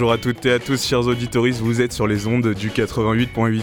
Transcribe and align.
Bonjour 0.00 0.12
à 0.12 0.16
toutes 0.16 0.46
et 0.46 0.52
à 0.52 0.58
tous, 0.58 0.82
chers 0.82 1.06
auditoristes, 1.06 1.60
vous 1.60 1.82
êtes 1.82 1.92
sur 1.92 2.06
les 2.06 2.26
ondes 2.26 2.54
du 2.54 2.70
88.8. 2.70 3.62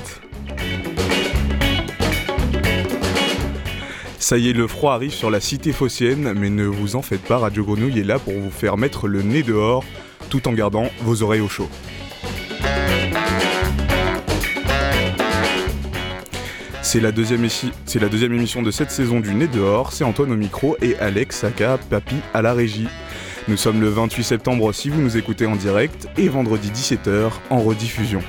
Ça 4.20 4.38
y 4.38 4.52
est, 4.52 4.54
le 4.54 4.68
froid 4.68 4.94
arrive 4.94 5.10
sur 5.10 5.32
la 5.32 5.40
cité 5.40 5.74
phocéenne, 5.74 6.34
mais 6.38 6.52
ne 6.52 6.66
vous 6.66 6.96
en 6.96 7.02
faites 7.02 7.24
pas, 7.24 7.40
Radio 7.40 7.66
Grenouille 7.66 7.98
est 7.98 8.04
là 8.04 8.20
pour 8.20 8.34
vous 8.34 8.52
faire 8.52 8.78
mettre 8.78 9.08
le 9.08 9.24
nez 9.24 9.42
dehors, 9.42 9.84
tout 10.30 10.48
en 10.48 10.54
gardant 10.54 10.92
vos 11.02 11.24
oreilles 11.24 11.42
au 11.42 11.48
chaud. 11.48 11.70
C'est 16.84 17.02
la, 17.02 17.12
deuxième 17.12 17.44
émission 18.34 18.62
de 18.62 18.70
cette 18.70 18.92
saison 18.92 19.20
du 19.22 19.34
Nez 19.34 19.48
dehors, 19.48 19.92
c'est 19.92 20.04
Antoine 20.04 20.32
au 20.32 20.38
micro 20.38 20.78
et 20.84 20.96
Alex 21.00 21.44
aka 21.44 21.80
Papy 21.90 22.16
à 22.36 22.44
la 22.44 22.54
régie. 22.54 22.88
Nous 23.50 23.56
sommes 23.56 23.80
le 23.80 23.88
28 23.88 24.24
septembre 24.26 24.74
si 24.74 24.90
vous 24.90 25.02
nous 25.02 25.16
écoutez 25.16 25.46
en 25.46 25.56
direct 25.56 26.10
et 26.18 26.28
vendredi 26.28 26.70
17h 26.70 27.32
en 27.50 27.62
rediffusion. 27.62 28.22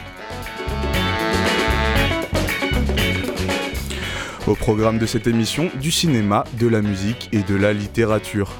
Au 4.46 4.54
programme 4.54 4.98
de 4.98 5.06
cette 5.06 5.26
émission, 5.26 5.70
du 5.80 5.90
cinéma, 5.90 6.44
de 6.60 6.68
la 6.68 6.82
musique 6.82 7.28
et 7.32 7.42
de 7.42 7.56
la 7.56 7.72
littérature. 7.72 8.52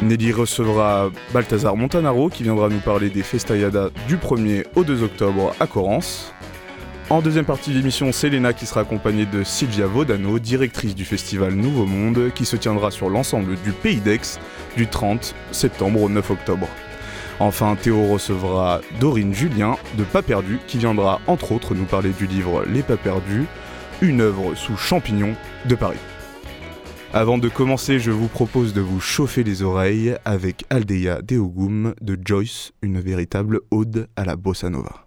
Nelly 0.00 0.30
recevra 0.30 1.10
Balthazar 1.34 1.76
Montanaro 1.76 2.28
qui 2.28 2.44
viendra 2.44 2.68
nous 2.68 2.78
parler 2.78 3.10
des 3.10 3.24
Festayada 3.24 3.90
du 4.06 4.16
1er 4.16 4.64
au 4.76 4.84
2 4.84 5.02
octobre 5.02 5.56
à 5.58 5.66
Corrence. 5.66 6.32
En 7.08 7.22
deuxième 7.22 7.44
partie 7.44 7.70
de 7.70 7.76
l'émission, 7.76 8.10
c'est 8.10 8.28
Léna 8.28 8.52
qui 8.52 8.66
sera 8.66 8.80
accompagnée 8.80 9.26
de 9.26 9.44
Sylvia 9.44 9.86
Vodano, 9.86 10.40
directrice 10.40 10.96
du 10.96 11.04
festival 11.04 11.54
Nouveau 11.54 11.86
Monde, 11.86 12.32
qui 12.34 12.44
se 12.44 12.56
tiendra 12.56 12.90
sur 12.90 13.08
l'ensemble 13.08 13.54
du 13.62 13.70
Pays 13.70 14.00
d'Aix 14.00 14.40
du 14.76 14.88
30 14.88 15.36
septembre 15.52 16.02
au 16.02 16.08
9 16.08 16.32
octobre. 16.32 16.66
Enfin, 17.38 17.76
Théo 17.80 18.06
recevra 18.08 18.80
Dorine 18.98 19.32
Julien 19.32 19.76
de 19.96 20.02
Pas 20.02 20.22
Perdu, 20.22 20.58
qui 20.66 20.78
viendra 20.78 21.20
entre 21.28 21.52
autres 21.52 21.76
nous 21.76 21.84
parler 21.84 22.10
du 22.10 22.26
livre 22.26 22.64
Les 22.66 22.82
Pas 22.82 22.96
Perdus, 22.96 23.46
une 24.02 24.20
œuvre 24.20 24.56
sous 24.56 24.76
champignons 24.76 25.36
de 25.66 25.76
Paris. 25.76 26.00
Avant 27.12 27.38
de 27.38 27.48
commencer, 27.48 28.00
je 28.00 28.10
vous 28.10 28.26
propose 28.26 28.74
de 28.74 28.80
vous 28.80 28.98
chauffer 28.98 29.44
les 29.44 29.62
oreilles 29.62 30.16
avec 30.24 30.64
Aldeia 30.70 31.22
Deogum 31.22 31.94
de 32.00 32.18
Joyce, 32.24 32.72
une 32.82 32.98
véritable 32.98 33.60
ode 33.70 34.08
à 34.16 34.24
la 34.24 34.34
bossa 34.34 34.70
nova. 34.70 35.05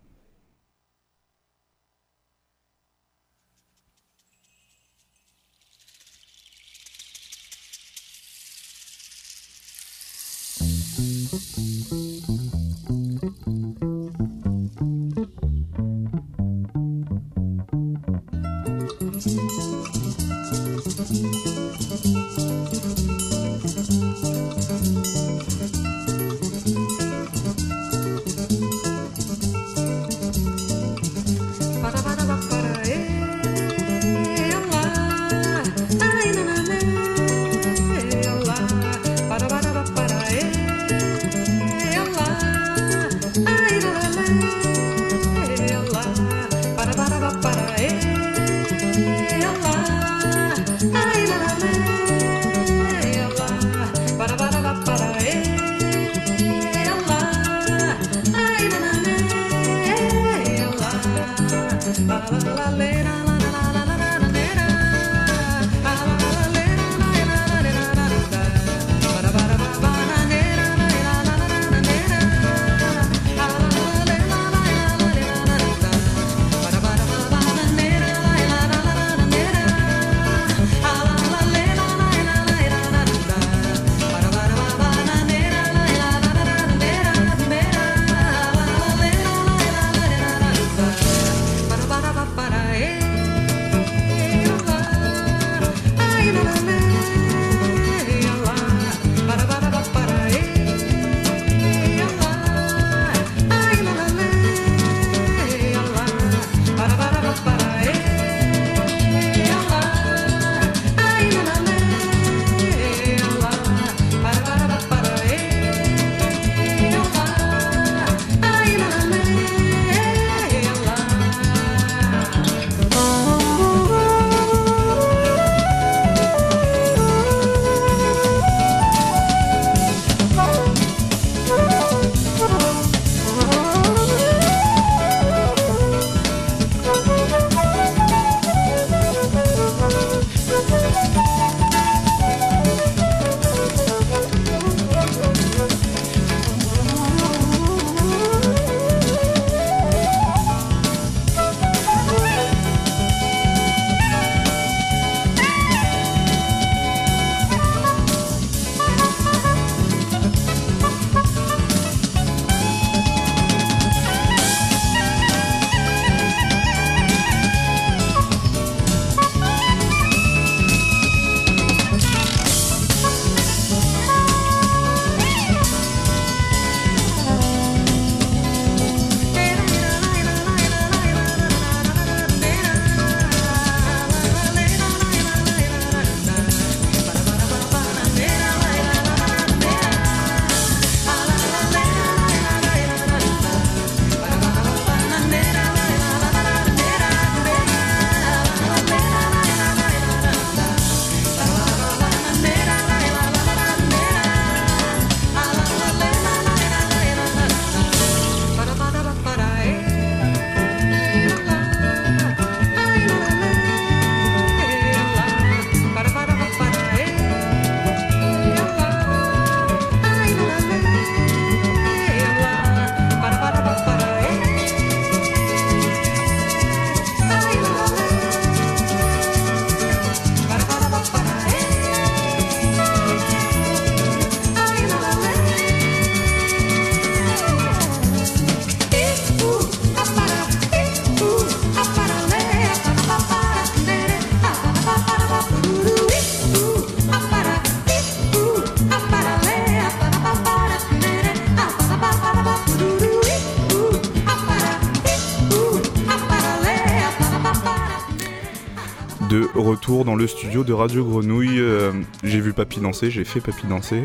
Retour 259.89 260.05
dans 260.05 260.15
le 260.15 260.27
studio 260.27 260.63
de 260.63 260.71
Radio 260.71 261.03
Grenouille. 261.03 261.59
Euh, 261.59 261.91
j'ai 262.23 262.39
vu 262.39 262.53
Papy 262.53 262.79
danser, 262.79 263.09
j'ai 263.09 263.23
fait 263.23 263.41
Papy 263.41 263.65
danser. 263.65 264.03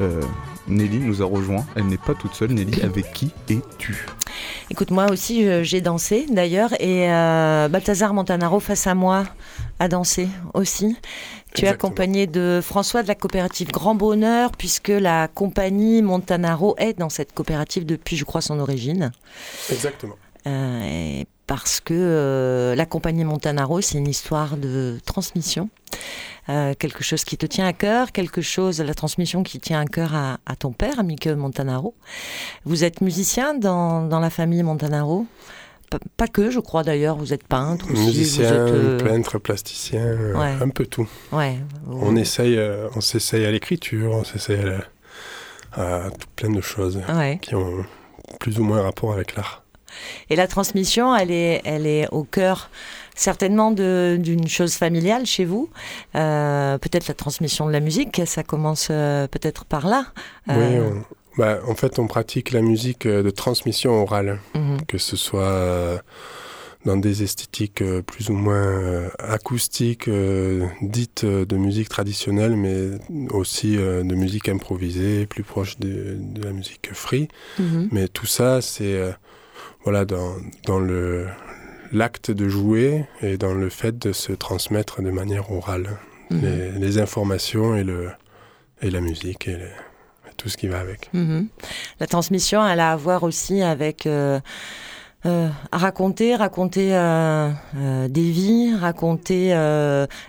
Euh, 0.00 0.20
Nelly 0.68 0.98
nous 0.98 1.20
a 1.20 1.24
rejoint. 1.24 1.66
Elle 1.74 1.86
n'est 1.86 1.96
pas 1.96 2.14
toute 2.14 2.34
seule. 2.34 2.52
Nelly, 2.52 2.80
avec 2.84 3.12
qui 3.12 3.32
es-tu? 3.48 4.06
Écoute, 4.70 4.92
moi 4.92 5.10
aussi, 5.10 5.64
j'ai 5.64 5.80
dansé 5.80 6.26
d'ailleurs. 6.30 6.80
Et 6.80 7.08
Balthazar 7.08 8.14
Montanaro, 8.14 8.60
face 8.60 8.86
à 8.86 8.94
moi, 8.94 9.24
a 9.80 9.88
dansé 9.88 10.28
aussi. 10.54 10.96
Tu 11.54 11.64
es 11.64 11.68
accompagné 11.68 12.28
de 12.28 12.60
François 12.62 13.02
de 13.02 13.08
la 13.08 13.16
coopérative 13.16 13.72
Grand 13.72 13.96
Bonheur, 13.96 14.52
puisque 14.52 14.88
la 14.88 15.26
compagnie 15.26 16.02
Montanaro 16.02 16.76
est 16.78 16.96
dans 16.96 17.08
cette 17.10 17.32
coopérative 17.32 17.84
depuis, 17.84 18.16
je 18.16 18.24
crois, 18.24 18.42
son 18.42 18.60
origine. 18.60 19.10
Exactement. 19.72 20.14
Euh, 20.46 21.24
parce 21.46 21.80
que 21.80 21.94
euh, 21.94 22.74
la 22.74 22.86
compagnie 22.86 23.24
Montanaro, 23.24 23.80
c'est 23.80 23.98
une 23.98 24.08
histoire 24.08 24.56
de 24.56 24.98
transmission. 25.04 25.68
Euh, 26.48 26.74
quelque 26.78 27.02
chose 27.02 27.24
qui 27.24 27.36
te 27.36 27.46
tient 27.46 27.66
à 27.66 27.72
cœur, 27.72 28.12
quelque 28.12 28.40
chose, 28.40 28.80
la 28.80 28.94
transmission 28.94 29.42
qui 29.42 29.58
tient 29.58 29.80
à 29.80 29.84
cœur 29.84 30.14
à, 30.14 30.56
ton 30.56 30.72
père, 30.72 31.02
Mickey 31.02 31.34
Montanaro. 31.34 31.94
Vous 32.64 32.84
êtes 32.84 33.00
musicien 33.00 33.54
dans, 33.54 34.02
dans 34.06 34.20
la 34.20 34.30
famille 34.30 34.62
Montanaro? 34.62 35.26
Pas, 36.16 36.26
que, 36.26 36.50
je 36.50 36.58
crois 36.58 36.82
d'ailleurs, 36.82 37.16
vous 37.16 37.32
êtes 37.32 37.46
peintre 37.46 37.86
aussi. 37.92 38.06
Musicien, 38.06 38.98
peintre, 38.98 39.38
plasticien, 39.38 40.34
un 40.60 40.68
peu 40.68 40.84
tout. 40.84 41.08
Ouais, 41.30 41.58
on, 41.88 42.16
essaye, 42.16 42.60
on 42.96 43.00
s'essaye 43.00 43.46
à 43.46 43.52
l'écriture, 43.52 44.10
on 44.12 44.24
s'essaye 44.24 44.60
à, 45.72 46.10
tout 46.10 46.28
plein 46.34 46.50
de 46.50 46.60
choses 46.60 47.00
qui 47.40 47.54
ont 47.54 47.84
plus 48.40 48.58
ou 48.58 48.64
moins 48.64 48.82
rapport 48.82 49.12
avec 49.12 49.36
l'art. 49.36 49.62
Et 50.30 50.36
la 50.36 50.46
transmission, 50.46 51.14
elle 51.14 51.30
est, 51.30 51.62
elle 51.64 51.86
est 51.86 52.08
au 52.12 52.24
cœur 52.24 52.70
certainement 53.16 53.72
d'une 53.72 54.46
chose 54.46 54.74
familiale 54.74 55.26
chez 55.26 55.44
vous. 55.44 55.68
Euh, 56.14 56.78
peut-être 56.78 57.08
la 57.08 57.14
transmission 57.14 57.66
de 57.66 57.72
la 57.72 57.80
musique, 57.80 58.20
ça 58.26 58.44
commence 58.44 58.88
euh, 58.90 59.26
peut-être 59.26 59.64
par 59.64 59.88
là. 59.88 60.06
Oui, 60.48 60.54
euh, 60.58 60.90
bah, 61.36 61.58
en 61.66 61.74
fait, 61.74 61.98
on 61.98 62.06
pratique 62.06 62.52
la 62.52 62.60
musique 62.60 63.08
de 63.08 63.30
transmission 63.30 64.02
orale, 64.02 64.38
mhm. 64.54 64.84
que 64.86 64.98
ce 64.98 65.16
soit 65.16 66.02
dans 66.84 66.96
des 66.96 67.24
esthétiques 67.24 67.82
plus 68.02 68.30
ou 68.30 68.34
moins 68.34 69.08
acoustiques, 69.18 70.08
dites 70.82 71.24
de 71.24 71.56
musique 71.56 71.88
traditionnelle, 71.88 72.54
mais 72.56 72.90
aussi 73.30 73.76
de 73.76 74.14
musique 74.14 74.48
improvisée, 74.48 75.26
plus 75.26 75.42
proche 75.42 75.78
de, 75.78 76.18
la 76.40 76.52
musique 76.52 76.90
free. 76.92 77.28
Mhm. 77.58 77.88
Mais 77.90 78.08
tout 78.08 78.26
ça, 78.26 78.60
c'est 78.60 79.00
voilà, 79.86 80.04
dans, 80.04 80.34
dans 80.64 80.80
le, 80.80 81.28
l'acte 81.92 82.32
de 82.32 82.48
jouer 82.48 83.06
et 83.22 83.38
dans 83.38 83.54
le 83.54 83.70
fait 83.70 83.96
de 83.96 84.12
se 84.12 84.32
transmettre 84.32 85.00
de 85.00 85.12
manière 85.12 85.52
orale 85.52 85.98
mhm. 86.30 86.74
les, 86.80 86.98
informations 86.98 87.76
et, 87.76 87.84
le, 87.84 88.10
et 88.82 88.90
la 88.90 89.00
musique 89.00 89.46
et, 89.46 89.58
tout 90.36 90.48
ce 90.48 90.56
qui 90.56 90.66
va 90.66 90.80
avec. 90.80 91.08
Mhm. 91.14 91.46
La 92.00 92.08
transmission, 92.08 92.66
elle 92.66 92.80
a 92.80 92.92
à 92.92 92.96
voir 92.96 93.22
aussi 93.22 93.62
avec... 93.62 94.06
Euh, 94.06 94.40
euh, 95.24 95.48
raconter, 95.72 96.36
raconter 96.36 96.94
euh, 96.94 97.50
des 98.08 98.30
vies, 98.30 98.76
raconter 98.76 99.48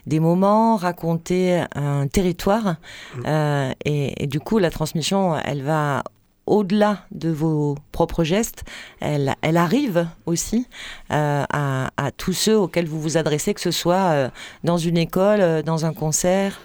des 0.08 0.20
moments, 0.20 0.76
raconter 0.76 1.64
un 1.76 2.08
territoire. 2.08 2.78
Mhm. 3.16 3.74
et, 3.86 4.24
et, 4.24 4.28
du 4.28 4.40
coup, 4.40 4.58
la 4.60 4.72
transmission, 4.72 5.38
elle 5.38 5.62
va 5.62 6.04
au-delà 6.48 7.06
de 7.12 7.30
vos 7.30 7.76
propres 7.92 8.24
gestes, 8.24 8.64
elle, 9.00 9.36
arrive 9.44 10.08
aussi 10.26 10.66
euh, 11.12 11.44
à, 11.50 12.12
tous 12.16 12.34
ceux 12.34 12.58
auxquels 12.58 12.88
vous 12.88 13.02
vous 13.02 13.18
adressez, 13.18 13.54
que 13.54 13.62
ce 13.62 13.72
soit 13.72 14.12
euh, 14.12 14.30
dans 14.64 14.78
une 14.78 14.98
école, 14.98 15.42
euh, 15.42 15.62
dans 15.62 15.86
un 15.86 15.94
concert? 15.94 16.60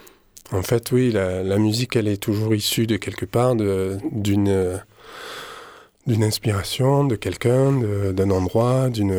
En 0.51 0.61
fait, 0.61 0.91
oui, 0.91 1.11
la, 1.11 1.57
musique, 1.57 1.95
elle 1.95 2.07
est 2.07 2.21
toujours 2.21 2.55
issue 2.55 2.87
de 2.87 2.97
quelque 2.97 3.25
part, 3.25 3.55
d'une 3.55 4.81
d'une 6.05 6.23
inspiration, 6.25 7.05
de 7.05 7.15
quelqu'un, 7.15 7.71
d'un 8.11 8.29
endroit, 8.29 8.89
d'une 8.89 9.15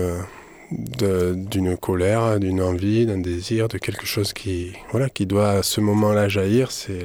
d'une 0.71 1.77
colère, 1.77 2.39
d'une 2.39 2.61
envie, 2.61 3.07
d'un 3.07 3.19
désir, 3.19 3.69
de 3.69 3.79
quelque 3.79 4.07
chose 4.07 4.33
qui, 4.33 4.73
voilà, 4.91 5.09
qui 5.09 5.25
doit 5.27 5.51
à 5.51 5.63
ce 5.63 5.81
moment-là 5.81 6.29
jaillir. 6.29 6.71
C'est 6.71 7.05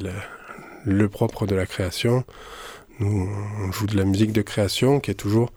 le 0.86 1.10
propre 1.10 1.46
de 1.46 1.56
la 1.56 1.66
création. 1.66 2.24
Nous, 3.00 3.30
on 3.62 3.72
joue 3.72 3.88
de 3.88 3.96
la 3.96 4.04
musique 4.04 4.34
de 4.34 4.42
création 4.42 5.00
qui 5.00 5.12
est 5.12 5.16
toujours 5.16 5.52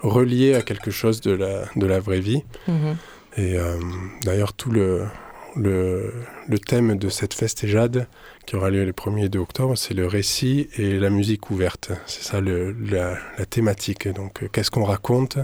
reliée 0.00 0.54
à 0.54 0.62
quelque 0.62 0.90
chose 0.90 1.20
de 1.20 1.32
la, 1.32 1.64
de 1.76 1.86
la 1.86 2.00
vraie 2.00 2.20
vie. 2.20 2.42
Mhm. 2.66 2.96
Et 3.36 3.56
euh, 3.56 3.76
d'ailleurs, 4.24 4.52
tout 4.52 4.70
le, 4.70 5.06
le, 5.54 6.12
le, 6.48 6.58
thème 6.58 6.98
de 6.98 7.08
cette 7.08 7.34
festéjade 7.34 8.08
qui 8.46 8.56
aura 8.56 8.70
lieu 8.70 8.84
le 8.84 8.92
1er 8.92 9.26
et 9.26 9.28
2 9.28 9.38
octobre, 9.38 9.76
c'est 9.76 9.94
le 9.94 10.06
récit 10.06 10.68
et 10.76 10.98
la 10.98 11.10
musique 11.10 11.50
ouverte. 11.50 11.92
C'est 12.06 12.24
ça 12.24 12.40
le, 12.40 12.72
la, 12.72 13.16
la, 13.38 13.46
thématique. 13.46 14.08
Donc, 14.08 14.42
euh, 14.42 14.48
qu'est-ce 14.52 14.70
qu'on 14.70 14.84
raconte 14.84 15.38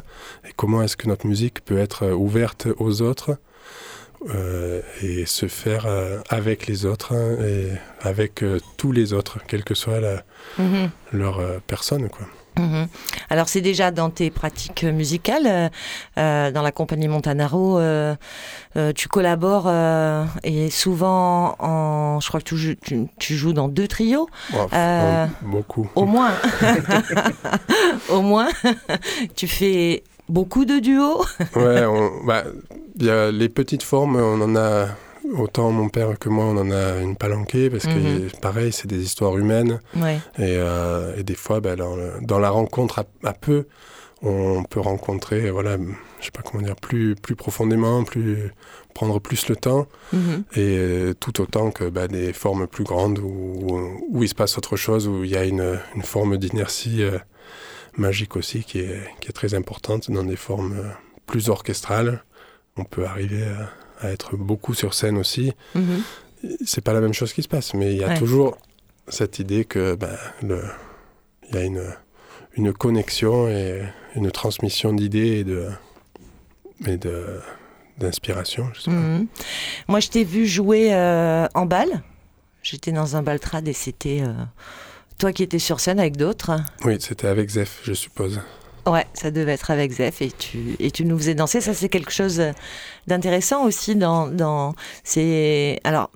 et 0.45 0.53
comment 0.57 0.83
est-ce 0.83 0.97
que 0.97 1.09
notre 1.09 1.27
musique 1.27 1.65
peut 1.65 1.79
être 1.79 2.11
ouverte 2.13 2.69
aux 2.79 3.03
autres 3.03 3.39
euh, 4.31 4.81
et 5.03 5.27
se 5.27 5.49
faire 5.49 5.85
euh, 5.87 6.19
avec 6.31 6.67
les 6.67 6.87
autres 6.87 7.15
hein, 7.15 7.37
et 7.45 7.69
avec 8.01 8.43
euh, 8.43 8.59
tous 8.79 8.91
les 8.91 9.13
autres, 9.13 9.39
quelle 9.47 9.65
que 9.65 9.75
soit 9.75 10.01
la, 10.01 10.23
mhm. 10.59 10.91
leur 11.13 11.41
personne. 11.67 12.09
Quoi. 12.09 12.27
Mhm. 12.59 12.87
Alors 13.29 13.49
c'est 13.49 13.61
déjà 13.61 13.91
dans 13.91 14.09
tes 14.09 14.31
pratiques 14.31 14.85
musicales, 14.85 15.71
dans 16.17 16.63
la 16.63 16.73
compagnie 16.73 17.09
Montanaro, 17.09 17.81
tu 18.95 19.09
collabores 19.09 19.71
et 20.43 20.71
souvent 20.71 21.57
en, 21.59 22.21
je 22.21 22.29
crois 22.29 22.41
que 22.41 22.47
tu, 22.47 23.09
tu, 23.19 23.35
joues 23.35 23.53
dans 23.53 23.69
deux 23.69 23.89
trios. 23.89 24.29
beaucoup. 25.43 25.91
Au 25.97 26.07
moins, 26.07 26.33
au 28.09 28.23
moins, 28.23 28.49
tu 29.37 29.49
fais 29.49 30.05
beaucoup 30.29 30.65
de 30.65 30.79
duos. 30.79 31.25
ouais, 31.57 31.83
bah, 32.25 32.45
y 32.99 33.11
a 33.11 33.31
les 33.31 33.49
petites 33.49 33.83
formes, 33.83 34.17
on 34.17 34.41
en 34.41 34.57
a 34.57 34.89
autant 35.33 35.71
mon 35.71 35.89
père 35.89 36.19
que 36.19 36.29
moi, 36.29 36.45
on 36.45 36.57
en 36.57 36.71
a 36.71 37.01
une 37.01 37.17
palanquée 37.17 37.71
parce 37.71 37.85
que 37.85 37.91
mhm. 37.91 38.31
pareil, 38.41 38.73
c'est 38.73 38.87
des 38.87 39.03
histoires 39.03 39.37
humaines. 39.37 39.81
Euh, 40.39 41.17
et, 41.17 41.23
des 41.23 41.35
fois, 41.35 41.61
bah, 41.61 41.77
dans, 41.77 42.39
la 42.39 42.51
rencontre 42.51 43.05
à, 43.23 43.33
peu, 43.33 43.67
on 44.23 44.63
peut 44.65 44.81
rencontrer, 44.81 45.51
voilà, 45.51 45.77
je 46.21 46.25
sais 46.25 46.31
pas 46.31 46.43
comment 46.43 46.63
dire, 46.63 46.77
plus, 46.77 47.15
plus 47.15 47.37
profondément, 47.37 48.05
plus 48.05 48.51
prendre 48.95 49.19
plus 49.19 49.49
le 49.49 49.57
temps, 49.57 49.87
mhm. 50.13 50.45
et 50.55 50.77
euh, 50.79 51.15
tout 51.19 51.41
autant 51.41 51.73
que 51.73 51.91
bah, 51.91 52.07
des 52.07 52.33
formes 52.33 52.69
plus 52.69 52.85
grandes 52.85 53.19
où, 53.19 54.01
où, 54.09 54.23
il 54.23 54.29
se 54.29 54.37
passe 54.37 54.57
autre 54.57 54.77
chose, 54.77 55.09
où 55.09 55.25
il 55.25 55.31
y 55.31 55.37
a 55.37 55.45
une, 55.45 55.81
forme 56.03 56.37
d'inertie 56.37 57.03
euh, 57.03 57.19
magique 57.97 58.37
aussi 58.37 58.65
qui 58.65 58.81
est, 58.81 59.03
qui 59.21 59.29
est 59.29 59.33
très 59.33 59.55
importante 59.55 60.11
dans 60.11 60.25
des 60.25 60.37
formes 60.37 60.83
plus 61.27 61.49
orchestrales 61.49 62.25
on 62.77 62.85
peut 62.85 63.05
arriver 63.05 63.45
à, 64.01 64.11
être 64.11 64.37
beaucoup 64.37 64.75
sur 64.75 64.93
scène 64.93 65.17
aussi. 65.17 65.53
Mhm. 65.75 66.03
C'est 66.65 66.83
pas 66.83 66.93
la 66.93 67.01
même 67.01 67.15
chose 67.15 67.33
qui 67.33 67.43
se 67.43 67.49
passe, 67.49 67.73
mais 67.73 67.93
il 67.95 67.99
y 67.99 68.05
a 68.05 68.19
toujours 68.19 68.59
cette 69.09 69.39
idée 69.39 69.65
que 69.65 69.95
ben, 69.95 70.15
le, 70.43 70.63
il 71.49 71.55
y 71.55 71.59
a 71.59 71.63
une, 71.63 71.95
une 72.55 72.73
connexion 72.75 73.49
et 73.49 73.83
une 74.15 74.31
transmission 74.31 74.93
d'idées 74.93 75.39
et 75.39 75.45
de, 75.45 75.69
et 76.87 76.97
de 76.97 77.41
d'inspiration. 77.97 78.73
Mhm. 78.89 79.29
Moi, 79.87 80.01
je 80.01 80.09
t'ai 80.09 80.25
vu 80.25 80.47
jouer 80.47 80.93
euh, 80.93 81.47
en 81.55 81.65
bal. 81.65 82.03
J'étais 82.61 82.91
dans 82.91 83.15
un 83.15 83.23
baltrade 83.23 83.69
et 83.69 83.73
c'était 83.73 84.21
euh, 84.21 84.33
toi 85.19 85.33
qui 85.33 85.43
étais 85.43 85.59
sur 85.59 85.81
scène 85.81 86.01
avec 86.01 86.17
d'autres. 86.17 86.53
Oui, 86.85 86.97
c'était 87.01 87.29
avec 87.29 87.51
Zef, 87.51 87.81
je 87.83 87.93
suppose. 87.93 88.41
Ouais, 88.87 89.07
ça 89.15 89.31
devait 89.31 89.53
être 89.53 89.71
avec 89.71 89.93
Zef 89.93 90.21
et 90.21 90.31
tu, 90.31 90.77
et 90.79 90.91
tu 90.91 91.05
nous 91.05 91.17
faisais 91.17 91.35
danser. 91.35 91.61
Ça, 91.61 91.73
c'est 91.73 91.89
quelque 91.89 92.13
chose 92.13 92.43
d'intéressant 93.07 93.65
aussi 93.65 93.97
dans, 93.97 94.27
dans 94.27 94.75
c'est, 95.05 95.81
alors, 95.85 96.11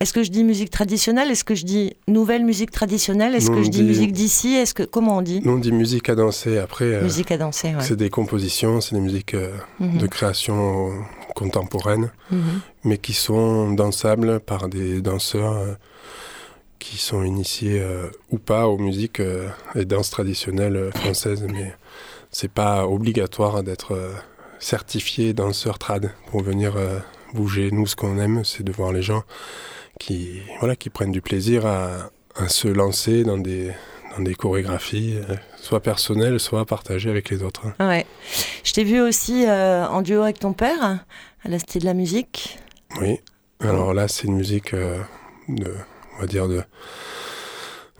est-ce 0.00 0.14
que 0.14 0.22
je 0.22 0.30
dis 0.30 0.44
musique 0.44 0.70
traditionnelle? 0.70 1.30
Est-ce 1.30 1.44
que 1.44 1.54
je 1.54 1.66
dis 1.66 1.92
nouvelle 2.08 2.44
musique 2.44 2.70
traditionnelle? 2.70 3.34
Est-ce 3.34 3.50
que 3.50 3.62
je 3.62 3.68
dis 3.68 3.82
musique 3.82 4.12
d'ici? 4.12 4.54
Est-ce 4.54 4.72
que 4.72 4.82
comment 4.82 5.18
on 5.18 5.22
dit? 5.22 5.42
Non, 5.44 5.54
on 5.54 5.58
dit 5.58 5.72
musique 5.72 6.08
à 6.08 6.14
danser. 6.14 6.56
Après, 6.56 6.86
euh, 6.86 7.02
musique 7.02 7.30
à 7.30 7.36
danser. 7.36 7.74
Ouais. 7.74 7.82
C'est 7.82 7.96
des 7.96 8.08
compositions, 8.08 8.80
c'est 8.80 8.94
des 8.94 9.00
musiques 9.02 9.34
euh, 9.34 9.52
mhm. 9.78 9.98
de 9.98 10.06
création 10.06 10.90
contemporaine, 11.34 12.12
mhm. 12.30 12.60
mais 12.84 12.96
qui 12.96 13.12
sont 13.12 13.72
dansables 13.72 14.40
par 14.40 14.68
des 14.68 15.02
danseurs. 15.02 15.52
Euh, 15.52 15.74
qui 16.80 16.96
sont 16.96 17.22
initiés 17.22 17.80
ou 18.30 18.38
pas 18.38 18.66
aux 18.66 18.78
musiques 18.78 19.22
et 19.76 19.84
danses 19.84 20.10
traditionnelles 20.10 20.90
françaises, 20.92 21.46
mais 21.48 21.74
c'est 22.30 22.50
pas 22.50 22.86
obligatoire 22.86 23.62
d'être 23.62 23.92
euh, 23.92 24.12
certifié 24.58 25.32
danseur 25.32 25.78
trad 25.78 26.12
pour 26.26 26.42
venir 26.42 26.76
euh, 26.76 26.98
bouger. 27.34 27.70
Nous, 27.72 27.86
ce 27.86 27.96
qu'on 27.96 28.18
aime, 28.18 28.44
c'est 28.44 28.62
de 28.62 28.72
voir 28.72 28.92
les 28.92 29.02
gens 29.02 29.22
qui, 29.98 30.40
voilà, 30.60 30.76
qui 30.76 30.90
prennent 30.90 31.12
du 31.12 31.20
plaisir 31.20 31.66
à, 31.66 32.10
se 32.48 32.68
lancer 32.68 33.24
dans 33.24 33.36
des, 33.36 33.72
dans 34.16 34.22
des 34.22 34.34
chorégraphies, 34.34 35.16
euh, 35.16 35.34
soit 35.56 35.80
personnelles, 35.80 36.38
soit 36.38 36.64
partagées 36.64 37.10
avec 37.10 37.28
les 37.28 37.42
autres. 37.42 37.66
Ouais. 37.80 38.06
Je 38.64 38.72
t'ai 38.72 38.84
vu 38.84 39.00
aussi 39.00 39.44
en 39.46 40.00
duo 40.00 40.22
avec 40.22 40.38
ton 40.38 40.52
père, 40.52 41.04
à 41.44 41.48
la 41.48 41.58
Cité 41.58 41.80
de 41.80 41.84
la 41.84 41.94
Musique. 41.94 42.58
Oui. 43.00 43.18
Alors 43.60 43.92
là, 43.92 44.08
c'est 44.08 44.26
une 44.26 44.36
musique 44.36 44.74
de, 44.74 45.74
on 46.20 46.22
va 46.22 46.26
dire 46.26 46.48
de 46.48 46.62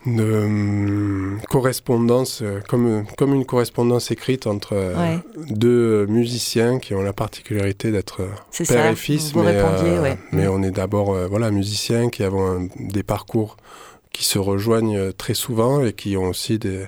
de 0.05 0.23
hum, 0.23 1.39
correspondance, 1.49 2.41
euh, 2.41 2.59
comme, 2.67 3.05
comme 3.17 3.35
une 3.35 3.45
correspondance 3.45 4.09
écrite 4.11 4.47
entre 4.47 4.73
euh, 4.73 5.17
deux 5.49 6.07
musiciens 6.07 6.79
qui 6.79 6.95
ont 6.95 7.03
la 7.03 7.13
particularité 7.13 7.91
d'être 7.91 8.21
euh, 8.21 8.65
père 8.65 8.87
et 8.87 8.95
fils, 8.95 9.35
mais, 9.35 10.17
mais 10.31 10.47
on 10.47 10.63
est 10.63 10.71
d'abord 10.71 11.13
voilà, 11.29 11.51
musiciens 11.51 12.09
qui 12.09 12.23
avons 12.23 12.67
des 12.79 13.03
parcours 13.03 13.57
qui 14.11 14.25
se 14.25 14.39
rejoignent 14.39 15.13
très 15.13 15.35
souvent 15.35 15.85
et 15.85 15.93
qui 15.93 16.17
ont 16.17 16.29
aussi 16.29 16.57
des, 16.57 16.87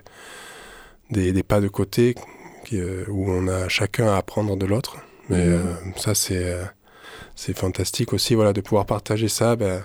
des, 1.12 1.44
pas 1.44 1.62
de 1.62 1.68
côté 1.68 2.16
où 2.72 3.32
on 3.32 3.48
a 3.48 3.70
chacun 3.70 4.08
à 4.08 4.18
apprendre 4.18 4.58
de 4.58 4.66
l'autre. 4.66 4.98
Mais 5.30 5.46
mhm. 5.46 5.94
ça, 5.96 6.16
c'est 6.16 6.56
c'est 7.36 7.58
fantastique 7.58 8.14
aussi 8.14 8.36
voilà, 8.36 8.54
de 8.54 8.62
pouvoir 8.62 8.86
partager 8.86 9.28
ça. 9.28 9.56
Ben, 9.56 9.84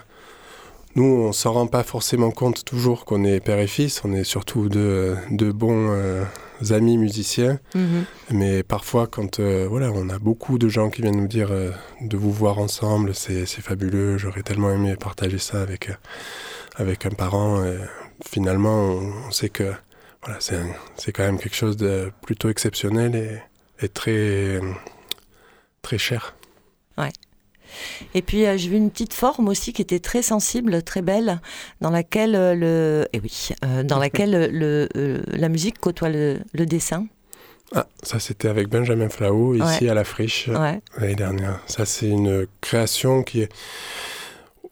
nous, 0.95 1.03
on 1.03 1.31
s'en 1.31 1.53
rend 1.53 1.67
pas 1.67 1.83
forcément 1.83 2.31
compte 2.31 2.65
toujours 2.65 3.05
qu'on 3.05 3.23
est 3.23 3.39
père 3.39 3.59
et 3.59 3.67
fils. 3.67 4.01
On 4.03 4.13
est 4.13 4.23
surtout 4.23 4.69
de, 4.69 5.15
bons 5.51 5.91
euh, 5.91 6.23
amis 6.71 6.97
musiciens. 6.97 7.59
Mhm. 7.75 8.05
Mais 8.31 8.63
parfois, 8.63 9.07
quand 9.07 9.39
euh, 9.39 9.67
voilà, 9.69 9.91
on 9.93 10.09
a 10.09 10.17
beaucoup 10.17 10.57
de 10.57 10.67
gens 10.67 10.89
qui 10.89 11.01
viennent 11.01 11.17
nous 11.17 11.27
dire 11.27 11.51
euh, 11.51 11.71
de 12.01 12.17
vous 12.17 12.31
voir 12.31 12.57
ensemble, 12.57 13.13
c'est 13.13 13.45
fabuleux. 13.45 14.17
J'aurais 14.17 14.41
tellement 14.41 14.71
aimé 14.71 14.95
partager 14.95 15.37
ça 15.37 15.61
avec 15.61 15.91
avec 16.75 17.05
un 17.05 17.11
parent. 17.11 17.63
finalement, 18.25 18.99
on, 19.27 19.31
sait 19.31 19.49
que 19.49 19.71
voilà, 20.23 20.39
c'est 20.39 21.11
quand 21.11 21.23
même 21.23 21.37
quelque 21.37 21.55
chose 21.55 21.77
de 21.77 22.11
plutôt 22.23 22.49
exceptionnel 22.49 23.15
et, 23.15 23.85
et 23.85 23.89
très 23.89 24.59
très 25.81 25.97
cher. 25.97 26.35
Ouais. 26.97 27.11
Et 28.13 28.21
puis 28.21 28.45
euh, 28.45 28.57
j'ai 28.57 28.69
vu 28.69 28.77
une 28.77 28.89
petite 28.89 29.13
forme 29.13 29.47
aussi 29.47 29.73
qui 29.73 29.81
était 29.81 29.99
très 29.99 30.21
sensible, 30.21 30.83
très 30.83 31.01
belle, 31.01 31.41
dans 31.81 31.89
laquelle 31.89 32.35
euh, 32.35 32.55
le, 32.55 33.07
eh 33.13 33.19
oui, 33.19 33.49
euh, 33.63 33.83
dans 33.83 33.99
laquelle 33.99 34.49
le, 34.51 34.87
la 35.27 35.49
musique 35.49 35.79
côtoie 35.79 36.09
le, 36.09 36.39
dessin. 36.53 37.05
Ah, 37.73 37.87
ça 38.01 38.19
c'était 38.19 38.47
avec 38.47 38.67
Benjamin 38.67 39.09
Flao 39.09 39.55
ici 39.55 39.87
à 39.89 39.93
la 39.93 40.03
Friche 40.03 40.49
l'année 40.97 41.15
dernière. 41.15 41.61
Ça 41.67 41.85
c'est 41.85 42.09
une 42.09 42.47
création 42.61 43.23
qui 43.23 43.41
est 43.41 43.51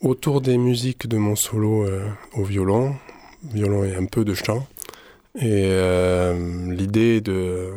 autour 0.02 0.42
des 0.42 0.58
musiques 0.58 1.08
de 1.08 1.18
mon 1.18 1.36
solo 1.36 1.88
au 2.34 2.44
violon, 2.44 2.96
violon 3.44 3.84
et 3.84 3.96
un 3.96 4.06
peu 4.06 4.26
de 4.26 4.34
chant. 4.34 4.66
Et 5.40 5.70
l'idée 6.70 7.22
de, 7.22 7.70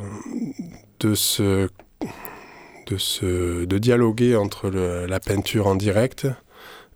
de 1.01 1.15
se 1.15 1.69
de, 2.91 3.65
de 3.65 3.79
dialoguer 3.79 4.37
entre 4.37 4.69
la 4.69 5.21
peinture 5.21 5.67
en 5.67 5.75
direct 5.75 6.27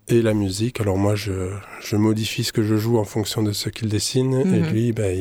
et 0.09 0.23
la 0.23 0.35
musique. 0.35 0.81
Alors 0.81 0.99
moi, 0.99 1.15
je, 1.15 1.97
modifie 1.97 2.45
ce 2.45 2.53
que 2.53 2.63
je 2.63 2.77
joue 2.77 2.99
en 2.99 3.05
fonction 3.05 3.43
de 3.43 3.53
ce 3.53 3.69
qu'il 3.69 3.89
dessine, 3.89 4.35
et 4.35 4.45
mhm. 4.45 4.71
lui, 4.71 4.93
bah, 4.93 5.13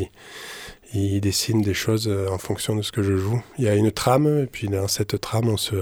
il, 0.94 1.22
dessine 1.22 1.62
des 1.62 1.74
choses 1.74 2.08
euh, 2.08 2.30
en 2.30 2.38
fonction 2.38 2.75
de 2.75 2.82
ce 2.82 2.92
que 2.92 3.01
je 3.01 3.18
joue. 3.18 3.42
Il 3.58 3.65
y 3.65 3.68
a 3.68 3.75
une 3.75 3.92
trame, 3.92 4.44
et 4.44 4.46
puis 4.46 4.68
dans 4.68 4.88
cette 4.88 5.20
trame, 5.20 5.50
on 5.50 5.58
se, 5.58 5.75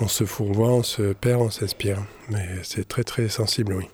on 0.00 0.08
se 0.08 0.24
fourvoie, 0.24 0.68
on 0.68 0.82
se 0.82 1.12
perd, 1.12 1.42
on 1.42 1.50
s'inspire. 1.50 1.98
Mais 2.28 2.46
c'est 2.62 2.86
très 2.86 3.04
très 3.04 3.28
sensible, 3.28 3.74
oui 3.74 3.86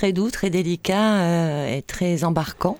très 0.00 0.14
doux, 0.14 0.30
très 0.30 0.48
délicat 0.48 1.20
euh, 1.20 1.76
et 1.76 1.82
très 1.82 2.24
embarquant. 2.24 2.78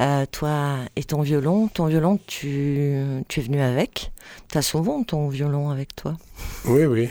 Euh, 0.00 0.26
toi 0.32 0.78
et 0.96 1.04
ton 1.04 1.22
violon, 1.22 1.68
ton 1.68 1.86
violon, 1.86 2.18
tu, 2.26 3.22
tu 3.28 3.38
es 3.38 3.42
venu 3.44 3.60
avec. 3.60 4.10
Tu 4.50 4.58
as 4.58 4.62
souvent 4.62 5.04
ton 5.04 5.28
violon 5.28 5.70
avec 5.70 5.94
toi. 5.94 6.16
Oui, 6.64 6.86
oui. 6.86 7.08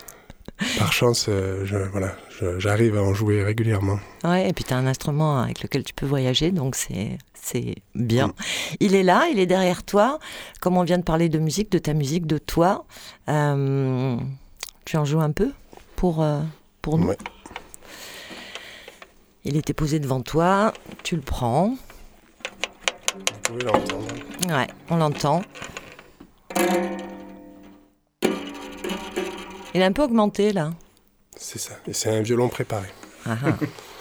par 0.80 0.92
chance, 0.92 1.26
euh, 1.28 1.64
je, 1.64 1.76
voilà, 1.76 2.16
j'arrive 2.58 2.96
à 2.96 3.02
en 3.02 3.14
jouer 3.14 3.44
régulièrement. 3.44 4.00
Ouais, 4.24 4.48
et 4.48 4.52
puis 4.52 4.64
tu 4.64 4.74
as 4.74 4.78
un 4.78 4.88
instrument 4.88 5.38
avec 5.38 5.62
lequel 5.62 5.84
tu 5.84 5.94
peux 5.94 6.06
voyager, 6.06 6.50
donc 6.50 6.74
c'est, 6.74 7.18
c'est 7.40 7.76
bien. 7.94 8.26
Mm. 8.26 8.32
Il 8.80 8.94
est 8.96 9.04
là, 9.04 9.28
il 9.30 9.38
est 9.38 9.46
derrière 9.46 9.84
toi. 9.84 10.18
Comme 10.60 10.76
on 10.76 10.82
vient 10.82 10.98
de 10.98 11.04
parler 11.04 11.28
de 11.28 11.38
musique, 11.38 11.70
de 11.70 11.78
ta 11.78 11.94
musique, 11.94 12.26
de 12.26 12.38
toi, 12.38 12.84
tu 13.28 13.32
en 14.96 15.04
joues 15.04 15.20
un 15.20 15.30
peu 15.30 15.52
pour, 15.94 16.26
pour 16.82 16.98
nous? 16.98 17.12
Il 19.46 19.56
était 19.56 19.74
posé 19.74 20.00
devant 20.00 20.22
toi, 20.22 20.72
tu 21.04 21.14
le 21.14 21.22
prends. 21.22 21.76
Vous 23.14 23.38
pouvez 23.44 23.64
l'entendre. 23.64 24.06
Ouais, 24.48 24.66
on 24.90 24.96
l'entend. 24.96 25.42
Il 29.72 29.82
a 29.82 29.86
un 29.86 29.92
peu 29.92 30.02
augmenté 30.02 30.52
là. 30.52 30.72
C'est 31.36 31.60
ça, 31.60 31.74
et 31.86 31.92
c'est 31.92 32.10
un 32.10 32.22
violon 32.22 32.48
préparé. 32.48 32.88
Ah 33.24 33.36
ah. 33.44 33.50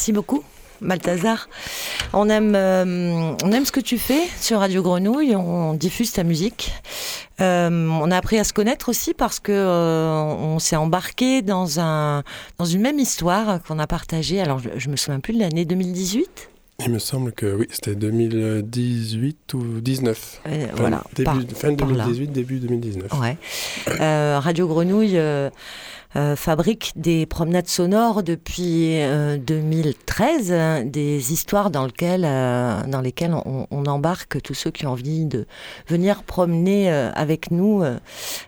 Merci 0.00 0.12
beaucoup. 0.12 0.42
Balthazar. 0.80 1.46
On 2.14 2.30
aime, 2.30 2.54
euh, 2.54 3.34
on 3.44 3.52
aime 3.52 3.66
ce 3.66 3.70
que 3.70 3.80
tu 3.80 3.98
fais 3.98 4.22
sur 4.40 4.60
Radio 4.60 4.82
Grenouille, 4.82 5.36
on 5.36 5.74
diffuse 5.74 6.10
ta 6.12 6.24
musique. 6.24 6.72
Euh, 7.42 7.68
on 7.68 8.10
a 8.10 8.16
appris 8.16 8.38
à 8.38 8.44
se 8.44 8.54
connaître 8.54 8.88
aussi 8.88 9.12
parce 9.12 9.40
que 9.40 9.52
euh, 9.52 10.10
on 10.22 10.58
s'est 10.58 10.76
embarqué 10.76 11.42
dans, 11.42 11.80
un, 11.80 12.22
dans 12.56 12.64
une 12.64 12.80
même 12.80 12.98
histoire 12.98 13.62
qu'on 13.62 13.78
a 13.78 13.86
partagée. 13.86 14.40
Alors, 14.40 14.58
je, 14.58 14.88
me 14.88 14.96
souviens 14.96 15.20
plus 15.20 15.34
de 15.34 15.40
l'année 15.40 15.66
2018 15.66 16.49
il 16.84 16.92
me 16.92 16.98
semble 16.98 17.32
que 17.32 17.54
oui, 17.54 17.66
c'était 17.70 17.94
2018 17.94 19.54
ou 19.54 19.80
19. 19.80 20.42
voilà. 20.74 21.02
fin 21.54 21.72
2018, 21.72 22.32
début 22.32 22.58
2019. 22.58 23.12
Ouais. 23.20 23.36
Radio 24.38 24.66
Grenouille 24.66 25.18
euh, 26.16 26.34
fabrique 26.34 26.90
des 26.96 27.24
promenades 27.24 27.68
sonores 27.68 28.24
depuis 28.24 28.98
2013, 29.46 30.48
euh, 30.50 30.82
des 30.84 31.32
histoires 31.32 31.70
dans, 31.70 31.86
lesquelles, 31.86 32.24
euh, 32.26 32.82
dans 32.88 33.00
lesquelles 33.00 33.32
on, 33.32 33.66
embarque 33.86 34.42
tous 34.42 34.54
ceux 34.54 34.72
qui 34.72 34.86
ont 34.86 34.90
envie 34.90 35.24
de 35.24 35.46
venir 35.86 36.24
promener 36.24 36.90
avec 36.90 37.50
nous 37.50 37.82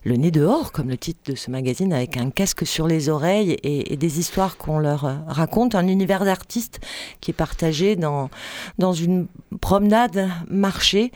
le 0.05 0.17
nez 0.17 0.31
dehors, 0.31 0.71
comme 0.71 0.89
le 0.89 0.97
titre 0.97 1.21
de 1.31 1.35
ce 1.35 1.51
magazine, 1.51 1.93
avec 1.93 2.17
un 2.17 2.31
casque 2.31 2.67
sur 2.67 2.87
les 2.87 3.09
oreilles 3.09 3.57
et, 3.63 3.97
des 3.97 4.19
histoires 4.21 4.57
qu'on 4.57 4.79
leur 4.79 5.25
raconte, 5.27 5.75
un 5.75 5.89
univers 5.89 6.25
d'artistes 6.25 6.81
qui 7.21 7.31
est 7.31 7.35
partagé 7.35 7.97
dans, 7.97 8.22
dans 8.79 8.93
une 8.93 9.27
promenade 9.61 10.29
marché. 10.49 11.13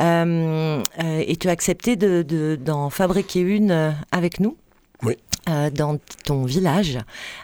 et 0.00 1.36
tu 1.40 1.48
as 1.48 1.50
accepté 1.50 1.96
d'en 1.96 2.22
de, 2.22 2.58
d'en 2.60 2.90
fabriquer 2.90 3.40
une 3.40 3.94
avec 4.12 4.40
nous. 4.40 4.56
Oui. 5.02 5.16
Euh, 5.50 5.68
dans 5.68 5.98
ton 6.24 6.46
village 6.46 6.98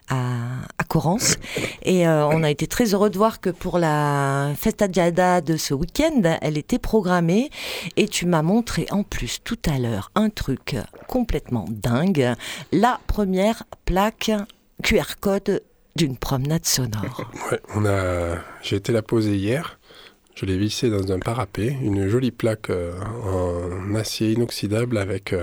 à, 0.09 0.39
à 0.79 0.85
Corrence. 0.85 1.37
Et 1.83 2.09
euh, 2.09 2.27
on 2.29 2.43
a 2.43 2.49
été 2.49 2.67
très 2.67 2.95
heureux 2.95 3.11
de 3.11 3.19
voir 3.19 3.43
que 3.43 3.51
pour 3.51 3.79
la 3.79 4.53
Festa 4.57 4.89
Diada 4.89 5.43
de 5.43 5.59
ce 5.59 5.75
week-end, 5.75 6.39
elle 6.41 6.57
était 6.57 6.79
programmée. 6.79 7.51
Et 7.99 8.09
tu 8.09 8.25
m'as 8.25 8.41
montré 8.41 8.87
en 8.91 9.03
plus 9.03 9.41
tout 9.45 9.59
à 9.67 9.79
l'heure 9.79 10.13
un 10.15 10.31
truc 10.31 10.77
complètement 11.09 11.67
dingue. 11.69 12.33
La 12.73 13.01
première 13.07 13.65
plaque 13.85 14.31
QR 14.83 15.17
code 15.21 15.63
d'une 16.07 16.17
promenade 16.17 16.67
sonore. 16.67 17.31
Ouais, 17.51 17.61
on 17.75 17.85
a... 17.85 18.37
j'ai 18.63 18.77
été 18.77 18.93
la 18.93 19.03
poser 19.03 19.37
hier. 19.37 19.79
Je 20.35 20.47
l'ai 20.47 20.57
vissée 20.57 20.89
dans 20.89 21.13
un 21.13 21.19
parapet, 21.19 21.77
une 21.83 22.09
jolie 22.09 22.31
plaque 22.31 22.71
euh, 22.71 22.99
en 23.25 23.95
acier 23.95 24.33
inoxydable 24.33 24.97
avec 24.97 25.35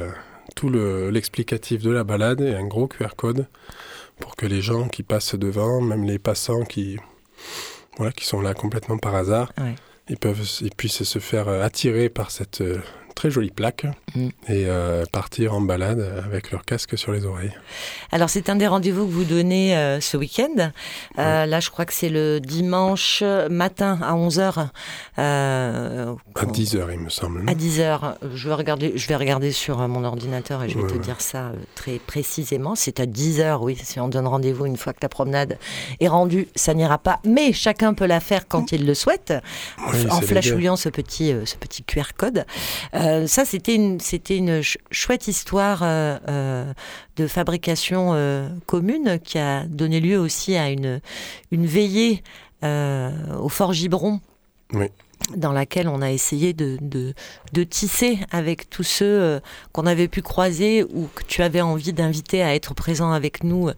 tout 0.55 0.69
l'explicatif 0.69 1.83
de 1.83 1.91
la 1.91 2.03
balade 2.03 2.41
et 2.41 2.55
un 2.55 2.65
gros 2.65 2.87
QR 2.87 3.15
code 3.15 3.45
pour 4.19 4.35
que 4.35 4.47
les 4.47 4.61
gens 4.61 4.87
qui 4.87 5.03
passent 5.03 5.35
devant, 5.35 5.81
même 5.81 6.03
les 6.03 6.17
passants 6.17 6.63
qui, 6.63 6.97
voilà, 7.97 8.11
qui 8.11 8.25
sont 8.25 8.41
là 8.41 8.55
complètement 8.55 8.97
par 8.97 9.13
hasard, 9.13 9.53
ils, 10.09 10.17
peuvent, 10.17 10.43
ils 10.61 10.73
puissent 10.73 11.03
se 11.03 11.19
faire 11.19 11.47
attirer 11.47 12.09
par 12.09 12.31
cette 12.31 12.61
euh, 12.61 12.79
très 13.17 13.31
jolie 13.31 13.49
plaque 13.49 13.87
mm. 14.15 14.27
et 14.47 14.65
euh, 14.67 15.03
partir 15.11 15.55
en 15.55 15.61
balade 15.61 16.07
avec 16.23 16.51
leur 16.51 16.63
casque 16.63 16.95
sur 16.97 17.11
les 17.11 17.25
oreilles. 17.25 17.51
Alors 18.11 18.29
c'est 18.29 18.47
un 18.47 18.55
des 18.55 18.67
rendez-vous 18.67 19.07
que 19.07 19.11
vous 19.11 19.23
donnez 19.23 19.75
euh, 19.75 19.99
ce 19.99 20.17
week-end. 20.17 20.71
Euh, 21.17 21.47
là 21.47 21.59
je 21.59 21.71
crois 21.71 21.85
que 21.85 21.93
c'est 21.93 22.09
le 22.09 22.39
dimanche 22.39 23.23
matin 23.49 23.97
à 24.03 24.13
11h. 24.13 24.67
à 25.17 26.15
10h 26.35 26.87
il 26.93 26.99
me 26.99 27.09
semble. 27.09 27.49
À 27.49 27.55
10h. 27.55 28.17
Je 28.35 28.47
vais 28.49 28.53
regarder, 28.53 28.93
je 28.95 29.07
vais 29.07 29.15
regarder 29.15 29.51
sur 29.51 29.79
mon 29.87 30.03
ordinateur 30.03 30.63
et 30.63 30.69
je 30.69 30.77
vais 30.77 30.87
te 30.87 30.97
dire 30.99 31.19
ça 31.19 31.53
très 31.73 31.97
précisément. 31.97 32.75
C'est 32.75 32.99
à 32.99 33.07
10h 33.07 33.57
oui, 33.61 33.75
si 33.81 33.99
on 33.99 34.09
donne 34.09 34.27
rendez-vous 34.27 34.67
une 34.67 34.77
fois 34.77 34.93
que 34.93 34.99
ta 34.99 35.09
promenade 35.09 35.57
est 35.99 36.07
rendue, 36.07 36.49
ça 36.55 36.75
n'ira 36.75 36.99
pas. 36.99 37.19
Mais 37.25 37.51
chacun 37.51 37.95
peut 37.95 38.05
la 38.05 38.19
faire 38.19 38.47
quand 38.47 38.71
il 38.71 38.85
le 38.85 38.93
souhaite, 38.93 39.33
en 40.11 40.21
flashouillant 40.21 40.75
ce 40.75 40.89
petit, 40.89 41.33
ce 41.45 41.55
petit 41.55 41.81
QR 41.83 42.13
code. 42.15 42.45
Euh, 43.06 43.06
ça, 43.27 43.45
c'était 43.45 43.75
une, 43.75 43.99
c'était 43.99 44.37
une 44.37 44.61
chouette 44.91 45.27
histoire 45.27 45.83
euh, 45.83 46.17
euh, 46.27 46.73
de 47.15 47.27
fabrication 47.27 48.13
commune 48.65 49.19
qui 49.23 49.37
a 49.37 49.65
donné 49.65 49.99
lieu 49.99 50.19
aussi 50.19 50.55
à 50.55 50.69
une, 50.69 51.01
une 51.51 51.65
veillée 51.65 52.23
au 52.63 53.49
Fort 53.49 53.73
Gibron. 53.73 54.19
Oui 54.73 54.87
dans 55.35 55.51
laquelle 55.51 55.87
on 55.87 56.01
a 56.01 56.11
essayé 56.11 56.53
de, 56.53 56.77
de, 56.81 57.63
tisser 57.63 58.19
avec 58.31 58.69
tous 58.69 58.83
ceux 58.83 59.05
euh, 59.05 59.39
qu'on 59.73 59.85
avait 59.85 60.07
pu 60.07 60.21
croiser 60.21 60.83
ou 60.83 61.09
que 61.13 61.23
tu 61.23 61.41
avais 61.41 61.61
envie 61.61 61.91
d'inviter 61.91 62.41
à 62.41 62.55
être 62.55 62.73
présents 62.73 63.11
avec 63.11 63.43
nous 63.43 63.69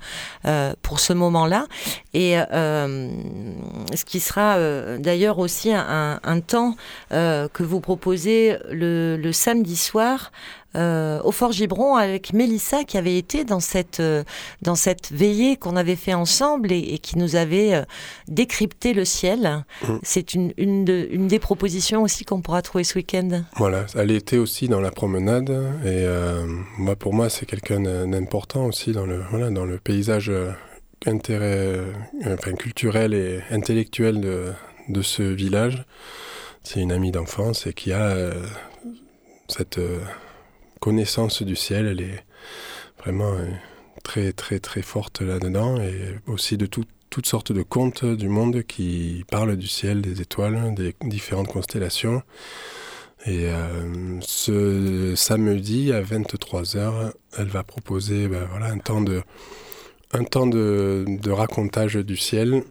euh, 0.46 0.74
pour 0.82 1.00
ce 1.00 1.14
moment-là. 1.14 1.66
Et 2.14 2.38
euh, 2.38 3.10
ce 3.96 4.06
qui 4.06 4.20
sera 4.20 4.58
d'ailleurs 4.98 5.40
aussi 5.40 5.72
un, 5.74 6.20
un 6.24 6.40
temps 6.40 6.76
que 7.10 7.64
vous 7.64 7.80
proposez 7.80 8.58
le, 8.70 9.18
le 9.18 9.32
samedi 9.32 9.76
soir 9.76 10.32
euh, 10.76 11.20
au 11.24 11.32
Fort 11.32 11.52
Gibron 11.52 11.96
avec 11.96 12.32
Mélissa 12.32 12.84
qui 12.84 13.00
avait 13.00 13.18
été 13.18 13.44
dans 13.44 13.60
cette, 13.60 14.00
euh, 14.00 14.24
dans 14.62 14.76
cette 14.76 15.12
veillée 15.12 15.58
qu'on 15.58 15.76
avait 15.76 15.96
fait 15.96 16.14
ensemble 16.14 16.72
et, 16.72 17.00
qui 17.00 17.18
nous 17.18 17.36
avait 17.36 17.74
euh, 17.74 17.82
décrypté 18.28 18.94
le 18.94 19.04
ciel. 19.04 19.66
Mm. 19.82 19.98
C'est 20.04 20.36
une, 20.36 20.54
une, 20.58 21.08
une, 21.10 21.28
des 21.28 21.40
propositions 21.40 22.04
aussi 22.04 22.24
qu'on 22.24 22.42
pourra 22.42 22.62
trouver 22.62 22.84
ce 22.84 23.00
week-end. 23.00 23.42
Voilà, 23.56 23.88
elle 23.96 24.12
était 24.12 24.38
aussi 24.38 24.68
dans 24.68 24.80
la 24.80 24.92
promenade 24.92 25.50
et 25.84 26.06
moi, 26.78 26.96
pour 26.96 27.14
moi 27.14 27.30
c'est 27.30 27.48
quelqu'un 27.48 27.80
d'important 27.80 28.66
aussi 28.66 28.92
dans 28.92 29.06
le, 29.06 29.24
voilà, 29.32 29.50
dans 29.50 29.66
le 29.66 29.80
paysage 29.80 30.32
intérêt, 31.08 31.80
enfin, 32.26 32.54
culturel 32.54 33.14
et 33.16 33.42
intellectuel 33.50 34.22
de, 34.22 34.52
de 34.88 35.02
ce 35.02 35.24
village. 35.24 35.84
C'est 36.64 36.80
une 36.80 36.92
amie 36.92 37.12
d'enfance 37.12 37.66
et 37.66 37.74
qui 37.74 37.92
a 37.92 38.16
cette 39.48 39.80
connaissance 40.80 41.44
du 41.44 41.56
ciel, 41.56 41.88
elle 41.88 42.02
est 42.02 42.24
vraiment 43.00 43.34
euh, 43.34 43.48
très 44.04 44.32
très 44.34 44.60
très 44.60 44.82
forte 44.82 45.22
là-dedans 45.22 45.82
et 45.82 46.16
aussi 46.28 46.58
de 46.58 46.66
toutes 46.66 47.26
sortes 47.26 47.52
de 47.52 47.64
contes 47.64 48.06
du 48.06 48.30
monde 48.30 48.64
qui 48.64 49.26
parlent 49.30 49.58
du 49.58 49.68
ciel, 49.68 50.02
des 50.02 50.22
étoiles, 50.22 50.74
des 50.76 50.96
différentes 51.02 51.48
constellations. 51.48 52.24
Et 53.26 53.50
euh, 53.50 54.20
ce 54.22 55.14
samedi 55.16 55.92
à 55.92 56.02
23h, 56.02 57.12
elle 57.38 57.48
va 57.48 57.64
proposer 57.64 58.30
ben, 58.30 58.48
un 58.62 58.78
temps 58.80 59.02
de, 60.48 61.30
racontage 61.30 61.96
du 61.96 62.16
ciel 62.16 62.64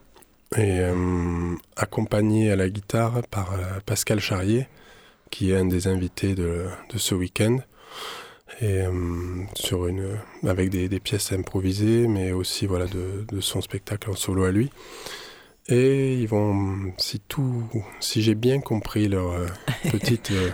et 0.55 0.79
euh, 0.79 1.55
accompagné 1.75 2.51
à 2.51 2.55
la 2.55 2.67
guitare 2.69 3.21
par 3.29 3.53
Pascal 3.85 4.19
Charrier, 4.19 4.67
qui 5.29 5.51
est 5.51 5.55
un 5.55 5.65
des 5.65 5.85
invités 5.85 6.33
de 6.33 6.65
ce 6.95 7.13
week-end 7.13 7.59
et 8.61 8.81
euh, 8.81 8.91
sur 9.55 9.87
une 9.87 10.17
avec 10.45 10.69
des, 10.69 10.89
des, 10.89 10.99
pièces 10.99 11.31
improvisées 11.31 12.07
mais 12.07 12.31
aussi 12.31 12.65
voilà 12.65 12.87
de, 12.87 13.25
de, 13.27 13.41
son 13.41 13.61
spectacle 13.61 14.09
en 14.09 14.15
solo 14.15 14.43
à 14.43 14.51
lui. 14.51 14.69
Et 15.67 16.15
ils 16.15 16.27
vont 16.27 16.91
si 16.97 17.19
tout 17.19 17.69
si 17.99 18.21
j'ai 18.21 18.35
bien 18.35 18.59
compris 18.59 19.07
leur 19.07 19.31
euh, 19.31 19.47
petite 19.91 20.31
euh, 20.31 20.49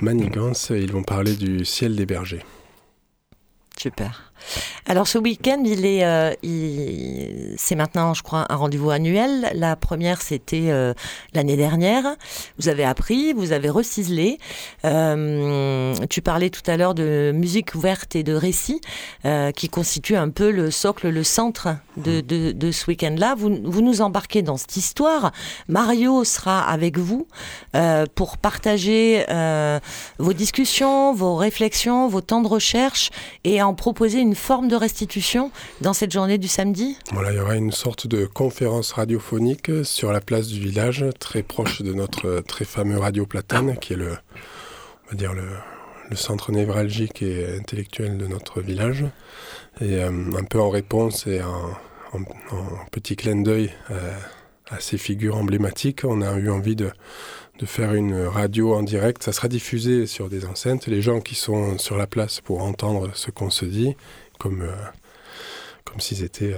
manigance 0.00 0.70
ils 0.70 0.92
vont 0.92 1.02
parler 1.02 1.36
du 1.36 1.64
ciel 1.64 1.96
des 1.96 2.06
bergers. 2.06 2.44
Super 3.76 4.27
alors 4.86 5.06
ce 5.06 5.18
week-end, 5.18 5.62
il 5.64 5.84
est, 5.84 6.04
euh, 6.04 6.32
c'est 7.56 7.74
maintenant, 7.74 8.14
je 8.14 8.22
crois, 8.22 8.46
un 8.48 8.56
rendez-vous 8.56 8.90
annuel. 8.90 9.50
La 9.54 9.76
première, 9.76 10.22
c'était 10.22 10.70
euh, 10.70 10.94
l'année 11.34 11.56
dernière. 11.56 12.04
Vous 12.58 12.68
avez 12.68 12.84
appris, 12.84 13.32
vous 13.32 13.52
avez 13.52 13.68
reciselé. 13.68 14.38
Euh, 14.84 15.94
tu 16.08 16.22
parlais 16.22 16.50
tout 16.50 16.68
à 16.70 16.76
l'heure 16.76 16.94
de 16.94 17.32
musique 17.34 17.74
ouverte 17.74 18.16
et 18.16 18.22
de 18.22 18.32
récits, 18.32 18.80
qui 19.54 19.68
constituent 19.68 20.16
un 20.16 20.30
peu 20.30 20.50
le 20.50 20.70
socle, 20.70 21.08
le 21.08 21.22
centre 21.22 21.68
de, 21.96 22.20
de, 22.20 22.70
ce 22.70 22.86
week-end-là. 22.86 23.34
Vous, 23.36 23.58
vous 23.64 23.82
nous 23.82 24.00
embarquez 24.00 24.42
dans 24.42 24.56
cette 24.56 24.76
histoire. 24.76 25.32
Mario 25.68 26.24
sera 26.24 26.62
avec 26.68 26.98
vous 26.98 27.26
pour 28.14 28.38
partager 28.38 29.24
vos 30.18 30.32
discussions, 30.32 31.12
vos 31.12 31.36
réflexions, 31.36 32.08
vos 32.08 32.20
temps 32.20 32.40
de 32.40 32.48
recherche 32.48 33.10
et 33.44 33.62
en 33.62 33.74
proposer 33.74 34.20
une 34.20 34.27
forme 34.34 34.68
de 34.68 34.76
restitution 34.76 35.50
dans 35.80 35.92
cette 35.92 36.12
journée 36.12 36.38
du 36.38 36.48
samedi? 36.48 36.96
Voilà, 37.12 37.32
il 37.32 37.36
y 37.36 37.40
aura 37.40 37.56
une 37.56 37.72
sorte 37.72 38.06
de 38.06 38.26
conférence 38.26 38.92
radiophonique 38.92 39.70
sur 39.84 40.12
la 40.12 40.20
place 40.20 40.48
du 40.48 40.60
village, 40.60 41.04
très 41.18 41.42
proche 41.42 41.82
de 41.82 41.92
notre 41.92 42.40
très 42.46 42.64
fameux 42.64 42.98
Radio 42.98 43.26
Platane, 43.26 43.76
qui 43.78 43.92
est 43.92 43.96
le, 43.96 44.16
on 45.06 45.10
va 45.10 45.16
dire 45.16 45.32
le, 45.32 45.48
le 46.10 46.16
centre 46.16 46.52
névralgique 46.52 47.22
et 47.22 47.56
intellectuel 47.58 48.16
de 48.16 48.26
notre 48.26 48.60
village. 48.60 49.04
Et 49.80 50.02
euh, 50.02 50.10
un 50.36 50.44
peu 50.44 50.60
en 50.60 50.70
réponse 50.70 51.26
et 51.26 51.40
en, 51.42 51.74
petit 52.90 53.16
clin 53.16 53.42
d'œil 53.42 53.70
euh, 53.90 54.14
à 54.70 54.80
ces 54.80 54.96
figures 54.96 55.36
emblématiques, 55.36 56.02
on 56.04 56.22
a 56.22 56.34
eu 56.36 56.48
envie 56.48 56.74
de, 56.74 56.90
de 57.58 57.66
faire 57.66 57.94
une 57.94 58.14
radio 58.14 58.74
en 58.74 58.82
direct. 58.82 59.22
Ça 59.22 59.32
sera 59.32 59.48
diffusé 59.48 60.06
sur 60.06 60.28
des 60.28 60.44
enceintes. 60.44 60.86
Les 60.86 61.02
gens 61.02 61.20
qui 61.20 61.34
sont 61.34 61.78
sur 61.78 61.96
la 61.96 62.06
place 62.06 62.40
pour 62.40 62.62
entendre 62.62 63.10
ce 63.14 63.30
qu'on 63.30 63.50
se 63.50 63.64
dit 63.64 63.96
comme, 64.38 64.62
euh, 64.62 64.74
comme 65.84 66.00
si 66.00 66.14
c'était 66.14 66.54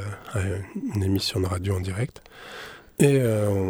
une 0.95 1.03
émission 1.03 1.41
de 1.41 1.47
radio 1.47 1.77
en 1.77 1.81
direct. 1.81 2.23
Et 2.99 3.19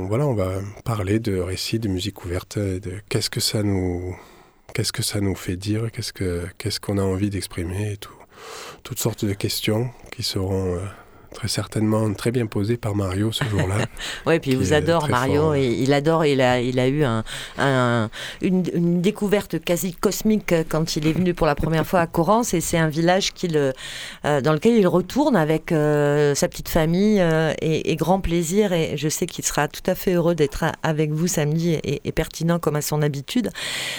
voilà, 0.09 0.27
on 0.27 0.35
va 0.35 0.61
parler 0.85 1.21
de 1.21 1.38
récits, 1.38 1.79
de 1.79 1.87
musique 1.87 2.25
ouverte, 2.25 2.59
de 2.59 2.95
qu'est-ce 3.09 3.31
que 3.31 3.38
ça 3.38 3.62
nous, 3.62 4.16
qu'est-ce 4.75 4.93
que 4.93 5.05
ça 5.05 5.21
nous 5.21 5.37
fait 5.37 5.57
dire, 5.57 5.93
qu'est-ce 5.93 6.12
que, 6.12 6.47
qu'est-ce 6.59 6.81
qu'on 6.81 6.99
a 6.99 7.03
envie 7.03 7.31
d'exprimer 7.31 7.93
et 7.93 7.97
tout, 7.97 8.16
toutes 8.83 8.99
sortes 8.99 9.25
de 9.25 9.35
questions 9.35 9.90
qui 10.11 10.25
seront 10.25 10.81
très 11.33 11.49
certainement 11.49 12.12
très 12.14 12.31
bien 12.31 12.47
posé 12.47 12.77
par 12.77 12.95
Mario 12.95 13.33
ce 13.33 13.45
jour-là. 13.45 13.87
oui, 14.27 14.38
puis 14.40 14.53
il 14.53 14.57
vous 14.59 14.73
adore 14.73 15.09
Mario, 15.09 15.55
et 15.55 15.66
il 15.66 15.93
adore, 15.93 16.25
il 16.25 16.40
a, 16.40 16.61
il 16.61 16.79
a 16.79 16.88
eu 16.88 17.05
un, 17.05 18.11
une, 18.43 19.01
découverte 19.01 19.62
quasi 19.62 19.95
cosmique 19.95 20.55
quand 20.69 20.97
il 20.97 21.07
est 21.07 21.12
venu 21.12 21.35
pour 21.35 21.47
la 21.47 21.55
première 21.55 21.87
fois 21.87 22.01
à 22.01 22.07
Corrance, 22.07 22.55
et 22.55 22.61
c'est 22.61 22.79
un 22.79 22.88
village 22.88 23.33
qu'il, 23.33 23.57
euh, 23.57 24.40
dans 24.40 24.53
lequel 24.53 24.75
il 24.75 24.87
retourne 24.87 25.37
avec 25.37 25.73
euh, 25.73 26.35
sa 26.35 26.49
petite 26.49 26.69
famille 26.69 27.21
euh, 27.21 27.53
et, 27.61 27.97
grand 27.97 28.21
plaisir, 28.21 28.73
et 28.73 28.97
je 28.97 29.09
sais 29.09 29.27
qu'il 29.27 29.45
sera 29.45 29.69
tout 29.69 29.83
à 29.87 29.95
fait 29.95 30.14
heureux 30.14 30.35
d'être 30.35 30.64
avec 30.83 31.12
vous 31.12 31.27
samedi 31.27 31.79
et, 31.83 32.12
pertinent 32.12 32.59
comme 32.59 32.77
à 32.77 32.83
son 32.83 33.03
habitude. 33.03 33.51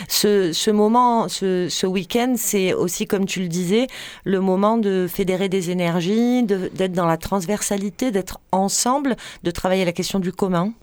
Ce, 0.10 0.52
ce 0.52 0.70
moment, 0.70 1.30
ce, 1.30 1.70
ce 1.70 1.88
week-end, 1.88 2.34
c'est 2.38 2.74
aussi, 2.74 3.08
comme 3.08 3.26
tu 3.26 3.41
le 3.41 3.48
disais, 3.48 3.88
le 4.26 4.41
moment 4.41 4.78
de 4.78 5.08
fédérer 5.10 5.48
des 5.48 5.72
énergies, 5.72 6.44
d'être 6.44 6.91
dans 6.91 7.06
la 7.06 7.17
transversalité, 7.21 8.12
d'être 8.12 8.39
ensemble, 8.51 9.15
de 9.43 9.51
travailler 9.51 9.86
la 9.86 9.93
question 9.93 10.19
du 10.19 10.31
commun 10.34 10.73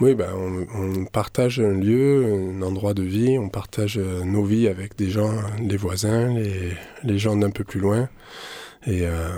oui, 0.00 0.16
ben, 0.16 0.28
on, 0.74 1.04
partage 1.04 1.60
un 1.60 1.72
lieu, 1.72 2.24
un 2.26 2.62
endroit 2.62 2.94
de 2.94 3.04
vie, 3.04 3.38
on 3.38 3.48
partage 3.48 3.96
euh, 3.96 4.24
nos 4.24 4.44
vies 4.44 4.66
avec 4.66 4.96
des 4.96 5.08
gens, 5.08 5.30
les 5.60 5.76
voisins, 5.76 6.34
les, 6.34 7.18
gens 7.18 7.36
d'un 7.36 7.50
peu 7.50 7.62
plus 7.62 7.78
loin. 7.78 8.08
Et 8.88 9.06
euh, 9.06 9.28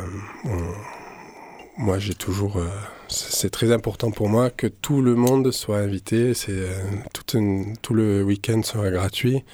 moi, 1.76 1.98
j'ai 1.98 2.14
toujours. 2.14 2.56
Euh, 2.56 2.68
c'est 3.06 3.50
très 3.50 3.70
important 3.70 4.10
pour 4.10 4.30
moi 4.30 4.48
que 4.48 4.66
tout 4.66 5.02
le 5.02 5.14
monde 5.14 5.50
soit 5.52 5.76
invité. 5.76 6.32
C'est 6.32 6.64
tout, 7.12 7.38
tout, 7.82 7.94
le 7.94 8.22
week-end 8.22 8.62
sera 8.62 8.90
gratuit. 8.90 9.44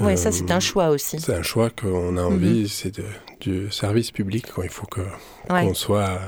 Oui, 0.00 0.16
ça 0.16 0.32
c'est 0.32 0.50
un 0.50 0.60
choix 0.60 0.88
aussi. 0.88 1.20
C'est 1.20 1.34
un 1.34 1.42
choix 1.42 1.70
qu'on 1.70 2.16
a 2.16 2.22
envie. 2.22 2.62
Mhm. 2.62 2.68
C'est 2.68 3.00
du 3.40 3.70
service 3.70 4.10
public. 4.10 4.50
Quoi. 4.52 4.64
Il 4.64 4.70
faut 4.70 4.86
qu'on 4.86 5.74
soit 5.74 6.20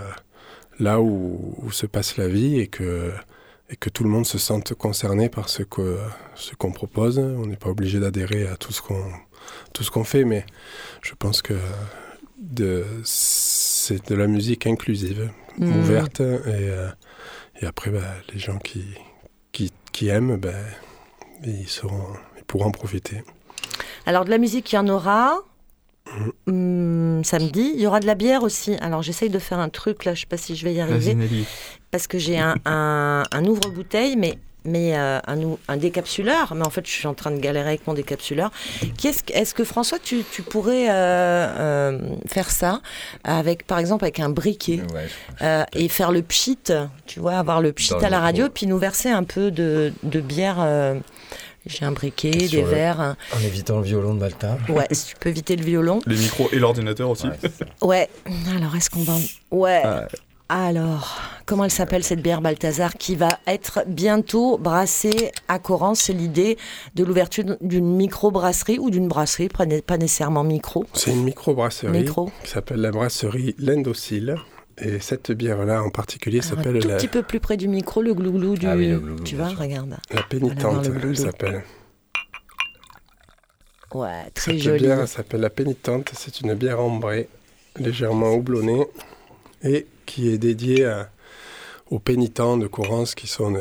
là 0.79 1.01
où, 1.01 1.69
se 1.71 1.87
passe 1.87 2.17
la 2.17 2.29
vie 2.29 2.59
et 2.59 2.67
que, 2.67 3.13
et 3.69 3.77
que 3.77 3.91
tout 3.91 4.03
le 4.03 4.11
monde 4.11 4.27
se 4.27 4.39
sente 4.39 4.75
concerné 4.75 5.29
par 5.29 5.49
ce 5.49 5.63
qu'on 5.63 5.97
ce 6.35 6.55
qu'on 6.55 6.73
propose. 6.73 7.19
On 7.19 7.47
n'est 7.47 7.57
pas 7.57 7.71
obligé 7.71 8.01
d'adhérer 8.01 8.47
à 8.47 8.57
tout 8.57 8.73
ce 8.73 8.83
qu'on 8.83 9.05
tout 9.73 9.85
ce 9.85 9.91
qu'on 9.91 10.05
fait, 10.05 10.25
mais 10.25 10.45
je 11.03 11.15
pense 11.15 11.43
que 11.43 11.55
c'est 13.05 14.09
de 14.09 14.15
la 14.15 14.27
musique 14.27 14.67
inclusive, 14.67 15.31
mmh. 15.59 15.77
ouverte, 15.81 16.21
et, 16.21 16.25
euh, 16.49 16.89
et 17.61 17.67
après, 17.67 17.91
bah, 17.91 18.15
les 18.33 18.39
gens 18.39 18.59
qui, 18.59 18.85
qui, 19.53 19.73
qui 19.93 20.09
aiment, 20.09 20.37
bah, 20.37 20.51
ils, 21.45 21.69
seront, 21.69 22.07
ils 22.39 22.45
pourront 22.45 22.67
en 22.67 22.71
profiter. 22.71 23.23
Alors 24.07 24.25
de 24.25 24.31
la 24.31 24.39
musique, 24.39 24.73
il 24.73 24.77
y 24.77 24.79
en 24.79 24.89
aura. 24.89 25.39
Hum, 26.47 27.23
samedi. 27.25 27.73
Il 27.75 27.81
y 27.81 27.87
aura 27.87 28.01
de 28.01 28.07
la 28.07 28.15
bière 28.15 28.43
aussi. 28.43 28.75
Alors 28.81 29.03
j'essaye 29.03 29.31
de 29.31 29.39
faire 29.39 29.59
un 29.59 29.69
truc 29.69 30.05
là, 30.05 30.15
je 30.15 30.21
sais 30.21 30.27
pas 30.27 30.37
si 30.37 30.57
je 30.57 30.65
vais 30.65 30.75
y 30.75 30.81
arriver. 30.81 31.17
Parce 31.91 32.07
que 32.07 32.19
j'ai 32.19 32.39
un, 32.39 32.57
un, 32.65 33.45
ouvre-bouteille, 33.45 34.17
mais 34.17 34.39
mais 34.65 34.95
euh, 34.95 35.19
un, 35.27 35.39
un, 35.69 35.77
décapsuleur, 35.79 36.55
mais 36.55 36.67
en 36.67 36.71
fait 36.71 36.87
je 36.87 36.91
suis 36.91 37.07
en 37.07 37.15
train 37.15 37.31
de 37.31 37.39
galérer 37.39 37.69
avec 37.69 37.87
mon 37.87 37.95
décapsuleur. 37.95 38.51
Est-ce 38.83 39.23
est 39.33 39.55
que 39.55 39.65
François, 39.65 39.99
tu, 39.99 40.23
tu 40.31 40.43
pourrais 40.43 40.91
euh, 40.91 40.93
euh, 40.93 41.99
faire 42.27 42.51
ça 42.51 42.83
avec, 43.25 43.67
par 43.67 43.79
exemple, 43.79 44.05
avec 44.05 44.21
un 44.21 44.29
briquet 44.29 44.83
et 45.75 45.89
faire 45.89 46.13
le 46.13 46.23
pchit, 46.23 46.59
tu 47.07 47.21
vois, 47.21 47.39
avoir 47.39 47.63
le 47.63 47.73
pchit 47.73 47.95
à 48.03 48.11
la 48.11 48.21
radio, 48.21 48.49
puis 48.53 48.67
nous 48.67 48.79
verser 48.79 49.09
un 49.09 49.25
peu 49.25 49.51
de, 49.51 49.95
de 50.03 50.21
bière 50.21 50.59
j'ai 51.67 51.85
un 51.85 51.93
briquet, 51.93 52.31
des 52.31 52.63
verres. 52.63 53.17
En 53.37 53.41
évitant 53.45 53.79
le 53.79 53.85
violon 53.85 54.15
de 54.15 54.21
Malta. 54.21 54.57
Ouais, 54.69 54.87
si 54.93 55.09
tu 55.09 55.17
peux 55.17 55.29
éviter 55.29 55.57
le 55.57 55.65
violon. 55.65 56.01
Les 56.07 56.17
micros 56.17 56.49
et 56.53 56.59
l'ordinateur 56.59 57.11
aussi. 57.11 57.29
Ouais. 57.83 58.09
Alors, 58.55 58.75
est-ce 58.77 58.91
qu'on 58.91 59.03
va. 59.03 59.17
Ouais. 59.51 59.83
Alors, 60.49 61.21
comment 61.47 61.65
elle 61.65 61.71
s'appelle 61.71 62.03
cette 62.03 62.23
bière 62.23 62.41
Balthazar 62.41 62.95
qui 62.95 63.15
va 63.15 63.39
être 63.47 63.85
bientôt 63.87 64.59
brassée 64.59 65.31
à 65.47 65.61
Coran 65.61 65.95
C'est 65.95 66.13
l'idée 66.13 66.59
de 66.97 67.05
l'ouverture 67.05 67.45
d'une 67.61 67.95
micro-brasserie 67.95 68.81
ou 68.81 68.91
d'une 68.91 69.07
brasserie, 69.07 69.49
pas 69.49 69.97
nécessairement 69.97 70.43
micro. 70.43 70.85
C'est 70.93 71.13
une 71.13 71.23
micro-brasserie 71.23 72.05
qui 72.43 72.51
s'appelle 72.51 72.81
la 72.81 72.91
brasserie 72.91 73.55
L'Indocile. 73.59 74.37
Et 74.81 75.01
cette 75.01 75.33
bière-là 75.33 75.83
en 75.83 75.91
particulier 75.91 76.41
s'appelle. 76.41 76.77
Un 76.77 76.81
tout 76.81 76.89
petit 76.89 77.09
peu 77.09 77.23
plus 77.23 77.41
près 77.41 77.57
du 77.57 77.69
micro, 77.69 78.03
le 78.03 78.15
glouglou 78.15 78.57
du. 78.57 78.67
Ah 78.67 78.77
oui, 78.77 78.95
tu 79.25 79.37
vois, 79.37 79.49
regarde. 79.49 79.97
La 80.11 80.23
pénitente, 80.23 80.87
elle 80.87 81.17
s'appelle. 81.17 81.63
Ouais, 83.93 84.31
très 84.35 84.53
cette 84.53 84.63
jolie. 84.63 84.79
Cette 84.79 84.89
bière 84.89 85.09
s'appelle 85.09 85.41
la 85.41 85.51
pénitente. 85.51 86.11
C'est 86.15 86.41
une 86.41 86.55
bière 86.55 86.81
ambrée, 86.81 87.29
légèrement 87.77 88.33
houblonnée, 88.33 88.87
et 89.63 89.87
qui 90.07 90.29
est 90.29 90.39
dédiée 90.39 90.91
aux 91.91 91.99
pénitents 91.99 92.57
de 92.57 92.67
Courance, 92.67 93.15
qui 93.15 93.27
sont. 93.27 93.55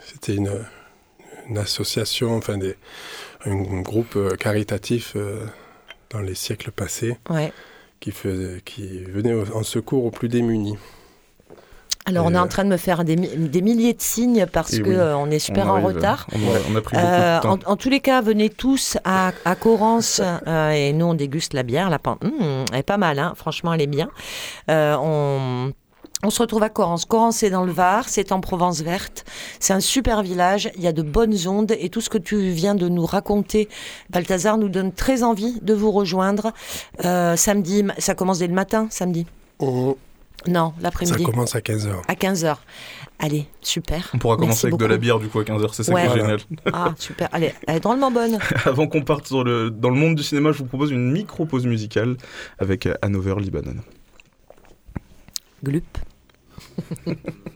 C'était 0.00 0.36
une, 0.36 0.64
une, 1.48 1.58
association, 1.58 2.36
enfin 2.36 2.58
des, 2.58 2.76
un 3.44 3.80
groupe 3.80 4.36
caritatif 4.36 5.12
euh, 5.16 5.44
dans 6.10 6.20
les 6.20 6.34
siècles 6.34 6.70
passés. 6.70 7.16
Ouais 7.30 7.52
qui, 8.02 8.10
faisait, 8.10 8.60
qui 8.64 9.04
venait 9.04 9.32
en 9.54 9.62
secours 9.62 10.04
aux 10.04 10.10
plus 10.10 10.28
démunis. 10.28 10.76
Alors, 12.04 12.26
on 12.26 12.34
est 12.34 12.38
en 12.38 12.48
train 12.48 12.64
de 12.64 12.68
me 12.68 12.76
faire 12.76 13.04
des, 13.04 13.14
des 13.14 13.62
milliers 13.62 13.92
de 13.94 14.02
signes 14.02 14.46
parce 14.52 14.76
qu'on 14.80 14.90
euh, 14.90 15.14
on 15.14 15.30
est 15.30 15.38
super 15.38 15.68
en 15.68 15.80
retard. 15.80 16.26
On 16.34 16.74
a, 16.74 16.80
pris 16.80 16.96
beaucoup 16.96 16.96
de 16.96 17.00
euh, 17.00 17.40
temps. 17.40 17.58
En, 17.64 17.76
tous 17.76 17.90
les 17.90 18.00
cas, 18.00 18.20
venez 18.20 18.50
tous 18.50 18.98
à, 19.04 19.30
à 19.44 19.54
Corrance 19.54 20.20
euh, 20.20 20.70
et 20.70 20.92
nous, 20.92 21.06
on 21.06 21.14
déguste 21.14 21.54
la 21.54 21.62
bière. 21.62 21.90
La 21.90 22.00
hum, 22.04 22.64
elle 22.72 22.80
est 22.80 22.82
pas 22.82 22.96
mal, 22.96 23.20
hein. 23.20 23.34
franchement, 23.36 23.72
elle 23.72 23.82
est 23.82 23.86
bien. 23.86 24.10
on 24.68 25.72
on 26.22 26.30
se 26.30 26.40
retrouve 26.40 26.62
à 26.62 26.68
Corrance. 26.68 27.04
Corrance, 27.04 27.38
c'est 27.38 27.50
dans 27.50 27.64
le 27.64 27.72
Var, 27.72 28.08
c'est 28.08 28.32
en 28.32 28.40
Provence 28.40 28.82
verte. 28.82 29.24
C'est 29.60 29.72
un 29.72 29.80
super 29.80 30.22
village, 30.22 30.70
il 30.76 30.82
y 30.82 30.86
a 30.86 30.92
de 30.92 31.02
bonnes 31.02 31.36
ondes 31.46 31.72
et 31.78 31.88
tout 31.88 32.00
ce 32.00 32.10
que 32.10 32.18
tu 32.18 32.50
viens 32.50 32.74
de 32.74 32.88
nous 32.88 33.06
raconter, 33.06 33.68
Balthazar, 34.10 34.58
nous 34.58 34.68
donne 34.68 34.92
très 34.92 35.22
envie 35.22 35.58
de 35.60 35.74
vous 35.74 35.90
rejoindre. 35.90 36.52
Euh, 37.04 37.36
samedi, 37.36 37.84
ça 37.98 38.14
commence 38.14 38.38
dès 38.38 38.46
le 38.46 38.54
matin, 38.54 38.86
samedi? 38.90 39.26
Oh. 39.58 39.96
Non, 40.48 40.72
l'après-midi. 40.80 41.24
Ça 41.24 41.30
commence 41.30 41.54
à 41.54 41.60
15h. 41.60 42.02
À 42.08 42.14
15h. 42.14 42.56
Allez, 43.20 43.46
super. 43.60 44.10
On 44.14 44.18
pourra 44.18 44.36
commencer 44.36 44.66
avec 44.66 44.78
de 44.78 44.86
la 44.86 44.96
bière 44.96 45.20
du 45.20 45.28
coup 45.28 45.38
à 45.38 45.44
15h, 45.44 45.68
c'est 45.72 45.84
ça 45.84 45.92
qui 45.92 46.00
est 46.00 46.20
génial. 46.20 46.40
Ah, 46.72 46.92
super. 46.98 47.28
Allez, 47.32 47.52
elle 47.68 47.76
est 47.76 47.80
drôlement 47.80 48.10
bonne. 48.10 48.38
Avant 48.64 48.88
qu'on 48.88 49.02
parte 49.02 49.28
sur 49.28 49.44
le... 49.44 49.70
dans 49.70 49.90
le 49.90 49.96
monde 49.96 50.16
du 50.16 50.24
cinéma, 50.24 50.50
je 50.50 50.58
vous 50.58 50.64
propose 50.64 50.90
une 50.90 51.12
micro-pause 51.12 51.66
musicale 51.66 52.16
avec 52.58 52.88
Hanover 53.02 53.36
Libanon. 53.38 53.76
Glup. 55.62 55.98
ha 56.76 57.12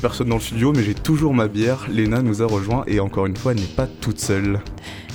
personne 0.00 0.28
dans 0.28 0.36
le 0.36 0.40
studio, 0.40 0.72
mais 0.74 0.82
j'ai 0.82 0.94
toujours 0.94 1.34
ma 1.34 1.46
bière. 1.46 1.86
Léna 1.90 2.22
nous 2.22 2.42
a 2.42 2.46
rejoint 2.46 2.84
et 2.86 3.00
encore 3.00 3.26
une 3.26 3.36
fois, 3.36 3.52
elle 3.52 3.60
n'est 3.60 3.66
pas 3.66 3.86
toute 3.86 4.18
seule. 4.18 4.60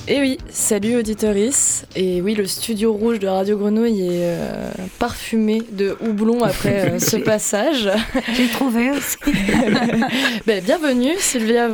Et 0.08 0.18
eh 0.18 0.20
oui, 0.20 0.38
salut 0.48 0.98
auditoris. 0.98 1.84
Et 1.96 2.22
oui, 2.22 2.36
le 2.36 2.46
studio 2.46 2.92
rouge 2.92 3.18
de 3.18 3.26
Radio 3.26 3.58
Grenouille 3.58 4.02
est 4.02 4.22
euh, 4.22 4.70
parfumé 5.00 5.64
de 5.72 5.96
houblon 6.00 6.44
après 6.44 6.90
euh, 6.90 6.98
ce 7.00 7.16
passage. 7.32 7.90
J'ai 8.36 8.46
trouvé 8.46 8.92
aussi. 8.92 9.16
ben, 10.46 10.62
bienvenue 10.62 11.14
Sylvia 11.18 11.68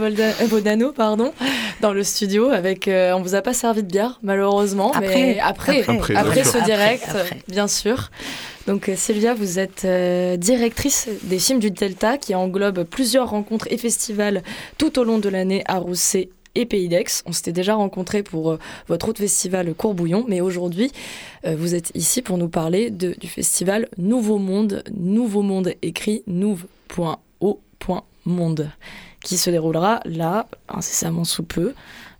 Vodano 0.48 0.92
pardon, 0.92 1.34
dans 1.82 1.92
le 1.92 2.02
studio. 2.02 2.48
Avec, 2.48 2.88
euh, 2.88 3.12
on 3.12 3.20
vous 3.20 3.34
a 3.34 3.42
pas 3.42 3.52
servi 3.52 3.82
de 3.82 3.88
bière 3.88 4.18
malheureusement, 4.22 4.92
après, 4.92 5.14
mais 5.14 5.38
après, 5.38 5.84
après, 6.16 6.44
ce 6.44 6.64
direct, 6.64 7.14
bien 7.48 7.68
sûr. 7.68 8.10
Donc 8.66 8.90
Sylvia, 8.94 9.34
vous 9.34 9.58
êtes 9.58 9.86
directrice 10.38 11.08
des 11.24 11.38
films 11.38 11.58
du 11.58 11.70
Delta 11.70 12.18
qui 12.18 12.34
englobe 12.34 12.84
plusieurs 12.84 13.30
rencontres 13.30 13.66
et 13.70 13.76
festivals 13.76 14.42
tout 14.78 14.98
au 14.98 15.04
long 15.04 15.18
de 15.18 15.28
l'année 15.28 15.62
à 15.66 15.78
Rousset 15.78 16.28
et 16.54 16.66
Pays 16.66 16.88
d'Aix. 16.88 17.22
On 17.26 17.32
s'était 17.32 17.52
déjà 17.52 17.74
rencontrés 17.74 18.22
pour 18.22 18.52
euh, 18.52 18.58
votre 18.88 19.08
autre 19.08 19.20
festival 19.20 19.74
Courbouillon, 19.74 20.24
mais 20.28 20.40
aujourd'hui, 20.40 20.92
euh, 21.44 21.56
vous 21.56 21.74
êtes 21.74 21.90
ici 21.94 22.22
pour 22.22 22.38
nous 22.38 22.48
parler 22.48 22.90
du 22.90 23.28
festival 23.28 23.88
Nouveau 23.98 24.38
Monde, 24.38 24.84
Nouveau 24.94 25.42
Monde 25.42 25.74
écrit 25.82 26.22
nouve.o.monde, 26.26 26.70
qui 29.24 29.36
se 29.36 29.50
déroulera 29.50 30.00
là, 30.04 30.46
incessamment 30.68 31.24
sous 31.24 31.42
peu. 31.44 31.74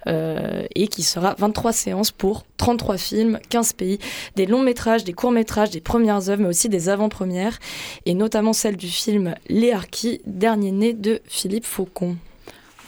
Euh, 0.08 0.64
et 0.74 0.88
qui 0.88 1.04
sera 1.04 1.36
23 1.38 1.72
séances 1.72 2.10
pour 2.10 2.44
33 2.56 2.96
films, 2.96 3.38
15 3.50 3.72
pays, 3.74 3.98
des 4.34 4.46
longs 4.46 4.62
métrages, 4.62 5.04
des 5.04 5.12
courts 5.12 5.30
métrages, 5.30 5.70
des 5.70 5.80
premières 5.80 6.28
œuvres, 6.28 6.42
mais 6.42 6.48
aussi 6.48 6.68
des 6.68 6.88
avant-premières, 6.88 7.58
et 8.04 8.14
notamment 8.14 8.52
celle 8.52 8.76
du 8.76 8.88
film 8.88 9.34
Les 9.48 9.72
Harkis, 9.72 10.20
dernier 10.26 10.72
né 10.72 10.92
de 10.92 11.20
Philippe 11.26 11.66
Faucon. 11.66 12.16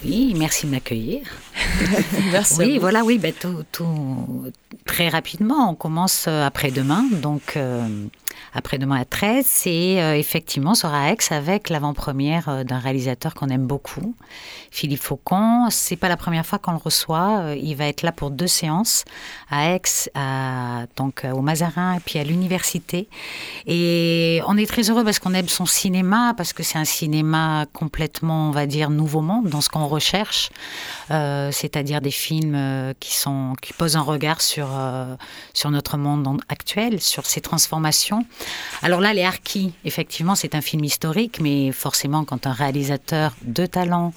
Oui, 0.04 0.34
merci 0.36 0.66
de 0.66 0.72
m'accueillir. 0.72 1.22
merci. 2.32 2.58
Oui, 2.58 2.78
voilà, 2.78 3.04
oui, 3.04 3.18
ben, 3.18 3.32
tout, 3.32 3.62
tout, 3.70 4.52
très 4.84 5.08
rapidement. 5.08 5.70
On 5.70 5.74
commence 5.74 6.26
euh, 6.28 6.44
après-demain, 6.44 7.04
donc 7.22 7.56
euh, 7.56 7.86
après-demain 8.54 9.00
à 9.00 9.04
13, 9.04 9.62
et 9.66 10.02
euh, 10.02 10.16
effectivement, 10.16 10.74
sera 10.74 11.04
à 11.04 11.12
Aix 11.12 11.16
avec 11.30 11.70
l'avant-première 11.70 12.64
d'un 12.64 12.78
réalisateur 12.78 13.34
qu'on 13.34 13.48
aime 13.48 13.66
beaucoup, 13.66 14.14
Philippe 14.70 15.00
Faucon. 15.00 15.68
C'est 15.70 15.96
pas 15.96 16.08
la 16.08 16.16
première 16.16 16.46
fois 16.46 16.58
qu'on 16.58 16.72
le 16.72 16.78
reçoit. 16.78 17.54
Il 17.56 17.74
va 17.76 17.86
être 17.86 18.02
là 18.02 18.12
pour 18.12 18.30
deux 18.30 18.46
séances 18.46 19.04
à 19.50 19.70
Aix, 19.70 19.82
donc 20.96 21.26
au 21.32 21.40
Mazarin 21.40 21.94
et 21.94 22.00
puis 22.00 22.18
à 22.18 22.24
l'université. 22.24 23.08
Et 23.66 24.40
on 24.46 24.56
est 24.56 24.66
très 24.66 24.90
heureux 24.90 25.04
parce 25.04 25.18
qu'on 25.18 25.34
aime 25.34 25.48
son 25.48 25.66
cinéma, 25.66 26.34
parce 26.36 26.52
que 26.52 26.62
c'est 26.62 26.78
un 26.78 26.84
cinéma 26.84 27.66
complètement, 27.72 28.48
on 28.48 28.52
va 28.52 28.66
dire, 28.66 28.90
nouveau 28.90 29.20
monde 29.20 29.48
dans 29.48 29.60
ce 29.60 29.68
qu'on 29.68 29.86
recherche, 29.86 30.50
c'est-à-dire 31.08 32.00
des 32.00 32.10
films 32.10 32.94
qui 33.00 33.14
sont 33.14 33.54
qui 33.60 33.72
posent 33.72 33.96
un 33.96 34.02
regard 34.02 34.40
sur 34.40 34.68
euh, 34.72 35.16
sur, 35.52 35.70
notre 35.70 35.96
monde 35.96 36.40
actuel, 36.48 37.00
sur 37.00 37.26
ses 37.26 37.40
transformations. 37.40 38.23
Alors 38.82 39.00
là, 39.00 39.14
Les 39.14 39.24
Harkis, 39.24 39.72
effectivement, 39.84 40.34
c'est 40.34 40.54
un 40.54 40.60
film 40.60 40.84
historique, 40.84 41.40
mais 41.40 41.72
forcément, 41.72 42.24
quand 42.24 42.46
un 42.46 42.52
réalisateur 42.52 43.34
de 43.42 43.66
talent 43.66 44.12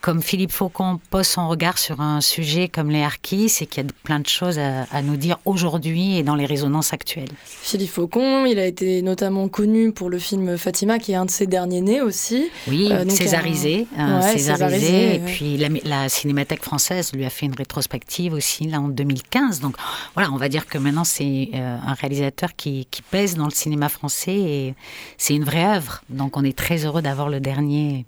comme 0.00 0.22
Philippe 0.22 0.52
Faucon 0.52 0.98
pose 1.10 1.26
son 1.26 1.48
regard 1.48 1.76
sur 1.76 2.00
un 2.00 2.20
sujet 2.20 2.68
comme 2.68 2.90
les 2.90 3.02
harkis, 3.02 3.48
c'est 3.48 3.66
qu'il 3.66 3.84
y 3.84 3.86
a 3.86 3.90
plein 4.02 4.20
de 4.20 4.26
choses 4.26 4.58
à, 4.58 5.02
nous 5.02 5.16
dire 5.16 5.38
aujourd'hui 5.44 6.16
et 6.16 6.22
dans 6.22 6.34
les 6.34 6.46
résonances 6.46 6.92
actuelles. 6.92 7.28
Philippe 7.44 7.90
Faucon, 7.90 8.46
il 8.46 8.58
a 8.58 8.66
été 8.66 9.02
notamment 9.02 9.48
connu 9.48 9.92
pour 9.92 10.08
le 10.08 10.18
film 10.18 10.56
Fatima, 10.56 10.98
qui 10.98 11.12
est 11.12 11.16
un 11.16 11.26
de 11.26 11.30
ses 11.30 11.46
derniers 11.46 11.80
nés 11.80 12.00
aussi. 12.00 12.50
Oui, 12.68 12.88
euh, 12.90 13.08
césarisé, 13.08 13.86
césarisé, 14.32 15.16
Et 15.16 15.18
puis 15.18 15.58
la, 15.84 16.08
Cinémathèque 16.08 16.62
française 16.62 17.12
lui 17.12 17.24
a 17.24 17.30
fait 17.30 17.46
une 17.46 17.54
rétrospective 17.54 18.32
aussi 18.32 18.64
là 18.64 18.80
en 18.80 18.88
2015. 18.88 19.60
Donc 19.60 19.76
voilà, 20.14 20.30
on 20.32 20.36
va 20.36 20.48
dire 20.48 20.66
que 20.66 20.78
maintenant 20.78 21.04
c'est 21.04 21.50
euh, 21.54 21.76
un 21.86 21.94
réalisateur 21.94 22.56
qui, 22.56 22.86
qui 22.90 23.02
pèse 23.02 23.36
dans 23.36 23.44
le 23.44 23.50
cinéma 23.50 23.88
français 23.88 24.34
et 24.34 24.74
c'est 25.18 25.34
une 25.34 25.44
vraie 25.44 25.64
œuvre. 25.64 26.02
Donc 26.08 26.36
on 26.36 26.44
est 26.44 26.56
très 26.56 26.84
heureux 26.84 27.02
d'avoir 27.02 27.28
le 27.28 27.40
dernier 27.40 28.06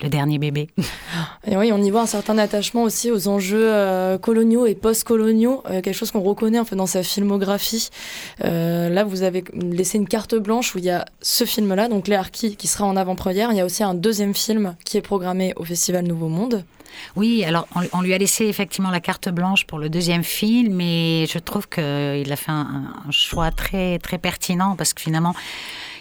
le 0.00 0.08
dernier 0.08 0.38
bébé. 0.38 0.68
Et 1.46 1.56
oui, 1.56 1.72
on 1.72 1.82
y 1.82 1.90
voit 1.90 2.02
un 2.02 2.06
certain 2.06 2.38
attachement 2.38 2.82
aussi 2.82 3.10
aux 3.10 3.28
enjeux 3.28 3.72
euh, 3.72 4.18
coloniaux 4.18 4.66
et 4.66 4.74
post-coloniaux, 4.74 5.62
euh, 5.66 5.80
quelque 5.80 5.94
chose 5.94 6.10
qu'on 6.10 6.20
reconnaît 6.20 6.58
en 6.58 6.64
fait 6.64 6.76
dans 6.76 6.86
sa 6.86 7.02
filmographie. 7.02 7.88
Euh, 8.44 8.88
là, 8.88 9.04
vous 9.04 9.22
avez 9.22 9.44
laissé 9.54 9.98
une 9.98 10.08
carte 10.08 10.34
blanche 10.34 10.74
où 10.74 10.78
il 10.78 10.84
y 10.84 10.90
a 10.90 11.04
ce 11.20 11.44
film-là, 11.44 11.88
donc 11.88 12.08
Les 12.08 12.16
Harkis, 12.16 12.56
qui 12.56 12.68
sera 12.68 12.84
en 12.84 12.96
avant-première. 12.96 13.50
Il 13.52 13.56
y 13.56 13.60
a 13.60 13.64
aussi 13.64 13.82
un 13.82 13.94
deuxième 13.94 14.34
film 14.34 14.76
qui 14.84 14.96
est 14.96 15.02
programmé 15.02 15.52
au 15.56 15.64
Festival 15.64 16.04
Nouveau 16.04 16.28
Monde. 16.28 16.64
Oui, 17.16 17.44
alors 17.44 17.68
on, 17.92 18.00
lui 18.00 18.14
a 18.14 18.18
laissé 18.18 18.46
effectivement 18.46 18.90
la 18.90 19.00
carte 19.00 19.28
blanche 19.28 19.66
pour 19.66 19.78
le 19.78 19.88
deuxième 19.88 20.24
film, 20.24 20.80
et 20.80 21.26
je 21.30 21.38
trouve 21.38 21.68
qu'il 21.68 21.82
a 21.84 22.36
fait 22.36 22.50
un, 22.50 22.92
un, 23.06 23.10
choix 23.10 23.50
très 23.50 23.98
très 23.98 24.18
pertinent 24.18 24.74
parce 24.74 24.94
que 24.94 25.00
finalement 25.00 25.34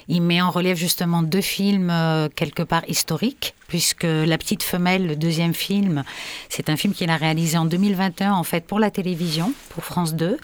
il 0.10 0.22
met 0.22 0.42
en 0.42 0.50
relief 0.50 0.78
justement 0.78 1.22
deux 1.22 1.42
films 1.42 1.90
euh, 1.90 2.30
quelque 2.34 2.64
part 2.64 2.84
historiques, 2.88 3.54
puisque 3.68 4.04
La 4.04 4.38
Petite 4.38 4.64
Femelle, 4.64 5.06
le 5.06 5.16
deuxième 5.16 5.54
film, 5.54 6.04
c'est 6.50 6.70
un 6.70 6.78
film 6.78 6.94
qu'il 6.94 7.10
a 7.10 7.18
réalisé 7.18 7.58
en 7.58 7.66
2021 7.66 8.32
en 8.34 8.44
fait 8.44 8.66
pour 8.66 8.80
la 8.80 8.90
télévision, 8.90 9.54
pour 9.70 9.84
France 9.84 10.16
2. 10.16 10.38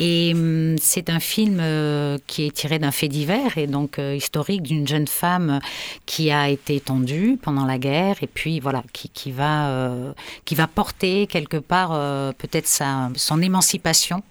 Et 0.00 0.32
hum, 0.34 0.76
c'est 0.80 1.10
un 1.10 1.20
film 1.20 1.58
euh, 1.60 2.18
qui 2.26 2.46
est 2.46 2.50
tiré 2.50 2.78
d'un 2.78 2.90
fait 2.90 3.08
divers 3.08 3.56
et 3.56 3.66
donc 3.66 3.98
euh, 3.98 4.16
historique 4.16 4.62
d'une 4.62 4.88
jeune 4.88 5.06
femme 5.06 5.60
qui 6.06 6.30
a 6.32 6.48
été 6.48 6.80
tendue 6.80 7.38
pendant 7.40 7.66
la 7.66 7.78
guerre 7.78 8.16
et 8.22 8.26
puis 8.26 8.58
voilà, 8.58 8.82
qui, 8.92 9.30
va, 9.30 9.94
qui 10.44 10.54
va 10.54 10.66
porter 10.66 11.26
quelque 11.26 11.56
part 11.56 11.90
peut-être 12.34 12.68
son 13.16 13.42
émancipation 13.42 14.22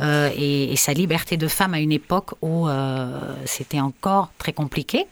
euh, 0.00 0.30
et, 0.36 0.74
sa 0.76 0.92
liberté 0.92 1.36
de 1.36 1.48
femme 1.48 1.74
à 1.74 1.80
une 1.80 1.92
époque 1.92 2.30
où 2.42 2.68
euh, 2.68 3.18
c'était 3.44 3.80
encore 3.80 4.30
très 4.38 4.52
compliqué. 4.52 5.06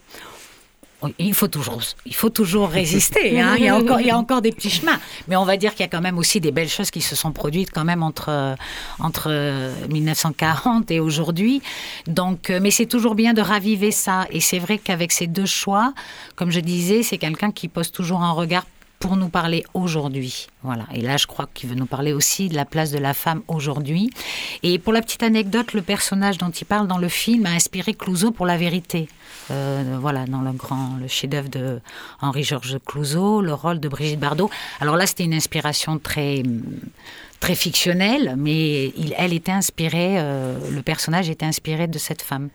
Il 1.18 1.32
faut 1.32 1.48
toujours, 1.48 1.80
il 2.04 2.14
faut 2.14 2.28
toujours 2.28 2.68
résister. 2.68 3.40
Hein. 3.40 3.54
Il, 3.56 3.64
y 3.64 3.68
a 4.10 4.18
encore, 4.18 4.42
des 4.42 4.52
petits 4.52 4.68
chemins. 4.68 4.98
Mais 5.28 5.36
on 5.36 5.44
va 5.44 5.56
dire 5.56 5.70
qu'il 5.70 5.80
y 5.80 5.84
a 5.84 5.88
quand 5.88 6.02
même 6.02 6.18
aussi 6.18 6.40
des 6.40 6.52
belles 6.52 6.68
choses 6.68 6.90
qui 6.90 7.00
se 7.00 7.16
sont 7.16 7.32
produites 7.32 7.70
quand 7.70 7.84
même 7.84 8.02
entre, 8.02 8.56
entre 8.98 9.30
1940 9.88 10.90
et 10.90 11.00
aujourd'hui. 11.00 11.62
Donc, 12.06 12.50
euh, 12.50 12.60
mais 12.60 12.70
c'est 12.70 12.86
toujours 12.86 13.14
bien 13.14 13.32
de 13.32 13.40
raviver 13.40 13.92
ça. 13.92 14.26
Et 14.30 14.40
c'est 14.40 14.58
vrai 14.58 14.76
qu'avec 14.76 15.12
ces 15.12 15.26
deux 15.26 15.46
choix, 15.46 15.94
comme 16.36 16.50
je 16.50 16.60
disais, 16.60 17.02
c'est 17.02 17.18
quelqu'un 17.18 17.50
qui 17.50 17.68
pose 17.68 17.90
toujours 17.90 18.22
un 18.22 18.32
regard 18.32 18.66
pour 19.00 19.16
nous 19.16 19.30
parler 19.30 19.64
aujourd'hui. 19.72 20.46
Voilà. 20.62 20.84
Et 20.94 21.00
là, 21.00 21.16
je 21.16 21.26
crois 21.26 21.48
qu'il 21.52 21.70
veut 21.70 21.74
nous 21.74 21.86
parler 21.86 22.12
aussi 22.12 22.50
de 22.50 22.54
la 22.54 22.66
place 22.66 22.92
de 22.92 22.98
la 22.98 23.14
femme 23.14 23.40
aujourd'hui. 23.48 24.10
Et 24.62 24.78
pour 24.78 24.92
la 24.92 25.00
petite 25.00 25.22
anecdote, 25.22 25.72
le 25.72 25.80
personnage 25.80 26.36
dont 26.36 26.50
il 26.50 26.66
parle 26.66 26.86
dans 26.86 26.98
le 26.98 27.08
film 27.08 27.46
a 27.46 27.50
inspiré 27.50 27.94
Clouseau 27.94 28.30
pour 28.30 28.44
la 28.44 28.58
vérité. 28.58 29.08
Euh, 29.50 29.96
voilà, 29.98 30.26
dans 30.26 30.42
le 30.42 30.52
grand, 30.52 30.98
le 31.00 31.08
chef-d'œuvre 31.08 31.48
de 31.48 31.80
Henri-Georges 32.20 32.78
Clouseau, 32.84 33.40
le 33.40 33.54
rôle 33.54 33.80
de 33.80 33.88
Brigitte 33.88 34.20
Bardot. 34.20 34.50
Alors 34.80 34.96
là, 34.96 35.06
c'était 35.06 35.24
une 35.24 35.34
inspiration 35.34 35.98
très 35.98 36.42
très 37.40 37.54
fictionnelle, 37.54 38.34
mais 38.36 38.92
elle 39.16 39.32
était 39.32 39.50
inspirée, 39.50 40.16
euh, 40.18 40.58
le 40.70 40.82
personnage 40.82 41.30
était 41.30 41.46
inspiré 41.46 41.86
de 41.86 41.98
cette 41.98 42.20
femme. 42.20 42.50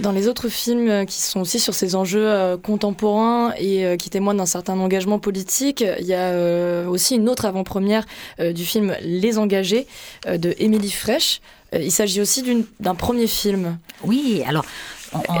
Dans 0.00 0.12
les 0.12 0.26
autres 0.28 0.48
films 0.48 0.88
euh, 0.88 1.04
qui 1.04 1.20
sont 1.20 1.40
aussi 1.40 1.60
sur 1.60 1.74
ces 1.74 1.94
enjeux 1.94 2.26
euh, 2.26 2.56
contemporains 2.56 3.52
et 3.58 3.84
euh, 3.84 3.96
qui 3.96 4.10
témoignent 4.10 4.38
d'un 4.38 4.46
certain 4.46 4.78
engagement 4.80 5.18
politique, 5.18 5.84
il 6.00 6.06
y 6.06 6.14
a 6.14 6.88
aussi 6.88 7.16
une 7.16 7.28
autre 7.28 7.44
avant-première 7.44 8.04
du 8.38 8.64
film 8.64 8.94
Les 9.02 9.38
Engagés 9.38 9.86
de 10.26 10.54
Émilie 10.58 10.90
Fraîche. 10.90 11.40
il 11.72 11.92
s'agit 11.92 12.20
aussi 12.20 12.66
d'un 12.80 12.94
premier 12.94 13.26
film. 13.26 13.78
Oui, 14.04 14.42
alors 14.46 14.64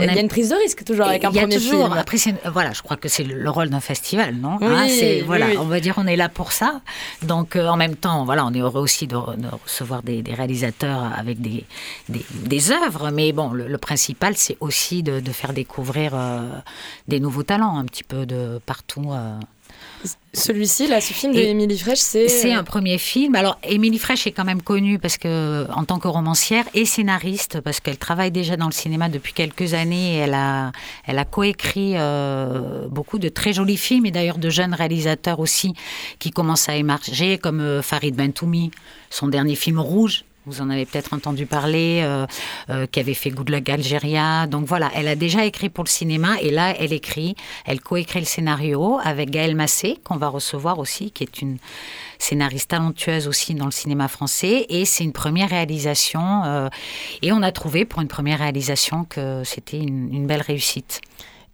il 0.00 0.06
y 0.06 0.18
a 0.18 0.20
une 0.20 0.28
prise 0.28 0.50
de 0.50 0.54
risque 0.54 0.84
toujours 0.84 1.06
avec 1.06 1.24
un 1.24 1.30
premier 1.30 1.56
toujours, 1.56 1.86
film. 1.86 1.98
Après, 1.98 2.18
voilà, 2.50 2.72
je 2.72 2.82
crois 2.82 2.96
que 2.96 3.08
c'est 3.08 3.24
le 3.24 3.50
rôle 3.50 3.70
d'un 3.70 3.80
festival, 3.80 4.34
non? 4.36 4.58
Oui, 4.60 4.68
hein, 4.70 5.22
voilà, 5.26 5.46
on 5.58 5.64
va 5.64 5.80
dire 5.80 5.94
on 5.96 6.06
est 6.06 6.16
là 6.16 6.28
pour 6.28 6.52
ça. 6.52 6.80
Donc 7.22 7.56
euh, 7.56 7.68
en 7.68 7.76
même 7.76 7.96
temps, 7.96 8.24
voilà, 8.24 8.44
on 8.46 8.52
est 8.52 8.60
heureux 8.60 8.80
aussi 8.80 9.06
de, 9.06 9.16
recevoir 9.16 10.02
des, 10.02 10.22
réalisateurs 10.26 11.12
avec 11.16 11.40
des, 11.40 11.64
des, 12.08 12.72
œuvres, 12.72 13.10
mais 13.10 13.32
bon, 13.32 13.50
le, 13.52 13.78
principal 13.78 14.34
c'est 14.36 14.56
aussi 14.60 15.02
de, 15.02 15.20
faire 15.32 15.52
découvrir 15.52 16.12
euh, 16.14 16.48
des 17.08 17.20
nouveaux 17.20 17.42
talents 17.42 17.78
un 17.78 17.84
petit 17.84 18.04
peu 18.04 18.26
de 18.26 18.60
partout. 18.64 19.10
Euh, 19.12 19.38
celui-ci, 20.32 20.86
là, 20.88 21.00
ce 21.00 21.12
film 21.12 21.32
de 21.32 21.74
c'est... 21.94 22.28
C'est 22.28 22.52
un 22.52 22.64
premier 22.64 22.98
film. 22.98 23.34
Alors, 23.34 23.58
Émilie 23.62 23.98
Fraîche 23.98 24.26
est 24.26 24.32
quand 24.32 24.44
même 24.44 24.62
connue 24.62 24.98
parce 24.98 25.16
que, 25.16 25.66
en 25.74 25.84
tant 25.84 25.98
que 25.98 26.08
romancière 26.08 26.64
et 26.74 26.84
scénariste, 26.84 27.60
parce 27.60 27.80
qu'elle 27.80 27.98
travaille 27.98 28.30
déjà 28.30 28.56
dans 28.56 28.66
le 28.66 28.72
cinéma 28.72 29.08
depuis 29.08 29.32
quelques 29.32 29.74
années. 29.74 30.16
elle 30.16 30.34
a, 30.34 30.72
elle 31.06 31.18
a 31.18 31.24
coécrit 31.24 31.92
euh, 31.96 32.88
beaucoup 32.88 33.18
de 33.18 33.28
très 33.28 33.52
jolis 33.52 33.76
films 33.76 34.06
et 34.06 34.10
d'ailleurs 34.10 34.38
de 34.38 34.50
jeunes 34.50 34.74
réalisateurs 34.74 35.40
aussi 35.40 35.74
qui 36.18 36.30
commencent 36.30 36.68
à 36.68 36.76
émerger, 36.76 37.38
comme 37.38 37.60
euh, 37.60 37.82
Farid 37.82 38.14
Bentoumi, 38.14 38.70
son 39.10 39.28
dernier 39.28 39.54
film 39.54 39.78
Rouge, 39.78 40.24
vous 40.46 40.60
en 40.60 40.68
avez 40.68 40.84
peut-être 40.84 41.14
entendu 41.14 41.46
parler, 41.46 42.00
euh, 42.02 42.26
euh, 42.68 42.86
qui 42.86 43.00
avait 43.00 43.14
fait 43.14 43.30
Good 43.30 43.48
Luck 43.48 43.68
Algeria. 43.68 44.46
Donc 44.46 44.66
voilà, 44.66 44.90
elle 44.94 45.08
a 45.08 45.16
déjà 45.16 45.44
écrit 45.44 45.70
pour 45.70 45.84
le 45.84 45.88
cinéma 45.88 46.36
et 46.42 46.50
là, 46.50 46.74
elle 46.78 46.92
écrit, 46.92 47.34
elle 47.64 47.80
coécrit 47.80 48.20
le 48.20 48.26
scénario 48.26 48.98
avec 49.02 49.30
Gaëlle 49.30 49.56
Massé, 49.56 49.98
qu'on 50.04 50.16
va 50.16 50.28
recevoir 50.28 50.78
aussi, 50.78 51.10
qui 51.10 51.24
est 51.24 51.40
une 51.40 51.56
scénariste 52.18 52.70
talentueuse 52.70 53.26
aussi 53.26 53.54
dans 53.54 53.64
le 53.64 53.70
cinéma 53.70 54.08
français. 54.08 54.66
Et 54.68 54.84
c'est 54.84 55.04
une 55.04 55.12
première 55.12 55.48
réalisation. 55.48 56.42
Euh, 56.44 56.68
et 57.22 57.32
on 57.32 57.42
a 57.42 57.52
trouvé 57.52 57.86
pour 57.86 58.02
une 58.02 58.08
première 58.08 58.40
réalisation 58.40 59.04
que 59.04 59.42
c'était 59.44 59.78
une, 59.78 60.26
belle 60.26 60.42
réussite. 60.42 61.00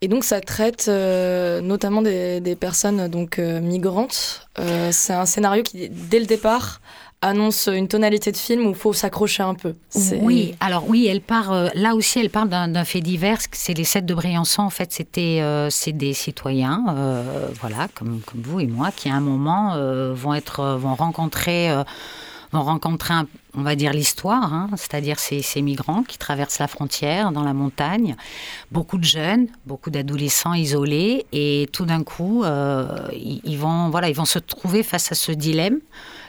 Et 0.02 0.08
donc 0.08 0.24
ça 0.24 0.40
traite 0.40 0.88
notamment 0.88 2.02
des, 2.02 2.56
personnes 2.58 3.08
donc 3.08 3.38
migrantes. 3.38 4.48
c'est 4.90 5.12
un 5.12 5.26
scénario 5.26 5.62
qui, 5.62 5.90
dès 5.90 6.20
le 6.20 6.26
départ, 6.26 6.80
annonce 7.22 7.68
une 7.70 7.88
tonalité 7.88 8.32
de 8.32 8.36
film 8.36 8.66
où 8.66 8.70
il 8.70 8.74
faut 8.74 8.92
s'accrocher 8.92 9.42
un 9.42 9.54
peu. 9.54 9.74
Oui, 10.20 10.54
alors 10.60 10.88
oui, 10.88 11.06
elle 11.06 11.20
part, 11.20 11.52
euh, 11.52 11.68
là 11.74 11.94
aussi, 11.94 12.18
elle 12.18 12.30
parle 12.30 12.48
d'un 12.48 12.84
fait 12.84 13.00
divers, 13.00 13.38
c'est 13.52 13.74
les 13.74 13.84
sept 13.84 14.06
de 14.06 14.14
Briançon, 14.14 14.62
en 14.62 14.70
fait, 14.70 14.92
c'était 14.92 15.40
euh, 15.42 15.68
des 15.86 16.14
citoyens, 16.14 16.84
euh, 16.88 17.48
voilà, 17.60 17.88
comme, 17.94 18.20
vous 18.34 18.60
et 18.60 18.66
moi, 18.66 18.90
qui 18.94 19.10
à 19.10 19.14
un 19.14 19.20
moment 19.20 19.76
vont, 20.14 20.34
être, 20.34 20.76
vont 20.76 20.94
rencontrer 20.94 21.70
vont 22.52 22.62
rencontrer, 22.64 23.14
on 23.54 23.62
va 23.62 23.76
dire, 23.76 23.92
l'histoire, 23.92 24.52
hein, 24.52 24.70
c'est-à-dire 24.74 25.20
ces, 25.20 25.40
ces, 25.40 25.62
migrants 25.62 26.02
qui 26.02 26.18
traversent 26.18 26.58
la 26.58 26.66
frontière 26.66 27.30
dans 27.30 27.44
la 27.44 27.54
montagne, 27.54 28.16
beaucoup 28.72 28.98
de 28.98 29.04
jeunes, 29.04 29.46
beaucoup 29.66 29.90
d'adolescents 29.90 30.54
isolés, 30.54 31.26
et 31.30 31.68
tout 31.72 31.84
d'un 31.84 32.02
coup, 32.02 32.44
ils, 33.12 33.56
vont, 33.56 33.90
voilà, 33.90 34.08
ils 34.08 34.16
vont 34.16 34.24
se 34.24 34.40
trouver 34.40 34.82
face 34.82 35.12
à 35.12 35.14
ce 35.14 35.30
dilemme. 35.30 35.78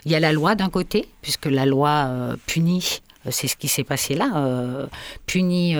Il 0.05 0.11
y 0.11 0.15
a 0.15 0.19
la 0.19 0.33
loi 0.33 0.55
d'un 0.55 0.69
côté, 0.69 1.07
puisque 1.21 1.45
la 1.45 1.65
loi 1.65 2.05
euh, 2.07 2.35
punit 2.47 3.01
euh, 3.27 3.29
c'est 3.31 3.47
ce 3.47 3.55
qui 3.55 3.67
s'est 3.67 3.83
passé 3.83 4.15
là, 4.15 4.31
euh, 4.35 4.87
punit, 5.27 5.75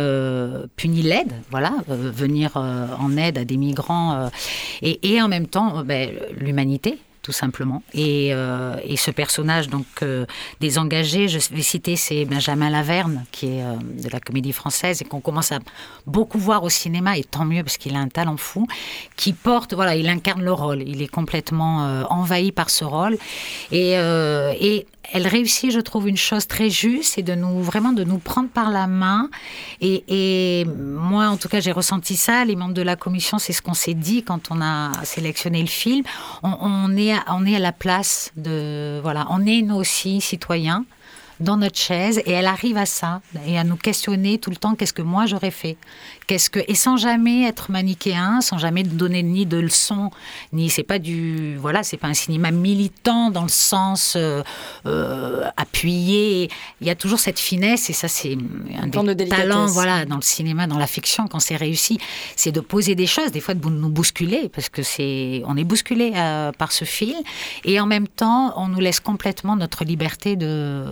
l'aide, 1.02 1.34
voilà, 1.50 1.74
venir 1.88 2.56
en 2.56 3.18
aide 3.18 3.40
à 3.40 3.46
des 3.46 3.58
migrants, 3.58 4.30
et, 4.84 5.14
et, 5.14 5.22
en 5.22 5.28
même 5.28 5.48
temps 5.48 5.84
ben, 5.84 6.12
l'humanité, 6.38 7.00
tout 7.22 7.32
simplement. 7.32 7.84
Et, 7.94 8.30
et, 8.30 8.98
ce 8.98 9.12
personnage 9.12 9.68
donc 9.68 9.86
désengagé, 10.60 11.28
je 11.28 11.38
vais 11.54 11.62
citer, 11.62 11.96
c'est 11.96 12.26
Benjamin 12.26 12.70
Laverne, 12.70 13.26
qui 13.32 13.48
est 13.48 13.64
de 14.04 14.10
la 14.12 14.20
comédie 14.20 14.54
française 14.54 15.02
et 15.02 15.06
qu'on 15.06 15.22
commence 15.22 15.52
à 15.52 15.60
beaucoup 16.08 16.40
voir 16.40 16.64
au 16.64 16.70
cinéma, 16.70 17.18
et 17.18 17.24
tant 17.24 17.46
mieux 17.46 17.64
parce 17.64 17.78
qu'il 17.78 17.96
a 17.96 18.00
un 18.00 18.08
talent 18.08 18.38
fou, 18.38 18.68
qui 19.16 19.34
porte, 19.34 19.74
voilà, 19.74 19.96
il 19.96 20.10
incarne 20.10 20.44
le 20.44 20.52
rôle, 20.52 20.82
il 20.82 21.02
est 21.02 21.08
complètement 21.08 22.06
envahi 22.10 22.52
par 22.52 22.70
ce 22.70 22.86
rôle. 22.86 23.18
Et, 23.72 23.92
et 23.92 24.86
elle 25.14 25.28
réussit, 25.28 25.72
je 25.72 25.80
trouve, 25.80 26.08
une 26.08 26.18
chose 26.18 26.48
très 26.48 26.70
juste, 26.70 27.14
c'est 27.16 27.22
de 27.22 27.36
nous 27.36 27.62
vraiment 27.62 27.92
de 27.92 28.04
nous 28.04 28.18
prendre 28.18 28.50
par 28.50 28.70
la 28.70 28.88
main. 28.88 29.30
Et, 29.82 30.66
moi, 30.78 31.28
en 31.28 31.38
tout 31.38 31.50
cas, 31.50 31.60
j'ai 31.60 31.72
ressenti 31.72 32.16
ça. 32.16 32.46
Les 32.46 32.56
membres 32.56 32.74
de 32.74 32.82
la 32.82 32.96
commission, 32.96 33.38
c'est 33.38 33.54
ce 33.54 33.62
qu'on 33.62 33.74
s'est 33.74 33.94
dit 33.94 34.24
quand 34.24 34.52
on 34.52 34.62
a 34.62 34.92
sélectionné 35.04 35.62
le 35.62 35.68
film. 35.68 36.04
On, 36.44 36.96
est, 36.96 37.11
on 37.28 37.45
est 37.45 37.56
à 37.56 37.60
la 37.60 37.71
place 37.71 38.32
de 38.36 39.00
voilà, 39.02 39.28
on 39.30 39.45
est 39.45 39.62
nous 39.62 39.76
aussi 39.76 40.21
citoyens 40.21 40.86
dans 41.41 41.58
notre 41.58 41.77
chaise 41.77 42.21
et 42.25 42.32
elle 42.32 42.45
arrive 42.45 42.77
à 42.77 42.86
ça 42.86 43.21
et 43.45 43.58
à 43.58 43.63
nous 43.63 43.75
questionner 43.75 44.38
tout 44.38 44.49
le 44.49 44.56
temps 44.56 44.75
qu'est-ce 44.75 44.93
que 44.93 45.01
moi 45.01 45.25
j'aurais 45.25 45.51
fait? 45.51 45.77
Qu'est-ce 46.27 46.49
que 46.49 46.60
et 46.67 46.75
sans 46.75 46.97
jamais 46.97 47.43
être 47.43 47.71
manichéen 47.71 48.41
sans 48.41 48.58
jamais 48.58 48.84
donner 48.84 49.23
ni 49.23 49.45
de 49.45 49.58
leçons 49.58 50.12
ni 50.54 50.69
c'est 50.69 50.84
pas 50.84 50.99
du 50.99 51.58
voilà 51.58 51.84
c'est 51.84 51.97
pas 51.97 52.08
un 52.08 52.13
cinéma 52.13 52.51
militant 52.51 53.32
dans 53.32 53.43
le 53.43 53.49
sens 53.49 54.13
euh, 54.15 54.43
euh, 54.86 55.43
appuyé. 55.58 56.49
Il 56.80 56.88
y 56.88 56.89
a 56.89 56.95
toujours 56.95 57.19
cette 57.19 57.39
finesse 57.39 57.89
et 57.89 57.93
ça 57.93 58.08
c'est 58.08 58.38
un 58.82 59.04
des 59.15 59.27
talents 59.27 59.65
voilà 59.65 60.06
dans 60.06 60.17
le 60.17 60.21
cinéma 60.21 60.67
dans 60.67 60.77
la 60.77 60.88
fiction 60.88 61.27
quand 61.27 61.39
c'est 61.39 61.56
réussi 61.56 61.97
c'est 62.36 62.51
de 62.51 62.60
poser 62.62 62.95
des 62.95 63.08
choses. 63.08 63.32
Des 63.32 63.41
fois 63.41 63.56
de 63.56 63.69
nous 63.69 63.89
bousculer 63.89 64.49
parce 64.49 64.69
que 64.69 64.84
c'est 64.84 65.41
on 65.45 65.58
est 65.58 65.63
bousculé 65.63 66.13
euh, 66.15 66.51
par 66.51 66.71
ce 66.71 66.86
fil 66.86 67.15
et 67.65 67.80
en 67.80 67.88
même 67.88 68.08
temps 68.08 68.54
on 68.58 68.67
nous 68.67 68.80
laisse 68.80 68.99
complètement 68.99 69.56
notre 69.56 69.84
liberté 69.84 70.35
de 70.35 70.85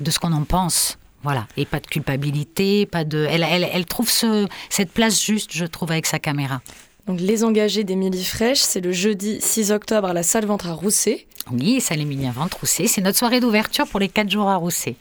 de 0.00 0.10
ce 0.10 0.18
qu'on 0.18 0.32
en 0.32 0.44
pense. 0.44 0.98
Voilà, 1.22 1.46
et 1.56 1.64
pas 1.64 1.80
de 1.80 1.86
culpabilité, 1.86 2.86
pas 2.86 3.04
de. 3.04 3.26
Elle, 3.28 3.42
elle, 3.42 3.68
elle 3.72 3.84
trouve 3.86 4.10
ce, 4.10 4.46
cette 4.70 4.92
place 4.92 5.24
juste, 5.24 5.50
je 5.52 5.64
trouve, 5.64 5.90
avec 5.90 6.06
sa 6.06 6.18
caméra. 6.18 6.60
Donc, 7.06 7.20
Les 7.20 7.44
Engagés 7.44 7.84
d'Émilie 7.84 8.24
Fraîche, 8.24 8.58
c'est 8.58 8.80
le 8.80 8.92
jeudi 8.92 9.38
6 9.40 9.70
octobre 9.72 10.08
à 10.08 10.12
la 10.12 10.22
salle 10.22 10.44
Ventre 10.44 10.68
à 10.68 10.72
Rousset. 10.72 11.26
Oui, 11.52 11.80
salle 11.80 12.00
Émilie 12.00 12.28
Ventre 12.30 12.58
Rousset. 12.60 12.88
C'est 12.88 13.00
notre 13.00 13.18
soirée 13.18 13.40
d'ouverture 13.40 13.86
pour 13.86 14.00
les 14.00 14.08
4 14.08 14.30
jours 14.30 14.48
à 14.48 14.56
Rousset. 14.56 14.96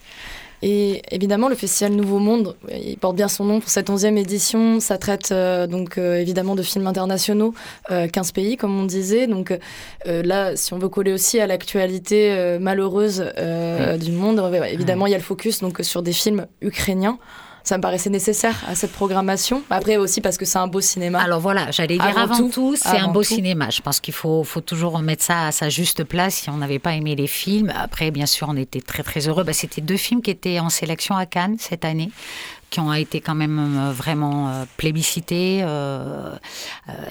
Et 0.67 1.03
évidemment, 1.11 1.47
le 1.47 1.53
Festival 1.53 1.93
Nouveau 1.93 2.17
Monde, 2.17 2.55
il 2.71 2.97
porte 2.97 3.15
bien 3.15 3.27
son 3.27 3.45
nom 3.45 3.59
pour 3.59 3.69
cette 3.69 3.87
11e 3.91 4.17
édition. 4.17 4.79
Ça 4.79 4.97
traite 4.97 5.31
euh, 5.31 5.67
donc 5.67 5.99
euh, 5.99 6.15
évidemment 6.15 6.55
de 6.55 6.63
films 6.63 6.87
internationaux, 6.87 7.53
15 7.87 7.91
euh, 7.91 8.31
pays 8.33 8.57
comme 8.57 8.75
on 8.75 8.85
disait. 8.85 9.27
Donc 9.27 9.55
là, 10.05 10.55
si 10.55 10.73
on 10.73 10.79
veut 10.79 10.89
coller 10.89 11.13
aussi 11.13 11.39
à 11.39 11.45
l'actualité 11.45 12.57
malheureuse 12.59 13.31
du 13.99 14.11
monde, 14.11 14.41
évidemment, 14.71 15.05
il 15.05 15.11
y 15.11 15.13
a 15.13 15.19
le 15.19 15.23
focus 15.23 15.59
donc, 15.59 15.77
sur 15.83 16.01
des 16.01 16.13
films 16.13 16.47
ukrainiens 16.61 17.19
ça 17.65 17.77
me 17.77 17.81
paraissait 17.81 18.11
nécessaire 18.11 18.63
à 18.67 18.75
cette 18.75 18.91
programmation. 18.91 19.63
Après 19.69 19.97
aussi 19.97 20.21
parce 20.21 20.37
que 20.37 20.45
c'est 20.45 20.59
un 20.59 20.67
beau 20.67 20.81
cinéma. 20.81 21.19
Alors 21.19 21.39
voilà, 21.39 21.71
j'allais 21.71 21.97
dire 21.97 22.17
avant, 22.17 22.49
tout, 22.49 22.75
c'est 22.75 22.99
un 22.99 23.09
beau 23.09 23.23
cinéma. 23.23 23.69
Je 23.71 23.81
pense 23.81 23.99
qu'il 23.99 24.13
faut, 24.13 24.43
faut 24.43 24.61
toujours 24.61 24.93
remettre 24.93 25.23
ça 25.23 25.47
à 25.47 25.51
sa 25.51 25.69
juste 25.69 26.03
place 26.03 26.35
si 26.35 26.49
on 26.49 26.57
n'avait 26.57 26.79
pas 26.79 26.93
aimé 26.93 27.15
les 27.15 27.27
films. 27.27 27.73
Après, 27.75 28.11
bien 28.11 28.27
sûr, 28.27 28.47
on 28.49 28.55
était 28.55 28.81
très 28.81 29.03
très 29.03 29.27
heureux. 29.27 29.43
Bah, 29.43 29.53
C'était 29.53 29.81
deux 29.81 29.97
films 29.97 30.21
qui 30.21 30.31
étaient 30.31 30.59
en 30.59 30.69
sélection 30.69 31.15
à 31.15 31.25
Cannes 31.25 31.57
cette 31.59 31.85
année 31.85 32.11
qui 32.75 32.81
ont 32.81 32.93
été 32.93 33.21
quand 33.21 33.35
même 33.35 33.57
euh, 33.77 33.93
vraiment 33.93 34.49
euh, 34.49 34.65
plébiscités 34.75 35.61
euh, 35.63 36.35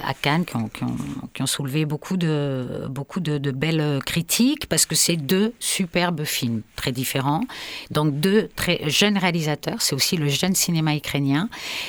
à 0.06 0.12
Cannes, 0.12 0.44
qui 0.44 0.56
ont, 0.56 0.68
qui, 0.68 1.42
ont, 1.42 1.46
soulevé 1.46 1.86
beaucoup 1.86 2.18
de, 2.18 2.86
beaucoup 2.90 3.18
de, 3.20 3.50
belles 3.50 4.00
critiques, 4.04 4.66
parce 4.68 4.84
que 4.84 4.94
c'est 4.94 5.16
deux 5.16 5.54
superbes 5.60 6.24
films 6.24 6.60
très 6.76 6.92
différents. 6.92 7.44
Donc 7.90 8.20
deux 8.20 8.50
très 8.56 8.90
jeunes 8.90 9.16
réalisateurs, 9.16 9.80
c'est 9.80 9.94
aussi 9.94 10.18
le 10.18 10.28
jeune 10.28 10.54
cinéma 10.54 10.94
ukrainien, 10.96 11.48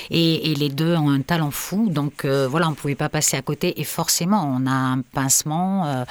et, 0.09 0.51
et, 0.51 0.55
les 0.55 0.69
deux 0.69 0.95
ont 0.95 1.09
un 1.09 1.21
talent 1.21 1.51
fou. 1.51 1.89
Donc 1.89 2.25
voilà, 2.25 2.67
on 2.67 2.71
ne 2.71 2.75
pouvait 2.75 2.95
pas 2.95 3.09
passer 3.09 3.35
à 3.35 3.41
côté, 3.41 3.81
et 3.81 3.83
forcément, 3.83 4.49
on 4.57 4.65
a 4.67 4.71
un 4.71 5.01
pincement 5.01 6.05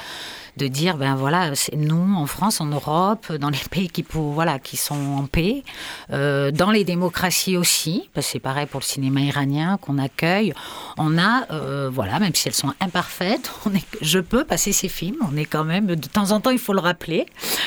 de 0.56 0.68
dire 0.68 0.96
ben 0.96 1.16
voilà, 1.16 1.54
c'est 1.54 1.76
nous 1.76 2.14
en 2.16 2.26
France, 2.26 2.60
en 2.60 2.66
Europe, 2.66 3.32
dans 3.32 3.50
les 3.50 3.58
pays 3.70 3.88
qui 3.88 4.04
voilà 4.12 4.58
qui 4.58 4.76
sont 4.76 4.94
en 4.94 5.26
paix, 5.26 5.64
euh, 6.12 6.50
dans 6.50 6.70
les 6.70 6.84
démocraties 6.84 7.56
aussi, 7.56 8.08
parce 8.14 8.26
que 8.26 8.32
c'est 8.32 8.38
pareil 8.38 8.66
pour 8.66 8.80
le 8.80 8.84
cinéma 8.84 9.20
iranien 9.20 9.78
qu'on 9.80 9.98
accueille. 9.98 10.54
On 10.96 11.18
a 11.18 11.50
euh, 11.50 11.90
voilà, 11.92 12.20
même 12.20 12.34
si 12.34 12.48
elles 12.48 12.54
sont 12.54 12.72
imparfaites, 12.80 13.50
on 13.66 13.74
est, 13.74 13.84
je 14.00 14.20
peux 14.20 14.44
passer 14.44 14.72
ces 14.72 14.88
films. 14.88 15.16
On 15.28 15.36
est 15.36 15.44
quand 15.44 15.64
même 15.64 15.86
de 15.86 15.94
temps 16.08 16.30
en 16.30 16.40
temps, 16.40 16.50
il 16.50 16.58
faut 16.58 16.72
le 16.72 16.80
rappeler. 16.80 17.26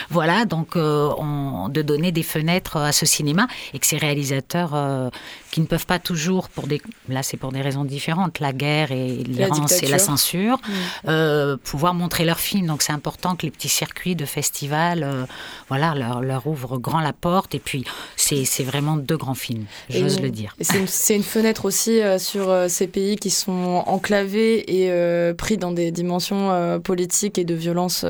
Voilà, 0.09 0.45
donc 0.45 0.75
euh, 0.75 1.09
on, 1.17 1.69
de 1.69 1.81
donner 1.81 2.11
des 2.11 2.23
fenêtres 2.23 2.77
à 2.77 2.91
ce 2.91 3.05
cinéma 3.05 3.47
et 3.73 3.79
que 3.79 3.85
ces 3.85 3.97
réalisateurs 3.97 5.11
qui 5.51 5.61
ne 5.61 5.65
peuvent 5.65 5.85
pas 5.85 5.99
toujours 5.99 6.49
pour 6.49 6.67
des 6.67 6.81
là 7.09 7.23
c'est 7.23 7.37
pour 7.37 7.51
des 7.51 7.61
raisons 7.61 7.83
différentes, 7.83 8.39
la 8.39 8.53
guerre 8.53 8.91
et 8.91 9.23
l'errance 9.23 9.83
et 9.83 9.87
la 9.87 9.99
censure, 9.99 10.59
mm. 11.05 11.57
pouvoir 11.63 11.93
montrer 11.93 12.23
leurs 12.23 12.39
films. 12.39 12.76
Donc 12.77 12.83
c'est 12.83 12.93
important 12.93 13.35
que 13.35 13.41
les 13.41 13.49
petits 13.49 13.69
circuits 13.69 14.15
de 14.15 14.25
festivals 14.25 15.01
euh, 15.01 15.25
voilà, 15.67 15.95
leur, 15.95 16.21
leur, 16.21 16.45
ouvrent 16.45 16.77
grand 16.77 16.99
la 16.99 17.11
porte. 17.11 17.55
Et 17.55 17.59
puis 17.59 17.83
c'est 18.15 18.63
vraiment 18.63 18.97
deux 18.97 19.17
grands 19.17 19.33
films, 19.33 19.65
j'ose 19.89 20.21
le 20.21 20.29
dire. 20.29 20.55
C'est 20.61 21.15
une, 21.15 21.23
fenêtre 21.23 21.65
aussi 21.65 21.99
euh, 22.03 22.19
sur 22.19 22.51
euh, 22.51 22.67
ces 22.67 22.85
pays 22.85 23.15
qui 23.15 23.31
sont 23.31 23.81
enclavés 23.87 24.85
et 24.85 25.33
pris 25.33 25.57
dans 25.57 25.71
des 25.71 25.89
dimensions 25.89 26.79
politiques 26.83 27.39
et 27.39 27.45
de 27.45 27.55
violence 27.55 28.05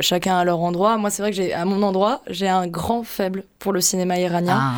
chacun 0.00 0.36
à 0.36 0.44
leur 0.44 0.60
endroit. 0.60 0.96
Moi 0.96 1.10
c'est 1.10 1.22
vrai 1.22 1.32
que 1.32 1.36
j'ai 1.36 1.52
à 1.52 1.64
mon 1.64 1.82
endroit, 1.82 2.22
j'ai 2.28 2.48
un 2.48 2.68
grand 2.68 3.02
faible 3.02 3.42
pour 3.58 3.72
le 3.72 3.80
cinéma 3.80 4.20
iranien. 4.20 4.56
Ah, 4.56 4.74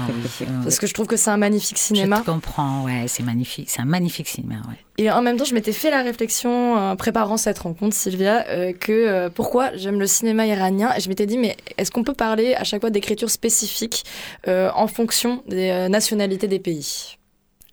parce 0.62 0.78
que 0.78 0.86
je 0.86 0.94
trouve 0.94 1.06
que 1.06 1.18
c'est 1.18 1.30
un 1.30 1.36
magnifique 1.36 1.76
cinéma. 1.76 2.22
Je 2.24 2.30
comprends, 2.30 2.84
ouais, 2.84 3.04
c'est 3.08 3.22
magnifique. 3.22 3.68
C'est 3.68 3.82
un 3.82 3.84
magnifique 3.84 4.28
cinéma, 4.28 4.62
ouais. 4.68 4.78
Et 4.98 5.10
en 5.10 5.22
même 5.22 5.36
temps, 5.36 5.44
je 5.44 5.54
m'étais 5.54 5.72
fait 5.72 5.90
la 5.90 6.02
réflexion 6.02 6.74
en 6.74 6.96
préparant 6.96 7.36
cette 7.36 7.58
rencontre, 7.60 7.96
Sylvia, 7.96 8.46
euh, 8.48 8.72
que 8.72 8.92
euh, 8.92 9.30
pourquoi 9.30 9.74
j'aime 9.76 9.98
le 9.98 10.06
cinéma 10.06 10.46
iranien. 10.46 10.92
Et 10.96 11.00
je 11.00 11.08
m'étais 11.08 11.26
dit, 11.26 11.38
mais 11.38 11.56
est-ce 11.78 11.90
qu'on 11.90 12.04
peut 12.04 12.14
parler 12.14 12.54
à 12.54 12.64
chaque 12.64 12.82
fois 12.82 12.90
d'écriture 12.90 13.30
spécifique 13.30 14.04
euh, 14.48 14.70
en 14.74 14.86
fonction 14.86 15.42
des 15.48 15.88
nationalités 15.88 16.46
des 16.46 16.58
pays? 16.58 17.16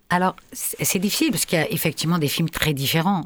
Alors, 0.10 0.36
c'est 0.54 0.98
difficile 0.98 1.30
parce 1.30 1.46
qu'il 1.46 1.60
y 1.60 1.62
a 1.62 1.72
effectivement 1.72 2.18
des 2.18 2.30
films 2.30 2.50
très 2.50 2.74
différents. 2.74 3.26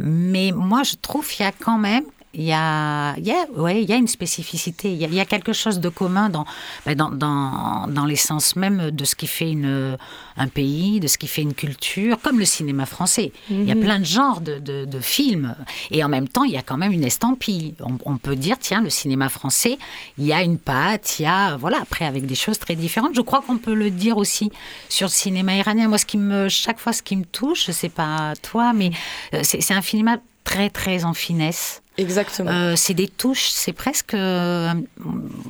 mais 0.00 0.50
moi, 0.52 0.82
je 0.82 0.94
trouve 1.00 1.28
qu'il 1.28 1.44
y 1.44 1.48
a 1.48 1.52
quand 1.52 1.78
même 1.78 2.04
il 2.38 2.44
y 2.44 2.52
a, 2.52 3.16
il 3.18 3.26
y 3.26 3.32
a, 3.32 3.46
ouais, 3.56 3.82
il 3.82 3.88
y 3.88 3.92
a 3.92 3.96
une 3.96 4.06
spécificité. 4.06 4.92
Il 4.92 5.14
y 5.14 5.20
a, 5.20 5.24
quelque 5.24 5.52
chose 5.52 5.80
de 5.80 5.88
commun 5.88 6.28
dans, 6.28 6.46
ben, 6.86 6.94
dans, 6.94 7.10
dans, 7.10 7.88
dans 7.88 8.04
l'essence 8.04 8.54
même 8.54 8.92
de 8.92 9.04
ce 9.04 9.16
qui 9.16 9.26
fait 9.26 9.50
une, 9.50 9.98
un 10.36 10.46
pays, 10.46 11.00
de 11.00 11.08
ce 11.08 11.18
qui 11.18 11.26
fait 11.26 11.42
une 11.42 11.52
culture, 11.52 12.20
comme 12.22 12.38
le 12.38 12.44
cinéma 12.44 12.86
français. 12.86 13.32
Il 13.50 13.64
y 13.64 13.72
a 13.72 13.74
mhm. 13.74 13.82
plein 13.82 13.98
de 13.98 14.04
genres 14.04 14.40
de, 14.40 14.58
de, 14.58 15.00
films. 15.00 15.56
Et 15.90 16.04
en 16.04 16.08
même 16.08 16.28
temps, 16.28 16.44
il 16.44 16.52
y 16.52 16.56
a 16.56 16.62
quand 16.62 16.76
même 16.76 16.92
une 16.92 17.02
estampille. 17.02 17.74
On, 18.04 18.16
peut 18.16 18.36
dire, 18.36 18.56
tiens, 18.60 18.82
le 18.82 18.90
cinéma 18.90 19.28
français, 19.28 19.76
il 20.16 20.24
y 20.24 20.32
a 20.32 20.42
une 20.42 20.58
patte, 20.58 21.18
il 21.18 21.24
y 21.24 21.26
a, 21.26 21.56
voilà, 21.56 21.78
après, 21.82 22.04
avec 22.04 22.24
des 22.24 22.36
choses 22.36 22.60
très 22.60 22.76
différentes. 22.76 23.16
Je 23.16 23.20
crois 23.20 23.42
qu'on 23.42 23.58
peut 23.58 23.74
le 23.74 23.90
dire 23.90 24.16
aussi 24.16 24.52
sur 24.88 25.08
le 25.08 25.12
cinéma 25.12 25.56
iranien. 25.56 25.88
Moi, 25.88 25.98
ce 25.98 26.06
qui 26.06 26.18
me, 26.18 26.48
chaque 26.48 26.78
fois, 26.78 26.92
ce 26.92 27.02
qui 27.02 27.16
me 27.16 27.24
touche, 27.24 27.66
je 27.66 27.72
sais 27.72 27.88
pas 27.88 28.34
toi, 28.42 28.72
mais 28.72 28.92
euh, 29.34 29.40
c'est 29.42 29.74
un 29.74 29.82
cinéma 29.82 30.18
très, 30.44 30.70
très 30.70 31.04
en 31.04 31.14
finesse. 31.14 31.82
Exactement. 31.98 32.50
Euh, 32.50 32.74
c'est 32.76 32.94
des 32.94 33.08
touches, 33.08 33.48
c'est 33.48 33.72
presque, 33.72 34.14
euh, 34.14 34.72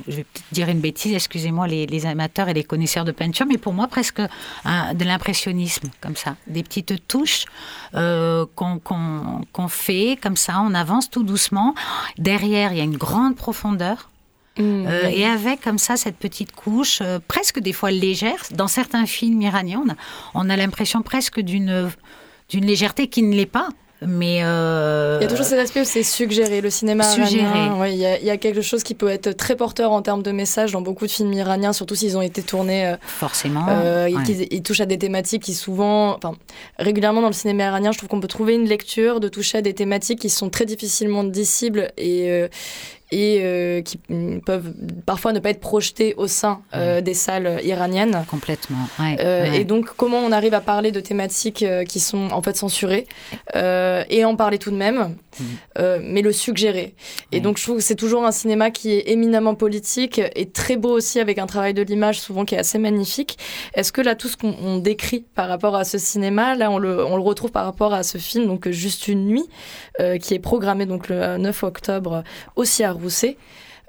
je 0.07 0.15
vais 0.15 0.23
peut-être 0.23 0.51
dire 0.51 0.67
une 0.67 0.79
bêtise, 0.79 1.13
excusez-moi 1.13 1.67
les, 1.67 2.05
amateurs 2.07 2.49
et 2.49 2.53
les 2.53 2.63
connaisseurs 2.63 3.05
de 3.05 3.11
peinture, 3.11 3.45
mais 3.47 3.59
pour 3.59 3.73
moi 3.73 3.87
presque 3.87 4.19
de 4.19 5.05
l'impressionnisme, 5.05 5.89
comme 6.01 6.15
ça. 6.15 6.35
Des 6.47 6.63
petites 6.63 7.07
touches 7.07 7.45
euh, 7.93 8.45
qu'on 8.55 9.67
fait, 9.67 10.17
comme 10.21 10.35
ça, 10.35 10.61
on 10.65 10.73
avance 10.73 11.09
tout 11.11 11.23
doucement. 11.23 11.75
Derrière, 12.17 12.73
il 12.73 12.79
y 12.79 12.81
a 12.81 12.85
une 12.85 12.97
grande 12.97 13.35
profondeur. 13.35 14.09
Mmh, 14.57 14.87
et 15.11 15.25
avec 15.25 15.61
comme 15.61 15.77
ça 15.77 15.95
cette 15.95 16.17
petite 16.17 16.51
couche, 16.51 17.01
presque 17.29 17.59
des 17.59 17.71
fois 17.71 17.91
légère. 17.91 18.43
Dans 18.51 18.67
certains 18.67 19.05
films 19.05 19.41
iraniens, 19.41 19.85
on 20.33 20.49
a 20.49 20.57
l'impression 20.57 21.01
presque 21.01 21.39
d'une 21.39 21.89
d'une 22.49 22.65
légèreté 22.65 23.07
qui 23.07 23.21
ne 23.21 23.35
l'est 23.35 23.45
pas. 23.45 23.69
Mais 24.01 24.43
euh, 24.43 25.17
Il 25.19 25.23
y 25.23 25.27
a 25.27 25.29
toujours 25.29 25.45
cet 25.45 25.59
aspect 25.59 25.81
où 25.81 25.85
c'est 25.85 26.03
suggéré. 26.03 26.61
Le 26.61 26.69
cinéma 26.69 27.03
iranien, 27.15 27.87
il, 27.87 27.97
y 27.97 28.29
a, 28.29 28.37
quelque 28.37 28.61
chose 28.61 28.83
qui 28.83 28.95
peut 28.95 29.09
être 29.09 29.31
très 29.31 29.55
porteur 29.55 29.91
en 29.91 30.01
termes 30.01 30.23
de 30.23 30.31
messages 30.31 30.71
dans 30.71 30.81
beaucoup 30.81 31.05
de 31.05 31.11
films 31.11 31.33
iraniens, 31.33 31.73
surtout 31.73 31.95
s'ils 31.95 32.17
ont 32.17 32.21
été 32.21 32.41
tournés. 32.41 32.87
Euh, 32.87 32.97
Forcément. 33.01 33.65
Euh, 33.69 34.09
ils, 34.51 34.63
touchent 34.63 34.79
à 34.79 34.85
des 34.85 34.97
thématiques 34.97 35.43
qui 35.43 35.53
souvent. 35.53 36.15
Enfin, 36.15 36.35
régulièrement 36.77 37.21
dans 37.21 37.27
le 37.27 37.33
cinéma 37.33 37.65
iranien, 37.65 37.91
je 37.91 37.97
trouve 37.97 38.09
qu'on 38.09 38.21
peut 38.21 38.27
trouver 38.27 38.53
une 38.55 38.67
lecture 38.67 39.19
de 39.19 39.27
toucher 39.27 39.57
à 39.57 39.61
des 39.61 39.73
thématiques 39.73 40.19
qui 40.19 40.29
sont 40.29 40.49
très 40.49 40.65
difficilement 40.65 41.25
dissibles 41.25 41.91
et, 41.97 42.47
et 43.11 43.39
euh, 43.41 43.81
qui 43.81 43.99
peuvent 44.45 44.73
parfois 45.05 45.33
ne 45.33 45.39
pas 45.39 45.49
être 45.49 45.59
projetés 45.59 46.13
au 46.17 46.27
sein 46.27 46.61
euh, 46.75 47.01
des 47.01 47.15
salles 47.15 47.59
iraniennes. 47.63 48.23
Complètement. 48.29 48.87
Euh, 48.99 49.45
et 49.51 49.63
donc, 49.63 49.87
comment 49.97 50.19
on 50.19 50.31
arrive 50.31 50.53
à 50.53 50.61
parler 50.61 50.91
de 50.91 50.99
thématiques 50.99 51.65
qui 51.87 51.99
sont 51.99 52.29
en 52.31 52.41
fait 52.41 52.55
censurées 52.55 53.07
et 53.55 54.25
en 54.25 54.35
parler 54.35 54.59
tout 54.59 54.71
de 54.71 54.75
même, 54.75 55.15
mm. 55.39 55.43
mais 56.03 56.21
le 56.21 56.31
suggérer. 56.31 56.93
Et 57.31 57.39
donc, 57.39 57.57
je 57.57 57.63
trouve 57.63 57.77
que 57.77 57.83
c'est 57.83 57.95
toujours 57.95 58.25
un 58.25 58.31
cinéma 58.31 58.69
qui 58.69 58.91
est 58.91 59.09
éminemment 59.09 59.55
politique 59.55 60.21
et 60.35 60.49
très 60.49 60.77
beau 60.77 60.91
aussi 60.91 61.19
avec 61.19 61.39
un 61.39 61.47
travail 61.47 61.73
de 61.73 61.81
l'image 61.81 62.19
souvent 62.19 62.45
qui 62.45 62.55
est 62.55 62.59
assez 62.59 62.77
magnifique. 62.77 63.37
Est-ce 63.73 63.91
que 63.91 64.01
là, 64.01 64.15
tout 64.15 64.27
ce 64.27 64.37
qu'on 64.37 64.77
décrit 64.77 65.25
par 65.33 65.47
rapport 65.47 65.75
à 65.75 65.83
ce 65.83 65.97
cinéma, 65.97 66.55
là, 66.55 66.69
on 66.69 66.77
le, 66.77 67.03
on 67.03 67.15
le 67.15 67.23
retrouve 67.23 67.51
par 67.51 67.65
rapport 67.65 67.93
à 67.93 68.03
ce 68.03 68.17
film, 68.17 68.45
donc 68.45 68.69
Juste 68.69 69.07
une 69.07 69.25
nuit, 69.25 69.47
qui 70.21 70.33
est 70.33 70.39
programmé 70.39 70.85
donc 70.85 71.09
le 71.09 71.37
9 71.37 71.63
octobre 71.63 72.23
aussi 72.55 72.83
à 72.83 72.93
Rousset. 73.01 73.37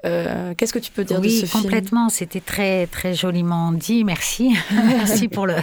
Euh, 0.03 0.55
qu'est-ce 0.57 0.73
que 0.73 0.79
tu 0.79 0.91
peux 0.91 1.03
dire 1.03 1.21
de 1.21 1.29
ce 1.29 1.45
film? 1.45 1.63
complètement. 1.63 2.09
C'était 2.09 2.39
très 2.39 2.87
très 2.87 3.13
joliment 3.13 3.71
dit. 3.71 4.03
Merci, 4.03 4.55
merci 4.71 5.27
pour 5.27 5.45
le. 5.45 5.55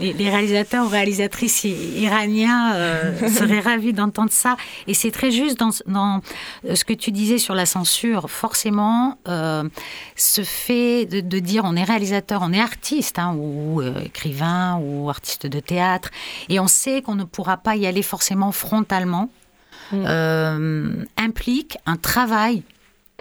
Les, 0.00 0.12
réalisateurs 0.28 0.86
ou 0.86 0.88
réalisatrices 0.88 1.64
iraniens 1.64 2.74
euh, 2.74 3.28
seraient 3.28 3.60
ravis 3.60 3.92
d'entendre 3.92 4.32
ça. 4.32 4.56
Et 4.88 4.94
c'est 4.94 5.12
très 5.12 5.30
juste 5.30 5.58
dans, 5.58 5.70
dans, 5.86 6.20
euh, 6.64 6.74
ce 6.74 6.84
que 6.84 6.92
tu 6.92 7.12
disais 7.12 7.38
sur 7.38 7.54
la 7.54 7.66
censure. 7.66 8.28
Forcément, 8.28 9.18
ce 9.26 10.42
fait 10.42 11.06
de, 11.06 11.38
dire 11.38 11.62
on 11.64 11.76
est 11.76 11.84
réalisateur, 11.84 12.40
on 12.42 12.52
est 12.52 12.60
artiste 12.60 13.18
hein, 13.18 13.36
ou 13.36 13.82
écrivain 14.04 14.80
ou 14.82 15.08
artiste 15.10 15.46
de 15.46 15.60
théâtre, 15.60 16.10
et 16.48 16.58
on 16.58 16.66
sait 16.66 17.02
qu'on 17.02 17.14
ne 17.14 17.24
pourra 17.24 17.56
pas 17.56 17.76
y 17.76 17.86
aller 17.86 18.02
forcément 18.02 18.52
frontalement 18.52 19.30
Mm. 19.92 20.04
Euh, 20.06 21.04
implique 21.16 21.78
un 21.86 21.96
travail 21.96 22.62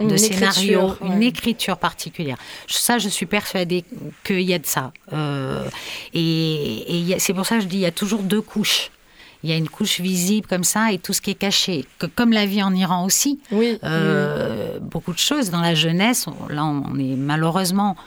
de 0.02 0.18
scénario, 0.18 0.96
une 1.02 1.22
écriture 1.22 1.78
particulière. 1.78 2.38
Ça, 2.68 2.98
je 2.98 3.10
suis 3.10 3.28
persuadée 3.28 3.86
qu'il 4.24 4.42
y 4.42 4.54
a 4.54 4.60
de 4.60 4.66
ça. 4.66 4.92
Euh, 5.14 5.68
et, 6.14 7.16
c'est 7.20 7.34
pour 7.34 7.46
ça 7.46 7.58
que 7.58 7.62
je 7.62 7.68
dis, 7.68 7.78
il 7.78 7.82
y 7.82 7.86
a 7.86 7.92
toujours 7.92 8.24
deux 8.24 8.42
couches. 8.42 8.90
Il 9.44 9.50
y 9.50 9.54
a 9.54 9.58
une 9.58 9.70
couche 9.70 10.00
visible 10.00 10.48
comme 10.48 10.64
ça 10.64 10.94
et 10.94 10.98
tout 10.98 11.12
ce 11.12 11.22
qui 11.22 11.32
est 11.32 11.36
caché. 11.36 11.86
Que, 12.00 12.06
comme 12.06 12.32
la 12.32 12.46
vie 12.46 12.64
en 12.64 12.74
Iran 12.74 13.06
aussi. 13.06 13.40
Oui. 13.52 13.78
Euh, 13.84 14.80
beaucoup 14.80 15.12
de 15.12 15.20
choses 15.20 15.50
dans 15.50 15.62
la 15.62 15.76
jeunesse. 15.76 16.28
Là, 16.50 16.64
on 16.64 16.98
est 16.98 17.16
malheureusement 17.18 17.98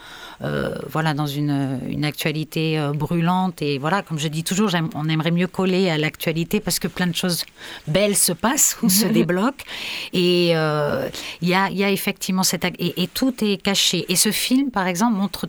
voilà, 0.41 1.15
dans 1.15 1.27
une, 1.27 1.81
une 1.89 2.05
actualité 2.05 2.79
euh, 2.79 2.93
brûlante. 2.93 3.63
Et 3.63 3.79
voilà, 3.79 4.03
comme 4.03 4.19
je 4.19 4.29
dis 4.29 4.45
toujours, 4.45 4.71
on 4.95 5.09
aimerait 5.09 5.31
mieux 5.31 5.47
coller 5.47 5.91
à 5.91 5.99
l'actualité 5.99 6.61
parce 6.61 6.79
que 6.79 6.89
plein 6.89 7.07
de 7.07 7.15
choses 7.15 7.45
belles 7.87 8.17
se 8.17 8.33
passent 8.33 8.77
ou 8.83 8.89
se 8.89 9.07
débloquent. 9.19 9.65
Et 10.13 10.53
euh, 10.55 11.09
il 11.43 11.49
y, 11.49 11.55
a, 11.55 11.71
y, 11.71 11.85
a, 11.85 11.91
effectivement 11.91 12.43
cette... 12.43 12.65
Et, 12.79 13.03
et 13.03 13.07
tout 13.07 13.35
est 13.43 13.57
caché. 13.63 14.05
Et 14.09 14.17
ce 14.17 14.31
film, 14.31 14.71
par 14.71 14.87
exemple, 14.87 15.17
montre 15.17 15.49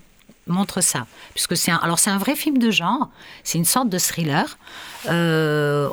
montre 0.49 0.81
ça, 0.81 1.05
puisque 1.33 1.57
c'est 1.57 1.71
un, 1.71 1.77
alors 1.77 1.99
c'est 1.99 2.09
un 2.09 2.17
vrai 2.17 2.35
film 2.35 2.57
de 2.57 2.71
genre, 2.71 3.09
c'est 3.43 3.57
une 3.57 3.65
sorte 3.65 3.89
de 3.89 3.97
thriller. 3.97 4.57
Euh, 5.09 5.89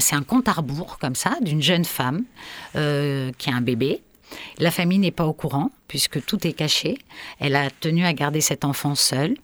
c'est 0.00 0.16
un 0.16 0.22
compte 0.22 0.48
à 0.48 0.52
rebours 0.52 0.98
comme 0.98 1.14
ça 1.14 1.36
d'une 1.40 1.62
jeune 1.62 1.84
femme 1.84 2.24
euh, 2.76 3.30
qui 3.38 3.50
a 3.50 3.54
un 3.54 3.60
bébé 3.60 4.02
la 4.58 4.70
famille 4.70 4.98
n'est 4.98 5.10
pas 5.10 5.26
au 5.26 5.32
courant, 5.32 5.70
puisque 5.88 6.24
tout 6.24 6.46
est 6.46 6.52
caché. 6.52 6.98
Elle 7.38 7.56
a 7.56 7.70
tenu 7.70 8.04
à 8.04 8.12
garder 8.12 8.40
cet 8.40 8.64
enfant 8.64 8.94
seul. 8.94 9.34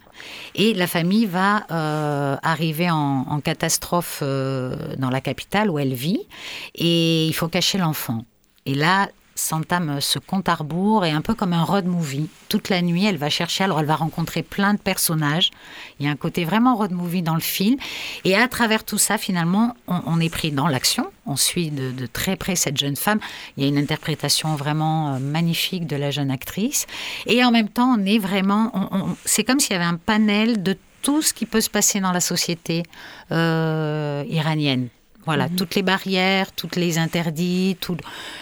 Et 0.55 0.75
la 0.75 0.87
famille 0.87 1.27
va 1.27 1.67
euh, 1.71 2.37
arriver 2.43 2.91
en, 2.91 3.41
catastrophe 3.41 4.21
euh, 4.23 4.95
dans 4.97 5.11
la 5.11 5.21
capitale 5.21 5.71
où 5.71 5.79
elle 5.79 5.95
vit. 5.95 6.27
Et 6.75 7.27
il 7.27 7.35
faut 7.35 7.49
cacher 7.49 7.79
l'enfant. 7.79 8.25
Et 8.65 8.75
là, 8.75 9.09
s'entame 9.37 10.01
ce 10.01 10.19
compte 10.19 10.49
à 10.49 10.55
rebours 10.55 11.05
et 11.05 11.13
un 11.13 11.21
peu 11.21 11.35
comme 11.35 11.53
un 11.53 11.63
road 11.63 11.87
movie. 11.87 12.29
Toute 12.49 12.69
la 12.69 12.83
nuit, 12.83 13.05
elle 13.05 13.17
va 13.17 13.31
chercher, 13.31 13.65
alors 13.65 13.81
elle 13.81 13.87
va 13.87 13.97
rencontrer 13.97 14.43
plein 14.43 14.75
de 14.75 14.79
personnages. 14.79 15.51
Il 16.01 16.07
y 16.07 16.09
a 16.09 16.13
un 16.13 16.17
côté 16.17 16.45
vraiment 16.45 16.75
road 16.75 16.93
movie 16.93 17.23
dans 17.23 17.35
le 17.35 17.41
film. 17.41 17.77
Et 18.25 18.35
à 18.37 18.49
travers 18.49 18.85
tout 18.85 18.99
ça, 18.99 19.19
finalement, 19.19 19.77
on, 19.87 20.21
est 20.21 20.29
pris 20.29 20.51
dans 20.51 20.67
l'action. 20.67 21.11
On 21.27 21.37
suit 21.37 21.71
de, 21.71 22.07
très 22.07 22.37
près 22.37 22.57
cette 22.57 22.77
jeune 22.77 22.97
femme. 22.97 23.21
Il 23.57 23.63
y 23.63 23.67
a 23.67 23.69
une 23.69 23.79
interprétation 23.79 24.57
vraiment 24.57 25.15
euh, 25.15 25.19
magnifique 25.19 25.87
de 25.87 25.97
la 25.97 26.11
jeune 26.11 26.31
actrice. 26.31 26.87
Et 27.27 27.45
en 27.45 27.51
même 27.51 27.69
temps, 27.69 27.97
on 27.99 28.05
est 28.05 28.19
vraiment. 28.19 28.73
c'est 29.25 29.45
comme 29.45 29.61
s'il 29.61 29.73
y 29.73 29.77
avait 29.77 29.85
un 29.85 29.97
panel 29.97 30.63
de 30.63 30.77
tout 31.03 31.23
ce 31.23 31.33
qui 31.33 31.47
peut 31.47 31.61
se 31.61 31.71
passer 31.71 32.01
dans 32.01 32.13
la 32.13 32.21
société 32.21 32.83
euh, 33.31 34.25
iranienne. 34.29 34.89
Voilà, 35.27 35.49
mhm. 35.49 35.57
toutes 35.57 35.75
les 35.75 35.83
barrières, 35.83 36.53
toutes 36.53 36.77
les 36.77 36.99
interdits, 36.99 37.77
tout, 37.81 37.97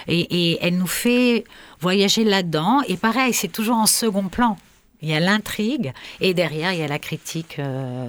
et, 0.07 0.59
elle 0.61 0.77
nous 0.77 0.87
fait 0.87 1.45
voyager 1.81 2.25
là-dedans. 2.25 2.83
Et 2.87 2.97
pareil, 2.97 3.33
c'est 3.33 3.49
toujours 3.49 3.77
en 3.77 3.87
second 3.87 4.29
plan. 4.29 4.57
Il 5.03 5.09
y 5.09 5.15
a 5.15 5.21
l'intrigue 5.21 5.93
et 6.21 6.33
derrière, 6.33 6.73
il 6.73 6.79
y 6.79 6.83
a 6.83 6.89
la 6.89 6.99
critique 6.99 7.57
euh, 7.59 8.09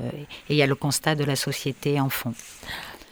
et 0.49 0.53
il 0.53 0.55
y 0.55 0.61
a 0.61 0.67
le 0.67 0.75
constat 0.75 1.15
de 1.15 1.25
la 1.25 1.35
société 1.35 1.99
en 1.99 2.09
fond. 2.09 2.33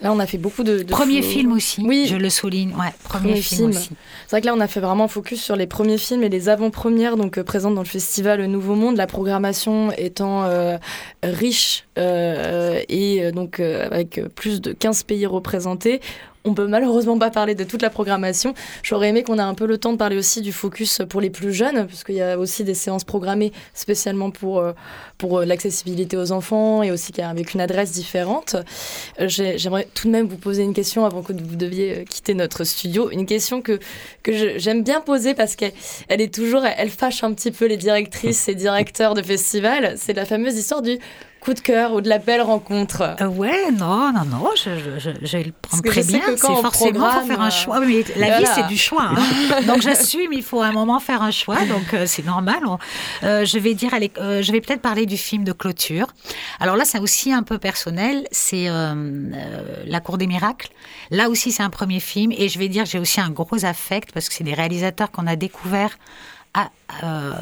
Là, 0.04 0.12
on 0.12 0.20
a 0.20 0.26
fait 0.26 0.38
beaucoup 0.38 0.64
de. 0.64 0.84
premier 0.84 1.22
film 1.22 1.54
aussi. 1.54 1.82
Oui. 1.82 2.08
Je 2.10 2.18
le 2.18 2.30
souligne. 2.30 2.76
Ouais, 2.76 2.94
premier, 3.06 3.42
film, 3.42 3.70
aussi. 3.70 3.92
C'est 4.28 4.32
vrai 4.32 4.42
que 4.42 4.46
là, 4.46 4.54
on 4.54 4.60
a 4.60 4.68
fait 4.68 4.82
vraiment 4.82 5.08
focus 5.08 5.42
sur 5.42 5.56
les 5.56 5.66
premiers 5.66 5.98
films 5.98 6.24
et 6.24 6.30
les 6.30 6.50
avant-premières, 6.50 7.16
donc 7.16 7.38
euh, 7.38 7.44
présentes 7.44 7.74
dans 7.76 7.82
le 7.82 7.88
festival 7.88 8.46
Nouveau 8.46 8.76
Monde. 8.76 8.98
La 8.98 9.08
programmation 9.08 9.94
étant 9.98 10.44
euh, 10.44 10.78
riche 11.24 11.86
euh, 11.98 12.82
et 12.90 13.32
donc 13.32 13.62
avec 13.62 14.20
plus 14.36 14.60
de 14.60 14.74
15 14.74 15.04
pays 15.04 15.26
représentés 15.26 16.02
on 16.46 16.54
peut 16.54 16.68
malheureusement 16.68 17.18
pas 17.18 17.32
parler 17.32 17.56
de 17.56 17.64
toute 17.64 17.82
la 17.82 17.90
programmation. 17.90 18.54
J'aurais 18.84 19.10
aimé 19.10 19.24
qu'on 19.24 19.38
ait 19.38 19.42
un 19.42 19.54
peu 19.54 19.66
le 19.66 19.78
temps 19.78 19.94
de 19.94 19.98
parler 19.98 20.18
aussi 20.18 20.42
du 20.42 20.52
focus 20.52 21.02
pour 21.10 21.22
les 21.22 21.30
plus 21.30 21.54
jeunes, 21.54 21.88
puisqu'il 21.88 22.16
y 22.16 22.22
a 22.22 22.38
aussi 22.38 22.64
des 22.64 22.74
séances 22.74 23.04
programmées 23.04 23.52
spécialement 23.74 24.32
pour, 24.32 24.60
euh, 24.60 24.74
pour 25.18 25.40
euh, 25.40 25.46
l'accessibilité 25.46 26.18
aux 26.18 26.32
enfants 26.32 26.84
et 26.84 26.92
aussi 26.92 27.14
avec 27.22 27.54
une 27.54 27.62
adresse 27.62 27.92
différente. 27.92 28.56
Euh, 29.20 29.28
j'aimerais 29.28 29.88
tout 29.94 30.08
de 30.08 30.12
même 30.12 30.28
vous 30.28 30.38
poser 30.38 30.64
une 30.64 30.74
question 30.74 31.06
avant 31.06 31.22
que 31.22 31.34
vous 31.34 31.56
deviez 31.56 32.06
quitter 32.10 32.34
notre 32.34 32.64
studio. 32.64 33.10
Une 33.12 33.26
question 33.26 33.62
que, 33.62 33.80
que 34.22 34.58
j'aime 34.58 34.84
bien 34.84 35.02
poser 35.02 35.34
parce 35.34 35.56
qu'elle 35.56 35.74
elle 36.10 36.22
est 36.22 36.34
toujours, 36.34 36.64
elle 36.66 36.90
fâche 36.90 37.24
un 37.24 37.34
petit 37.34 37.52
peu 37.52 37.66
les 37.66 37.78
directrices 37.78 38.50
et 38.50 38.56
directeurs 38.56 39.14
de 39.14 39.22
festivals. 39.22 39.94
C'est 39.98 40.14
la 40.14 40.26
fameuse 40.26 40.56
histoire 40.56 40.82
du 40.82 41.00
coup 41.44 41.54
de 41.54 41.60
cœur 41.60 41.94
ou 41.94 42.02
de 42.02 42.08
la 42.08 42.20
belle 42.20 42.42
rencontre 42.42 43.16
euh, 43.22 43.28
Ouais, 43.28 43.72
non, 43.72 44.14
non, 44.14 44.24
non, 44.26 44.50
je, 44.56 44.70
je, 44.98 45.10
je, 45.22 45.38
le 45.38 45.52
prends 45.62 45.80
très 45.80 46.04
bien. 46.04 46.22
C'est 46.26 46.38
forcément 46.38 47.12
faut 47.12 47.28
faire 47.28 47.42
un 47.42 47.50
choix. 47.50 47.80
Mais 47.82 48.06
la 48.16 48.40
vie, 48.40 48.46
c'est 48.56 48.68
du 48.68 48.78
choix. 48.78 49.12
Hein. 49.12 49.62
donc 49.68 49.82
j'assume, 49.82 50.32
il 50.32 50.44
faut 50.44 50.62
à 50.62 50.68
un 50.68 50.72
moment 50.72 51.00
faire 51.00 51.22
un 51.22 51.32
choix. 51.32 51.58
Donc 51.66 51.94
euh, 51.94 52.06
c'est 52.08 52.26
normal. 52.26 52.62
Euh, 53.24 53.44
je 53.44 53.60
vais 53.60 53.74
dire, 53.74 53.92
je 53.94 54.52
vais 54.52 54.62
peut-être 54.62 54.82
parler 54.82 55.06
du 55.06 55.18
film 55.18 55.44
de 55.44 55.52
clôture. 55.52 56.08
Alors 56.60 56.78
là, 56.78 56.86
c'est 56.86 57.00
aussi 57.00 57.34
un 57.34 57.44
peu 57.44 57.58
personnel. 57.58 58.26
C'est 58.32 58.68
La 59.86 60.00
Cour 60.00 60.18
des 60.18 60.28
miracles. 60.28 60.70
Là 61.12 61.30
aussi, 61.30 61.52
c'est 61.52 61.64
un 61.64 61.70
premier 61.70 62.00
film. 62.00 62.32
Et 62.32 62.48
je 62.48 62.58
vais 62.58 62.70
dire, 62.70 62.86
j'ai 62.86 63.00
aussi 63.00 63.20
un 63.20 63.30
gros 63.30 63.66
affect 63.66 64.12
parce 64.14 64.30
que 64.30 64.36
c'est 64.36 64.44
des 64.44 64.54
réalisateurs 64.54 65.12
qu'on 65.12 65.28
a 65.28 65.36
découverts 65.36 65.98
euh, 67.04 67.34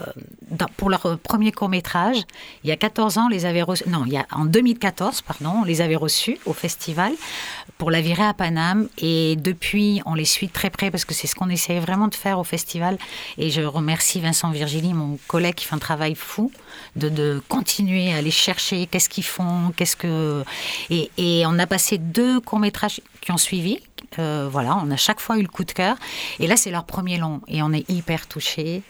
pour 0.78 0.89
leur 0.89 1.20
premier 1.20 1.51
court 1.51 1.68
métrage. 1.68 2.18
Il 2.64 2.70
y 2.70 2.74
a 2.74 2.78
14 2.78 3.18
ans, 3.18 3.28
les 3.28 3.45
avait 3.45 3.62
reçus. 3.62 3.84
Non, 3.89 4.03
il 4.05 4.14
y 4.14 4.18
a, 4.18 4.26
en 4.32 4.45
2014, 4.45 5.22
pardon, 5.22 5.59
on 5.62 5.64
les 5.66 5.82
avait 5.82 5.97
reçus 5.97 6.38
au 6.45 6.53
festival 6.53 7.12
pour 7.78 7.91
la 7.91 7.99
virée 7.99 8.24
à 8.24 8.34
Paname. 8.34 8.88
Et 8.97 9.36
depuis, 9.36 10.01
on 10.05 10.14
les 10.14 10.26
suit 10.26 10.47
très 10.47 10.70
près 10.70 10.89
parce 10.91 11.03
que 11.03 11.14
c'est 11.14 11.28
ce 11.28 11.36
qu'on 11.36 11.49
essayait 11.49 11.82
vraiment 11.82 12.07
de 12.07 12.16
faire 12.16 12.39
au 12.39 12.45
festival. 12.45 12.97
Et 13.38 13.49
je 13.49 13.62
remercie 13.62 14.22
Vincent 14.22 14.49
Virgili, 14.51 14.93
mon 14.93 15.18
collègue, 15.28 15.55
qui 15.55 15.66
fait 15.66 15.76
un 15.76 15.80
travail 15.80 16.16
fou 16.16 16.51
de, 16.95 17.41
continuer 17.49 18.14
à 18.14 18.18
aller 18.18 18.32
chercher 18.32 18.88
qu'est-ce 18.88 19.09
qu'ils 19.09 19.26
font, 19.26 19.74
qu'est-ce 19.76 19.97
que. 19.97 20.43
Et, 20.89 21.12
et 21.18 21.43
on 21.45 21.59
a 21.59 21.68
passé 21.68 21.97
deux 21.97 22.39
courts 22.39 22.59
métrages 22.59 23.01
qui 23.20 23.32
ont 23.32 23.38
suivi, 23.38 23.80
euh, 24.20 24.49
voilà, 24.51 24.78
on 24.84 24.91
a 24.91 24.97
chaque 24.97 25.20
fois 25.20 25.38
eu 25.38 25.41
le 25.41 25.47
coup 25.47 25.64
de 25.64 25.72
cœur. 25.72 25.95
Et 26.39 26.47
là, 26.47 26.57
c'est 26.57 26.72
leur 26.72 26.86
premier 26.86 27.18
long. 27.18 27.41
Et 27.47 27.62
on 27.62 27.72
est 27.72 27.89
hyper 27.89 28.28
touchés 28.28 28.84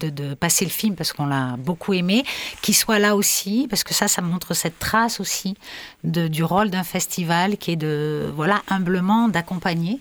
de, 0.00 0.34
passer 0.34 0.64
le 0.64 0.70
film 0.70 0.94
parce 0.94 1.12
qu'on 1.12 1.26
l'a 1.26 1.56
beaucoup 1.58 1.92
aimé, 1.94 2.24
qu'il 2.62 2.74
soit 2.74 2.98
là 2.98 3.16
aussi, 3.16 3.66
parce 3.68 3.84
que 3.84 3.94
ça, 3.94 4.08
ça 4.08 4.22
montre 4.22 4.54
cette 4.54 4.78
trace 4.78 5.20
aussi 5.20 5.56
de, 6.04 6.28
du 6.28 6.44
rôle 6.44 6.70
d'un 6.70 6.84
festival 6.84 7.56
qui 7.56 7.72
est 7.72 7.76
de, 7.76 8.30
voilà, 8.34 8.62
humblement 8.68 9.28
d'accompagner. 9.28 10.00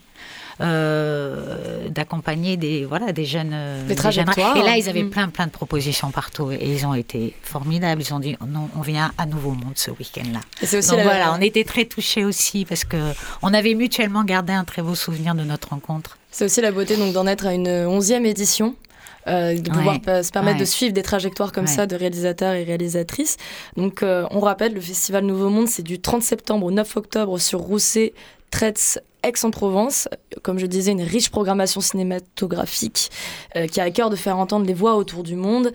Euh, 0.59 1.87
d'accompagner 1.89 2.57
des 2.57 2.83
voilà 2.83 3.11
des 3.11 3.25
jeunes, 3.25 3.55
des 3.87 3.93
trajectoires. 3.93 4.57
Et 4.57 4.63
là, 4.63 4.75
ils 4.75 4.89
avaient 4.89 5.03
mm. 5.03 5.11
plein 5.11 5.29
plein 5.29 5.45
de 5.45 5.51
propositions 5.51 6.09
partout 6.09 6.51
et 6.51 6.57
ils 6.59 6.83
ont 6.87 6.95
été 6.95 7.35
formidables. 7.43 8.01
Ils 8.01 8.11
ont 8.11 8.19
dit 8.19 8.35
non, 8.47 8.67
on 8.75 8.81
vient 8.81 9.11
à 9.19 9.27
nouveau 9.27 9.51
au 9.51 9.53
monde 9.53 9.73
ce 9.75 9.91
week-end-là. 9.91 10.39
Donc 10.71 11.01
voilà, 11.03 11.35
on 11.37 11.41
était 11.41 11.63
très 11.63 11.85
touchés 11.85 12.25
aussi 12.25 12.65
parce 12.65 12.85
que 12.85 12.97
on 13.43 13.53
avait 13.53 13.75
mutuellement 13.75 14.23
gardé 14.23 14.51
un 14.51 14.63
très 14.63 14.81
beau 14.81 14.95
souvenir 14.95 15.35
de 15.35 15.43
notre 15.43 15.69
rencontre. 15.69 16.17
C'est 16.31 16.45
aussi 16.45 16.61
la 16.61 16.71
beauté 16.71 16.97
donc 16.97 17.13
d'en 17.13 17.27
être 17.27 17.45
à 17.45 17.53
une 17.53 17.69
onzième 17.69 18.25
édition 18.25 18.73
euh, 18.73 18.86
de 19.27 19.69
pouvoir 19.69 19.95
se 20.23 20.31
permettre 20.31 20.59
de 20.59 20.65
suivre 20.65 20.93
des 20.93 21.03
trajectoires 21.03 21.51
comme 21.51 21.67
ça 21.67 21.85
de 21.85 21.95
réalisateurs 21.95 22.53
et 22.53 22.63
réalisatrices. 22.63 23.37
Donc, 23.75 24.03
euh, 24.03 24.25
on 24.31 24.39
rappelle, 24.39 24.73
le 24.73 24.81
Festival 24.81 25.25
Nouveau 25.25 25.49
Monde, 25.49 25.67
c'est 25.67 25.83
du 25.83 25.99
30 25.99 26.21
septembre 26.21 26.65
au 26.65 26.71
9 26.71 26.97
octobre 26.97 27.37
sur 27.39 27.59
Rousset, 27.59 28.13
Tretz, 28.51 28.99
Aix-en-Provence. 29.23 30.07
Comme 30.43 30.59
je 30.59 30.65
disais, 30.65 30.91
une 30.91 31.01
riche 31.01 31.29
programmation 31.29 31.81
cinématographique 31.81 33.09
euh, 33.55 33.67
qui 33.67 33.81
a 33.81 33.83
à 33.83 33.91
cœur 33.91 34.09
de 34.09 34.15
faire 34.15 34.37
entendre 34.37 34.65
les 34.65 34.73
voix 34.73 34.95
autour 34.95 35.23
du 35.23 35.35
monde. 35.35 35.71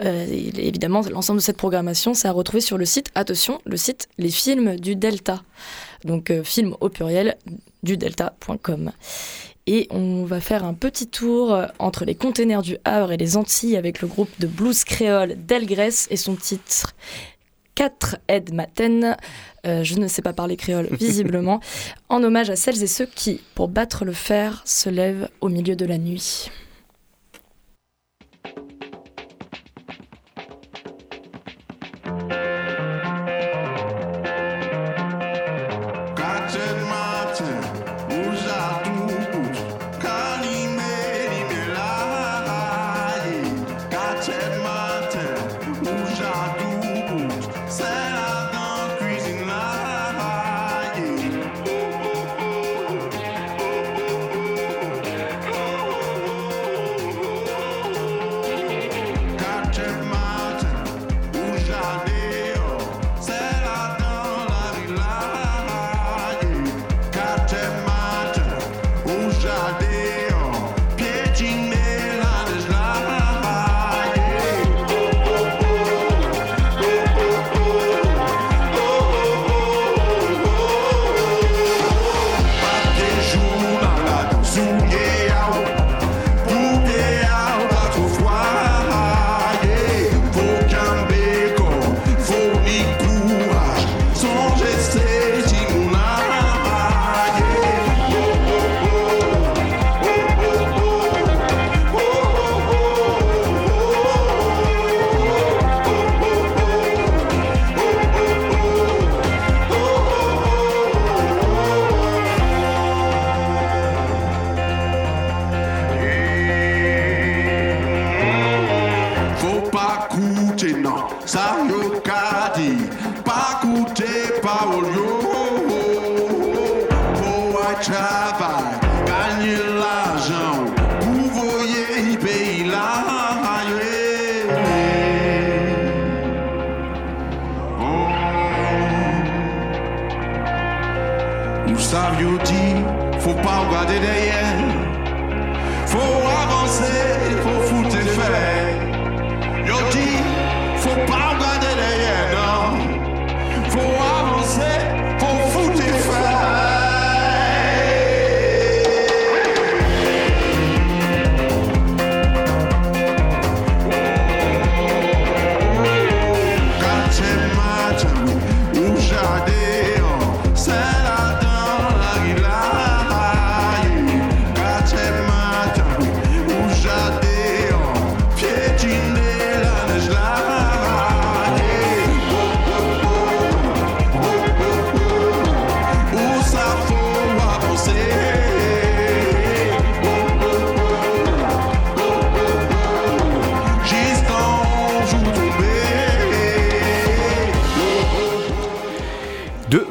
évidemment, 0.00 1.02
l'ensemble 1.10 1.38
de 1.38 1.44
cette 1.44 1.56
programmation, 1.56 2.14
c'est 2.14 2.28
à 2.28 2.32
retrouver 2.32 2.60
sur 2.60 2.78
le 2.78 2.84
site, 2.84 3.10
attention, 3.14 3.60
le 3.64 3.76
site 3.76 4.08
Les 4.18 4.30
Films 4.30 4.76
du 4.76 4.96
Delta. 4.96 5.42
Donc, 6.04 6.32
film 6.42 6.74
au 6.80 6.88
pluriel 6.88 7.36
du 7.82 7.96
delta.com. 7.96 8.92
Et 9.66 9.88
on 9.90 10.24
va 10.24 10.40
faire 10.40 10.64
un 10.64 10.74
petit 10.74 11.08
tour 11.08 11.52
euh, 11.52 11.66
entre 11.80 12.04
les 12.04 12.14
containers 12.14 12.62
du 12.62 12.76
Havre 12.84 13.12
et 13.12 13.16
les 13.16 13.36
Antilles 13.36 13.76
avec 13.76 14.00
le 14.00 14.06
groupe 14.06 14.30
de 14.38 14.46
blues 14.46 14.84
créole 14.84 15.34
Delgrès 15.46 16.06
et 16.10 16.16
son 16.16 16.36
titre 16.36 16.94
4 17.74 18.18
Ed 18.28 18.54
Maten. 18.54 19.16
Euh, 19.66 19.82
je 19.82 19.96
ne 19.96 20.06
sais 20.06 20.22
pas 20.22 20.32
parler 20.32 20.56
créole 20.56 20.88
visiblement, 20.92 21.60
en 22.08 22.22
hommage 22.22 22.50
à 22.50 22.56
celles 22.56 22.82
et 22.82 22.86
ceux 22.86 23.06
qui, 23.06 23.40
pour 23.54 23.68
battre 23.68 24.04
le 24.04 24.12
fer, 24.12 24.62
se 24.64 24.88
lèvent 24.88 25.28
au 25.40 25.48
milieu 25.48 25.74
de 25.74 25.84
la 25.84 25.98
nuit. 25.98 26.50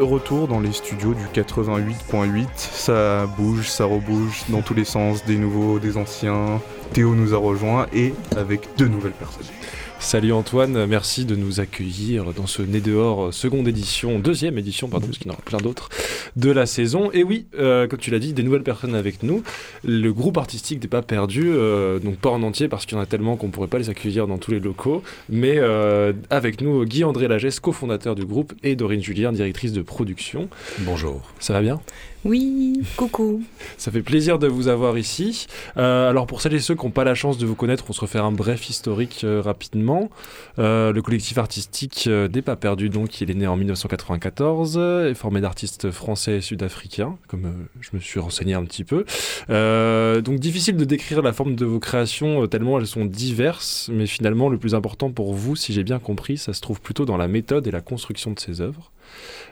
Retour 0.06 0.48
dans 0.48 0.60
les 0.60 0.72
studios 0.72 1.14
du 1.14 1.26
88.8, 1.26 2.48
ça 2.56 3.26
bouge, 3.38 3.70
ça 3.70 3.86
rebouge 3.86 4.44
dans 4.50 4.62
tous 4.62 4.74
les 4.74 4.86
sens, 4.86 5.26
des 5.26 5.38
nouveaux, 5.38 5.80
des 5.80 5.98
anciens. 5.98 6.62
Théo 6.94 7.16
nous 7.16 7.34
a 7.34 7.38
rejoint 7.38 7.88
et 7.94 8.14
avec 8.38 8.70
deux 8.78 8.88
nouvelles 8.88 9.12
personnes. 9.14 9.46
Salut 10.06 10.34
Antoine, 10.34 10.86
merci 10.86 11.26
de 11.26 11.36
nous 11.36 11.60
accueillir 11.62 12.26
dans 12.34 12.46
ce 12.46 12.62
Né 12.62 12.80
dehors 12.80 13.34
seconde 13.34 13.68
édition, 13.68 14.20
deuxième 14.20 14.60
édition, 14.60 14.88
pardon, 14.88 15.08
parce 15.08 15.18
qu'il 15.18 15.26
y 15.26 15.32
en 15.32 15.34
aura 15.34 15.42
plein 15.42 15.58
d'autres, 15.58 15.90
de 16.36 16.52
la 16.52 16.68
saison. 16.68 17.10
Et 17.12 17.24
oui, 17.24 17.48
euh, 17.58 17.88
comme 17.88 17.98
tu 17.98 18.12
l'as 18.12 18.20
dit, 18.20 18.32
des 18.32 18.44
nouvelles 18.44 18.62
personnes 18.62 18.94
avec 18.94 19.24
nous. 19.24 19.42
Le 19.84 20.14
groupe 20.14 20.38
artistique 20.38 20.80
n'est 20.80 20.88
pas 20.88 21.02
perdu, 21.02 21.46
euh, 21.48 21.98
donc 21.98 22.18
pas 22.18 22.30
en 22.30 22.44
entier 22.44 22.68
parce 22.68 22.86
qu'il 22.86 22.96
y 22.96 23.00
en 23.00 23.04
a 23.04 23.08
tellement 23.08 23.36
qu'on 23.36 23.48
ne 23.48 23.52
pourrait 23.52 23.68
pas 23.68 23.80
les 23.80 23.90
accueillir 23.90 24.28
dans 24.28 24.38
tous 24.38 24.52
les 24.52 24.60
locaux, 24.60 25.02
mais 25.28 25.56
euh, 25.58 26.14
avec 26.30 26.62
nous 26.62 26.86
Guy-André 26.86 27.28
Lagesse, 27.28 27.60
cofondateur 27.60 28.14
du 28.14 28.26
groupe, 28.26 28.54
et 28.62 28.76
Dorine 28.76 29.02
Julien, 29.02 29.32
directrice 29.32 29.74
de 29.74 29.82
production. 29.82 30.50
Bonjour. 30.82 31.24
Ça 31.40 31.54
va 31.54 31.62
bien? 31.62 31.82
Oui, 32.26 32.82
coucou. 32.98 33.44
Ça 33.78 33.92
fait 33.92 34.02
plaisir 34.02 34.40
de 34.40 34.48
vous 34.48 34.68
avoir 34.68 34.98
ici. 34.98 35.46
Euh, 35.78 36.10
alors 36.10 36.26
pour 36.26 36.42
celles 36.42 36.56
et 36.56 36.60
ceux 36.60 36.74
qui 36.74 36.84
n'ont 36.84 36.92
pas 36.92 37.04
la 37.04 37.14
chance 37.14 37.38
de 37.38 37.46
vous 37.46 37.54
connaître, 37.54 37.86
on 37.88 37.94
se 37.94 38.02
refait 38.02 38.18
un 38.18 38.32
bref 38.32 38.68
historique 38.68 39.22
euh, 39.24 39.42
rapidement. 39.42 40.10
Euh, 40.58 40.92
le 40.92 41.02
collectif 41.04 41.38
artistique 41.38 42.10
des 42.10 42.42
Pas 42.42 42.56
Perdus, 42.56 42.90
donc, 42.90 43.22
il 43.22 43.30
est 43.30 43.36
né 43.36 43.46
en 43.46 43.56
1994, 43.56 44.78
est 44.78 45.14
formé 45.14 45.40
d'artistes 45.40 45.92
français 45.92 46.38
et 46.38 46.42
sud-africains, 46.42 47.16
comme 47.28 47.68
je 47.80 47.90
me 47.94 48.00
suis 48.00 48.20
renseigné 48.20 48.56
un 48.56 48.66
petit 48.66 48.84
peu. 48.84 49.06
donc 50.22 50.40
difficile 50.40 50.78
de 50.78 50.86
décrire 50.86 51.22
la 51.22 51.32
forme 51.32 51.56
de 51.56 51.66
vos 51.66 51.80
créations 51.80 52.48
tellement 52.48 52.80
elles 52.80 52.88
sont 52.88 53.06
diverses, 53.06 53.92
mais 53.94 54.08
finalement 54.08 54.50
le 54.50 54.58
plus 54.58 54.74
important 54.74 55.12
pour 55.12 55.36
vous, 55.36 55.56
si 55.56 55.74
j'ai 55.74 55.84
bien 55.84 56.00
compris, 56.00 56.38
ça 56.38 56.54
se 56.54 56.62
trouve 56.62 56.82
plutôt 56.82 57.06
dans 57.06 57.18
la 57.18 57.28
méthode 57.28 57.68
et 57.68 57.72
la 57.72 57.82
construction 57.82 58.32
de 58.32 58.40
ces 58.40 58.62
œuvres. 58.62 58.92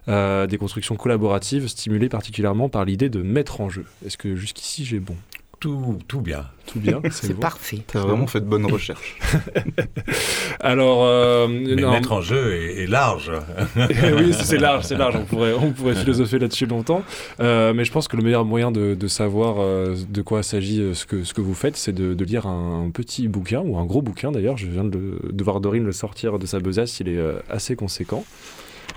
Euh, 0.09 0.47
des 0.47 0.57
constructions 0.57 0.95
collaboratives 0.95 1.67
stimulées 1.67 2.09
particulièrement 2.09 2.67
par 2.67 2.83
l'idée 2.83 3.07
de 3.07 3.21
mettre 3.21 3.61
en 3.61 3.69
jeu. 3.69 3.85
Est-ce 4.05 4.17
que 4.17 4.35
jusqu'ici 4.35 4.83
j'ai 4.83 4.99
bon? 4.99 5.15
Tout, 5.61 5.97
tout, 6.09 6.19
bien. 6.19 6.43
Tout 6.65 6.81
bien, 6.81 7.01
c'est 7.09 7.39
parfait. 7.39 7.79
Tu 7.87 7.97
as 7.97 8.01
vraiment 8.01 8.27
fait 8.27 8.41
de 8.41 8.45
bonnes 8.45 8.65
recherches. 8.65 9.17
Alors, 10.59 11.05
euh, 11.05 11.47
Mais 11.47 11.75
mettre 11.75 12.11
en 12.11 12.19
jeu 12.19 12.53
est, 12.53 12.85
large. 12.85 13.31
oui, 13.77 14.33
c'est 14.33 14.57
large, 14.57 14.83
c'est 14.83 14.97
large. 14.97 15.15
On 15.15 15.23
pourrait, 15.23 15.53
on 15.53 15.71
pourrait 15.71 15.95
philosopher 15.95 16.37
là-dessus 16.37 16.65
longtemps. 16.65 17.01
Euh, 17.39 17.73
mais 17.73 17.85
je 17.85 17.93
pense 17.93 18.09
que 18.09 18.17
le 18.17 18.23
meilleur 18.23 18.43
moyen 18.43 18.71
de, 18.71 18.93
de 18.93 19.07
savoir 19.07 19.55
de 19.95 20.21
quoi 20.21 20.43
s'agit 20.43 20.93
ce 20.93 21.05
que, 21.05 21.23
ce 21.23 21.33
que 21.33 21.39
vous 21.39 21.53
faites, 21.53 21.77
c'est 21.77 21.93
de, 21.93 22.13
de, 22.13 22.25
lire 22.25 22.45
un, 22.45 22.89
petit 22.93 23.29
bouquin, 23.29 23.61
ou 23.61 23.77
un 23.77 23.85
gros 23.85 24.01
bouquin 24.01 24.33
d'ailleurs. 24.33 24.57
Je 24.57 24.67
viens 24.67 24.83
de, 24.83 25.17
de 25.23 25.43
voir 25.45 25.61
Dorine 25.61 25.85
le 25.85 25.93
sortir 25.93 26.39
de 26.39 26.45
sa 26.45 26.59
besace, 26.59 26.99
il 26.99 27.07
est 27.07 27.21
assez 27.49 27.77
conséquent. 27.77 28.25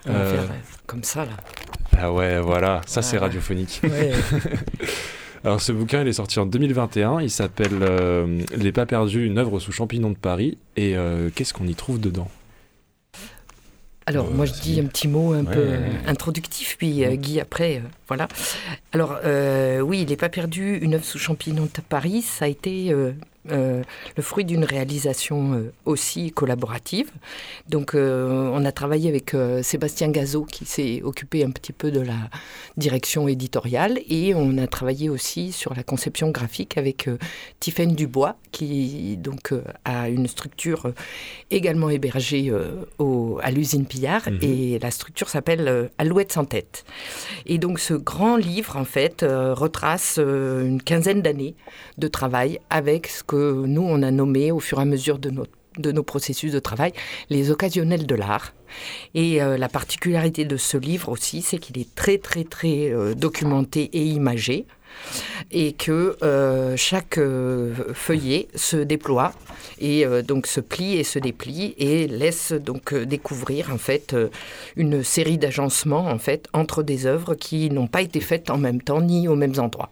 On 0.08 0.12
va 0.12 0.24
faire 0.24 0.42
euh, 0.42 0.54
comme 0.86 1.02
ça 1.02 1.24
là. 1.24 1.32
Ah 1.98 2.12
ouais, 2.12 2.40
voilà, 2.40 2.80
ça 2.86 3.02
c'est 3.02 3.18
radiophonique. 3.18 3.80
Alors 5.44 5.60
ce 5.60 5.72
bouquin, 5.72 6.02
il 6.02 6.08
est 6.08 6.14
sorti 6.14 6.38
en 6.38 6.46
2021, 6.46 7.20
il 7.20 7.30
s'appelle 7.30 7.78
euh, 7.80 8.42
Les 8.56 8.72
pas 8.72 8.86
perdus, 8.86 9.26
une 9.26 9.38
œuvre 9.38 9.60
sous 9.60 9.72
champignons 9.72 10.10
de 10.10 10.16
Paris. 10.16 10.58
Et 10.76 10.96
euh, 10.96 11.30
qu'est-ce 11.34 11.54
qu'on 11.54 11.66
y 11.66 11.74
trouve 11.74 12.00
dedans? 12.00 12.28
Alors, 14.08 14.30
moi, 14.30 14.46
je 14.46 14.52
dis 14.52 14.78
un 14.78 14.84
petit 14.84 15.08
mot 15.08 15.32
un 15.32 15.44
peu 15.44 15.66
introductif, 16.06 16.76
puis 16.78 17.04
Guy 17.16 17.40
après, 17.40 17.82
voilà. 18.06 18.28
Alors, 18.92 19.18
oui, 19.82 20.04
Les 20.04 20.16
pas 20.16 20.28
perdus, 20.28 20.78
une 20.80 20.94
œuvre 20.94 21.04
sous 21.04 21.18
champignons 21.18 21.64
de 21.64 21.80
Paris, 21.88 22.22
ça 22.22 22.44
a 22.44 22.48
été 22.48 22.94
euh, 23.50 23.82
le 24.16 24.22
fruit 24.22 24.44
d'une 24.44 24.64
réalisation 24.64 25.52
euh, 25.52 25.72
aussi 25.84 26.32
collaborative. 26.32 27.10
Donc, 27.68 27.94
euh, 27.94 28.50
on 28.52 28.64
a 28.64 28.72
travaillé 28.72 29.08
avec 29.08 29.34
Sébastien 29.62 30.08
Gazot, 30.08 30.44
qui 30.44 30.64
s'est 30.64 31.02
occupé 31.02 31.44
un 31.44 31.50
petit 31.50 31.72
peu 31.72 31.90
de 31.90 32.00
la 32.00 32.30
direction 32.76 33.28
éditoriale, 33.28 34.00
et 34.08 34.34
on 34.34 34.58
a 34.58 34.66
travaillé 34.66 35.08
aussi 35.08 35.52
sur 35.52 35.74
la 35.74 35.82
conception 35.82 36.30
graphique 36.30 36.78
avec 36.78 37.08
Tiffaine 37.60 37.94
Dubois, 37.94 38.36
qui 38.52 39.16
donc 39.16 39.52
a 39.84 40.08
une 40.08 40.26
structure 40.26 40.92
également 41.50 41.90
hébergée 41.90 42.52
au, 42.98 43.38
à 43.42 43.50
l'usine 43.50 43.86
Pillard, 43.86 44.30
mhm. 44.30 44.38
et 44.42 44.78
la 44.78 44.90
structure 44.90 45.28
s'appelle 45.28 45.90
Alouette 45.98 46.32
sans 46.32 46.44
tête. 46.44 46.84
Et 47.46 47.58
donc, 47.58 47.78
ce 47.78 47.94
grand 47.94 48.36
livre, 48.36 48.76
en 48.76 48.84
fait, 48.84 49.24
retrace 49.24 50.18
une 50.18 50.82
quinzaine 50.82 51.22
d'années 51.22 51.54
de 51.98 52.08
travail 52.08 52.60
avec 52.70 53.06
ce 53.08 53.22
que 53.22 53.35
nous, 53.66 53.82
on 53.82 54.02
a 54.02 54.10
nommé 54.10 54.52
au 54.52 54.60
fur 54.60 54.78
et 54.78 54.82
à 54.82 54.84
mesure 54.84 55.18
de, 55.18 55.30
de 55.78 55.92
nos 55.92 56.02
processus 56.02 56.52
de 56.52 56.58
travail 56.58 56.92
les 57.30 57.50
occasionnels 57.50 58.06
de 58.06 58.14
l'art. 58.14 58.54
Et 59.14 59.42
euh, 59.42 59.56
la 59.56 59.68
particularité 59.68 60.44
de 60.44 60.56
ce 60.56 60.76
livre 60.76 61.10
aussi, 61.10 61.42
c'est 61.42 61.58
qu'il 61.58 61.78
est 61.78 61.94
très 61.94 62.18
très 62.18 62.44
très 62.44 62.90
euh, 62.90 63.14
documenté 63.14 63.90
et 63.92 64.04
imagé 64.04 64.66
et 65.50 65.72
que 65.72 66.16
euh, 66.22 66.74
chaque 66.76 67.20
feuillet 67.92 68.48
se 68.54 68.78
déploie 68.78 69.32
et 69.78 70.06
donc 70.26 70.46
se 70.46 70.60
plie 70.60 70.96
et 70.96 71.04
se 71.04 71.18
déplie 71.18 71.74
et 71.76 72.06
laisse 72.06 72.52
donc 72.52 72.94
découvrir 72.94 73.70
en 73.70 73.76
fait 73.76 74.16
une 74.74 75.02
série 75.02 75.36
d'agencements 75.36 76.06
en 76.06 76.18
fait 76.18 76.48
entre 76.54 76.82
des 76.82 77.04
œuvres 77.04 77.34
qui 77.34 77.68
n'ont 77.68 77.88
pas 77.88 78.00
été 78.00 78.20
faites 78.20 78.48
en 78.48 78.56
même 78.56 78.80
temps 78.80 79.02
ni 79.02 79.28
aux 79.28 79.36
mêmes 79.36 79.58
endroits. 79.58 79.90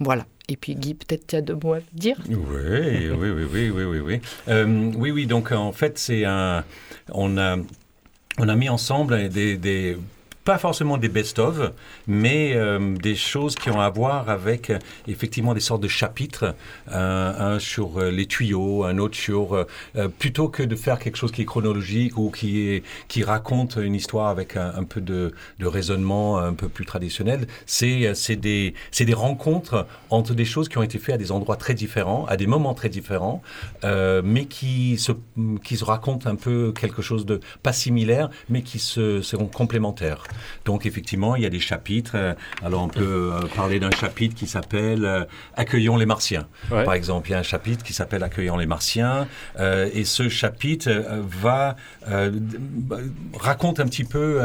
Voilà. 0.00 0.26
Et 0.48 0.56
puis 0.56 0.74
Guy, 0.74 0.94
peut-être 0.94 1.26
tu 1.26 1.36
as 1.36 1.40
deux 1.40 1.54
mots 1.54 1.74
à 1.74 1.80
dire 1.92 2.16
Oui, 2.28 2.36
oui, 2.36 3.30
oui, 3.30 3.44
oui, 3.52 3.70
oui, 3.70 3.84
oui, 3.84 3.98
oui. 4.00 4.20
Euh, 4.48 4.92
oui, 4.96 5.10
oui, 5.10 5.26
donc 5.26 5.52
en 5.52 5.72
fait, 5.72 5.98
c'est 5.98 6.24
un... 6.24 6.64
On 7.12 7.38
a, 7.38 7.56
on 8.38 8.48
a 8.48 8.56
mis 8.56 8.68
ensemble 8.68 9.28
des, 9.28 9.56
des 9.56 9.96
pas 10.44 10.58
forcément 10.58 10.98
des 10.98 11.08
best-of, 11.08 11.72
mais 12.06 12.52
euh, 12.54 12.96
des 12.96 13.14
choses 13.14 13.54
qui 13.54 13.70
ont 13.70 13.80
à 13.80 13.88
voir 13.90 14.28
avec 14.28 14.70
euh, 14.70 14.78
effectivement 15.06 15.54
des 15.54 15.60
sortes 15.60 15.82
de 15.82 15.88
chapitres, 15.88 16.54
un 16.88 17.58
sur 17.58 17.98
euh, 17.98 18.10
les 18.10 18.26
tuyaux, 18.26 18.84
un 18.84 18.98
autre 18.98 19.16
sur 19.16 19.66
plutôt 20.18 20.48
que 20.48 20.62
de 20.62 20.76
faire 20.76 20.98
quelque 20.98 21.16
chose 21.16 21.32
qui 21.32 21.42
est 21.42 21.46
chronologique 21.46 22.16
ou 22.16 22.30
qui 22.30 22.68
est 22.68 22.82
qui 23.08 23.22
raconte 23.22 23.76
une 23.76 23.94
histoire 23.94 24.28
avec 24.28 24.56
un, 24.56 24.84
peu 24.84 25.00
de, 25.00 25.32
de, 25.58 25.66
raisonnement 25.66 26.38
un 26.38 26.54
peu 26.54 26.68
plus 26.68 26.84
traditionnel, 26.86 27.46
c'est 27.66 28.14
c'est 28.14 28.36
des 28.36 28.74
c'est 28.90 29.04
des 29.04 29.14
rencontres 29.14 29.86
entre 30.10 30.34
des 30.34 30.44
choses 30.44 30.68
qui 30.68 30.78
ont 30.78 30.82
été 30.82 30.98
faites 30.98 31.14
à 31.14 31.18
des 31.18 31.32
endroits 31.32 31.56
très 31.56 31.74
différents, 31.74 32.24
à 32.26 32.36
des 32.36 32.46
moments 32.46 32.74
très 32.74 32.88
différents, 32.88 33.42
mais 33.84 34.46
qui 34.46 34.98
se 34.98 35.12
qui 35.62 35.76
se 35.76 35.84
racontent 35.84 36.28
un 36.28 36.36
peu 36.36 36.72
quelque 36.72 37.02
chose 37.02 37.26
de 37.26 37.40
pas 37.62 37.72
similaire, 37.72 38.30
mais 38.48 38.62
qui 38.62 38.78
se 38.78 39.22
seront 39.22 39.46
complémentaires. 39.46 40.24
Donc 40.64 40.86
effectivement, 40.86 41.36
il 41.36 41.42
y 41.42 41.46
a 41.46 41.50
des 41.50 41.60
chapitres. 41.60 42.12
Euh, 42.14 42.34
alors 42.62 42.82
on 42.82 42.88
peut 42.88 43.32
euh, 43.32 43.40
parler 43.56 43.80
d'un 43.80 43.90
chapitre 43.90 44.34
qui 44.34 44.46
s'appelle 44.46 45.04
euh, 45.04 45.24
Accueillons 45.56 45.96
les 45.96 46.06
Martiens. 46.06 46.46
Par 46.68 46.94
exemple, 46.94 47.28
il 47.28 47.32
y 47.32 47.34
a 47.34 47.38
un 47.38 47.42
chapitre 47.42 47.84
qui 47.84 47.92
s'appelle 47.92 48.22
Accueillons 48.22 48.56
les 48.56 48.66
Martiens. 48.66 49.26
et 49.58 50.04
ce 50.04 50.28
chapitre 50.28 50.90
va 51.42 51.76
raconte 53.38 53.80
un 53.80 53.86
petit 53.86 54.04
peu 54.04 54.40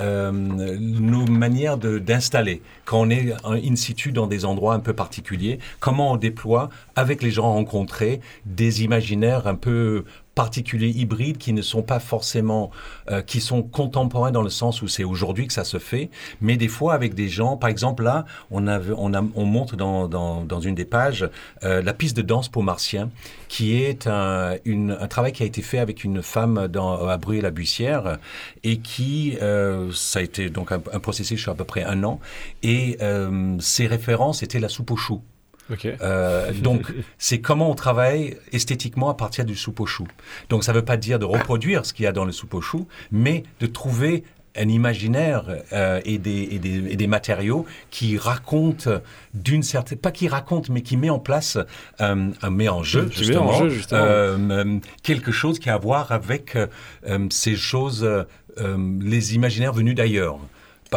nos 0.00 1.26
manières 1.26 1.76
d'installer 1.78 2.62
quand 2.84 3.00
on 3.00 3.10
est 3.10 3.34
in 3.44 3.76
situ 3.76 4.12
dans 4.12 4.26
des 4.26 4.44
endroits 4.44 4.74
un 4.74 4.80
peu 4.80 4.92
particuliers. 4.92 5.58
Comment 5.80 6.12
on 6.12 6.16
déploie 6.16 6.70
avec 6.96 7.22
les 7.22 7.30
gens 7.30 7.52
rencontrés 7.52 8.20
des 8.46 8.82
imaginaires 8.82 9.46
un 9.46 9.54
peu 9.54 10.04
particuliers 10.38 10.90
hybrides 10.90 11.36
qui 11.36 11.52
ne 11.52 11.62
sont 11.62 11.82
pas 11.82 11.98
forcément, 11.98 12.70
euh, 13.10 13.22
qui 13.22 13.40
sont 13.40 13.64
contemporains 13.64 14.30
dans 14.30 14.42
le 14.42 14.50
sens 14.50 14.82
où 14.82 14.86
c'est 14.86 15.02
aujourd'hui 15.02 15.48
que 15.48 15.52
ça 15.52 15.64
se 15.64 15.78
fait, 15.78 16.10
mais 16.40 16.56
des 16.56 16.68
fois 16.68 16.94
avec 16.94 17.14
des 17.14 17.28
gens, 17.28 17.56
par 17.56 17.68
exemple 17.68 18.04
là, 18.04 18.24
on, 18.52 18.68
a, 18.68 18.78
on, 18.88 19.44
montre 19.44 19.74
dans, 19.74 20.06
dans, 20.06 20.44
dans, 20.44 20.60
une 20.60 20.76
des 20.76 20.84
pages 20.84 21.28
euh, 21.64 21.82
la 21.82 21.92
piste 21.92 22.16
de 22.16 22.22
danse 22.22 22.48
pour 22.48 22.62
Martien, 22.62 23.10
qui 23.48 23.82
est 23.82 24.06
un, 24.06 24.54
un, 24.64 25.08
travail 25.08 25.32
qui 25.32 25.42
a 25.42 25.46
été 25.46 25.60
fait 25.60 25.80
avec 25.80 26.04
une 26.04 26.22
femme 26.22 26.68
dans, 26.68 27.08
à 27.08 27.16
Bruy-la-Bussière 27.16 28.18
et 28.62 28.76
qui, 28.78 29.36
euh, 29.42 29.90
ça 29.92 30.20
a 30.20 30.22
été 30.22 30.50
donc 30.50 30.70
un, 30.70 30.80
un, 30.92 31.00
processus 31.00 31.40
sur 31.40 31.50
à 31.50 31.56
peu 31.56 31.64
près 31.64 31.82
un 31.82 32.04
an, 32.04 32.20
et 32.62 32.96
ses 33.58 33.88
références 33.88 34.44
étaient 34.44 34.60
la 34.60 34.68
soupe 34.68 34.92
aux 34.92 34.96
choux. 34.96 35.20
Euh, 35.84 36.52
donc, 36.52 36.92
c'est 37.18 37.40
comment 37.40 37.70
on 37.70 37.74
travaille 37.74 38.36
esthétiquement 38.52 39.10
à 39.10 39.14
partir 39.14 39.44
du 39.44 39.54
soupe 39.54 39.80
au 39.80 39.86
chou. 39.86 40.06
Donc, 40.48 40.64
ça 40.64 40.72
ne 40.72 40.78
veut 40.78 40.84
pas 40.84 40.96
dire 40.96 41.18
de 41.18 41.24
reproduire 41.24 41.84
ce 41.84 41.92
qu'il 41.92 42.04
y 42.04 42.08
a 42.08 42.12
dans 42.12 42.24
le 42.24 42.32
soupe 42.32 42.54
au 42.54 42.60
chou, 42.60 42.86
mais 43.10 43.42
de 43.60 43.66
trouver 43.66 44.24
un 44.56 44.68
imaginaire 44.68 45.44
euh, 45.72 46.00
et, 46.04 46.18
des, 46.18 46.48
et, 46.50 46.58
des, 46.58 46.92
et, 46.92 46.96
des, 46.96 47.06
matériaux 47.06 47.66
qui 47.90 48.18
racontent 48.18 48.90
d'une 49.34 49.62
certaine 49.62 49.98
pas 49.98 50.10
qui 50.10 50.28
racontent 50.28 50.72
mais 50.72 50.82
qui 50.82 50.96
met 50.96 51.10
en 51.10 51.18
place 51.18 51.58
euh, 52.00 52.30
met 52.50 52.68
en 52.68 52.82
jeu 52.82 53.08
justement, 53.10 53.50
en 53.50 53.58
jeu, 53.58 53.68
justement. 53.68 54.02
Euh, 54.02 54.78
quelque 55.02 55.32
chose 55.32 55.58
qui 55.58 55.70
a 55.70 55.74
à 55.74 55.78
voir 55.78 56.10
avec 56.10 56.56
ces 57.30 57.54
choses 57.54 58.08
les 58.56 59.34
imaginaires 59.36 59.72
venus 59.72 59.94
d'ailleurs 59.94 60.40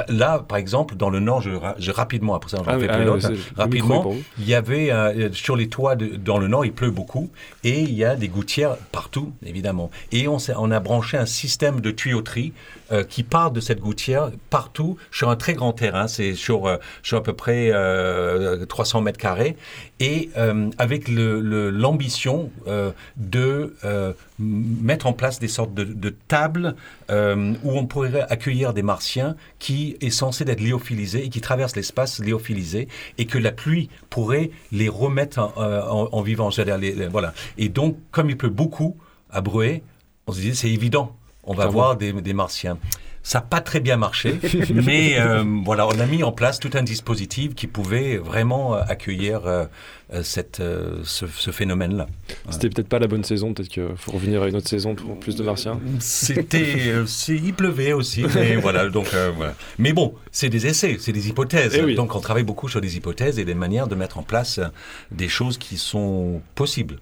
là, 0.08 0.40
par 0.40 0.58
exemple, 0.58 0.96
dans 0.96 1.10
le 1.10 1.20
Nord, 1.20 1.42
je, 1.42 1.92
rapidement, 1.92 2.36
après 2.36 2.50
ça, 2.50 2.58
j'en 2.58 2.72
ah, 2.72 2.80
fais 2.80 2.88
plus 2.88 3.28
ah, 3.58 3.62
rapidement, 3.62 4.14
il 4.40 4.48
y 4.48 4.56
avait, 4.56 4.92
euh, 4.92 5.32
sur 5.34 5.56
les 5.56 5.68
toits 5.68 5.96
dans 5.96 6.38
le 6.38 6.48
Nord, 6.48 6.66
il 6.66 6.74
pleut 6.74 6.92
beaucoup, 6.92 7.30
et 7.64 7.82
il 7.82 7.94
y 7.94 8.06
a 8.06 8.16
des 8.16 8.28
gouttières 8.28 8.78
partout, 8.92 9.34
évidemment. 9.46 9.92
Et 10.12 10.28
on, 10.28 10.38
on 10.58 10.72
a 10.72 10.80
branché 10.80 11.18
un 11.18 11.26
système 11.26 11.82
de 11.82 11.92
tuyauterie 11.92 12.54
euh, 12.92 13.04
qui 13.04 13.24
part 13.24 13.52
de 13.52 13.60
cette 13.60 13.80
gouttière 13.80 14.32
partout 14.50 14.98
sur 15.12 15.30
un 15.30 15.36
très 15.36 15.54
grand 15.54 15.74
terrain, 15.74 16.08
c'est 16.08 16.36
sur, 16.36 16.68
euh, 16.68 16.78
sur 17.04 17.18
à 17.18 17.24
peu 17.24 17.34
près 17.34 17.72
300 18.68 19.02
mètres 19.02 19.20
carrés, 19.20 19.56
et 20.02 20.30
avec 20.78 21.08
l'ambition 21.08 22.52
de 23.18 23.76
mettre 24.40 25.08
en 25.08 25.14
place 25.14 25.40
des 25.40 25.48
sortes 25.48 25.74
de, 25.74 25.84
de 25.84 26.10
tables 26.28 26.76
où 27.10 27.78
on 27.78 27.86
pourrait 27.86 28.26
accueillir 28.30 28.74
des 28.74 28.84
martiens 28.84 29.36
qui 29.60 29.98
est 30.02 30.10
censé 30.10 30.44
être 30.52 30.60
léophilisé 30.60 31.26
et 31.26 31.30
qui 31.30 31.42
traverse 31.42 31.76
l'espace 31.76 32.20
léophilisé 32.20 32.88
et 33.18 33.26
que 33.26 33.38
la 33.38 33.52
pluie 33.52 33.90
pourrait 34.10 34.52
les 34.72 34.90
remettre 34.90 35.40
en, 35.40 36.10
euh, 36.14 36.24
vivant. 36.24 36.50
voilà. 37.10 37.34
Et 37.58 37.70
donc, 37.70 37.98
comme 38.12 38.30
il 38.30 38.38
pleut 38.38 38.50
beaucoup 38.50 38.98
à 39.30 39.42
Bruet, 39.42 39.84
on 40.28 40.32
se 40.32 40.40
dit 40.40 40.56
c'est 40.56 40.70
évident, 40.70 41.16
on 41.44 41.54
va 41.54 41.68
voir 41.68 41.96
des, 41.98 42.14
des 42.14 42.34
martiens. 42.34 42.78
Ça 43.24 43.40
n'a 43.40 43.46
pas 43.46 43.62
très 43.62 43.80
bien 43.80 43.98
marché, 43.98 44.40
mais 44.74 45.20
euh, 45.20 45.44
voilà, 45.64 45.88
on 45.88 46.00
a 46.00 46.06
mis 46.08 46.24
en 46.24 46.32
place 46.32 46.60
tout 46.60 46.72
un 46.74 46.82
dispositif 46.82 47.54
qui 47.54 47.68
pouvait 47.68 48.18
vraiment 48.18 48.76
euh, 48.76 48.82
accueillir 48.88 49.46
euh, 49.46 49.66
cette, 50.24 50.62
ce, 51.04 51.52
phénomène-là. 51.52 52.08
C'était 52.50 52.70
peut-être 52.70 52.90
pas 52.90 53.00
la 53.00 53.08
bonne 53.08 53.24
saison, 53.24 53.54
peut-être 53.54 53.70
qu'il 53.70 53.88
faut 53.96 54.12
revenir 54.12 54.42
à 54.42 54.48
une 54.48 54.56
autre 54.56 54.68
saison 54.68 54.96
pour 54.96 55.20
plus 55.20 55.36
de 55.36 55.44
martiens. 55.44 55.80
C'était, 56.00 57.04
il 57.30 57.54
pleuvait 57.54 57.94
aussi, 57.94 58.26
mais 58.36 58.56
voilà, 58.58 58.90
donc 58.90 59.08
voilà. 59.36 59.54
Mais 59.78 59.94
bon, 59.94 60.16
c'est 60.32 60.50
des 60.50 60.66
essais, 60.68 60.98
c'est 61.00 61.14
des 61.14 61.30
hypothèses. 61.30 61.76
Eh 61.76 61.94
donc 61.94 62.16
on 62.16 62.20
travaille 62.20 62.44
beaucoup 62.44 62.68
sur 62.68 62.82
des 62.82 62.98
hypothèses 62.98 63.40
et 63.40 63.46
des 63.46 63.54
manières 63.54 63.88
de 63.88 63.96
mettre 63.96 64.18
en 64.18 64.24
place 64.24 64.60
des 65.12 65.30
choses 65.30 65.58
qui 65.58 65.78
sont 65.78 66.42
possibles. 66.56 66.98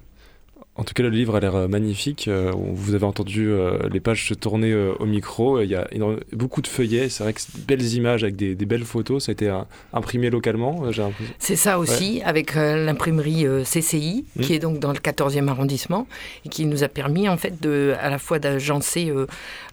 En 0.79 0.85
tout 0.85 0.93
cas, 0.93 1.03
le 1.03 1.09
livre 1.09 1.35
a 1.35 1.41
l'air 1.41 1.55
euh, 1.55 1.67
magnifique. 1.67 2.29
Euh, 2.29 2.53
vous 2.55 2.95
avez 2.95 3.03
entendu 3.03 3.49
euh, 3.49 3.89
les 3.91 3.99
pages 3.99 4.29
se 4.29 4.33
tourner 4.33 4.73
au 4.73 5.05
micro. 5.05 5.59
Il 5.59 5.69
y 5.69 5.75
a 5.75 5.85
beaucoup 6.31 6.61
de 6.61 6.67
feuillets. 6.67 7.09
C'est 7.09 7.21
vrai 7.21 7.33
que 7.33 7.41
c'est 7.41 7.65
belles 7.65 7.95
images 7.95 8.23
avec 8.23 8.37
des, 8.37 8.55
belles 8.55 8.85
photos. 8.85 9.25
Ça 9.25 9.31
a 9.31 9.33
été 9.33 9.53
imprimé 9.91 10.29
localement, 10.29 10.83
C'est 11.37 11.57
ça 11.57 11.79
aussi, 11.79 12.21
avec 12.23 12.55
l'imprimerie 12.55 13.45
CCI, 13.63 14.25
mmh. 14.35 14.41
qui 14.41 14.53
est 14.53 14.59
donc 14.59 14.79
dans 14.79 14.93
le 14.93 14.99
14e 14.99 15.49
arrondissement, 15.49 16.07
et 16.45 16.49
qui 16.49 16.65
nous 16.65 16.83
a 16.83 16.87
permis 16.87 17.27
en 17.27 17.35
fait 17.35 17.59
de, 17.61 17.95
à 17.99 18.09
la 18.09 18.19
fois 18.19 18.39
d'agencer 18.39 19.11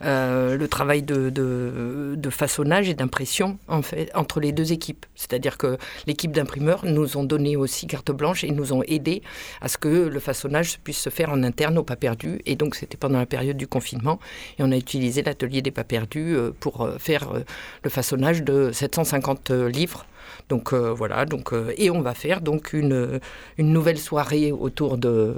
le 0.01 0.65
travail 0.65 1.03
de, 1.03 1.29
de 1.29 2.29
façonnage 2.29 2.89
et 2.89 2.95
d'impression 2.95 3.57
en 3.67 3.81
fait, 3.81 4.11
entre 4.13 4.41
les 4.41 4.51
deux 4.51 4.73
équipes. 4.73 5.05
C'est-à-dire 5.15 5.57
que 5.57 5.77
l'équipe 6.05 6.31
d'imprimeurs 6.31 6.83
nous 6.85 7.15
ont 7.15 7.23
donné 7.23 7.55
aussi 7.55 7.87
carte 7.87 8.11
blanche 8.11 8.43
et 8.43 8.51
nous 8.51 8.73
ont 8.73 8.83
aidé 8.87 9.21
à 9.61 9.67
ce 9.67 9.77
que 9.77 9.87
le 9.87 10.19
façonnage 10.19 10.79
puisse 10.79 10.96
se 10.97 11.09
faire 11.09 11.29
en 11.29 11.43
interne 11.43 11.77
au 11.77 11.83
pas 11.83 11.95
perdu. 11.95 12.41
Et 12.45 12.55
donc, 12.55 12.75
c'était 12.75 12.97
pendant 12.97 13.19
la 13.19 13.25
période 13.25 13.57
du 13.57 13.67
confinement. 13.67 14.19
Et 14.57 14.63
on 14.63 14.71
a 14.71 14.77
utilisé 14.77 15.21
l'atelier 15.21 15.61
des 15.61 15.71
pas 15.71 15.83
perdus 15.83 16.35
euh, 16.35 16.51
pour 16.59 16.81
euh, 16.81 16.97
faire 16.97 17.31
euh, 17.31 17.43
le 17.83 17.89
façonnage 17.89 18.43
de 18.43 18.71
750 18.71 19.51
livres. 19.51 20.05
Donc 20.49 20.73
voilà, 20.73 21.25
donc, 21.25 21.53
et 21.77 21.89
on 21.89 22.01
va 22.01 22.13
faire 22.13 22.39
donc 22.39 22.71
une, 22.71 23.19
une 23.57 23.73
nouvelle 23.73 23.97
soirée 23.97 24.51
autour, 24.51 24.97
de, 24.97 25.35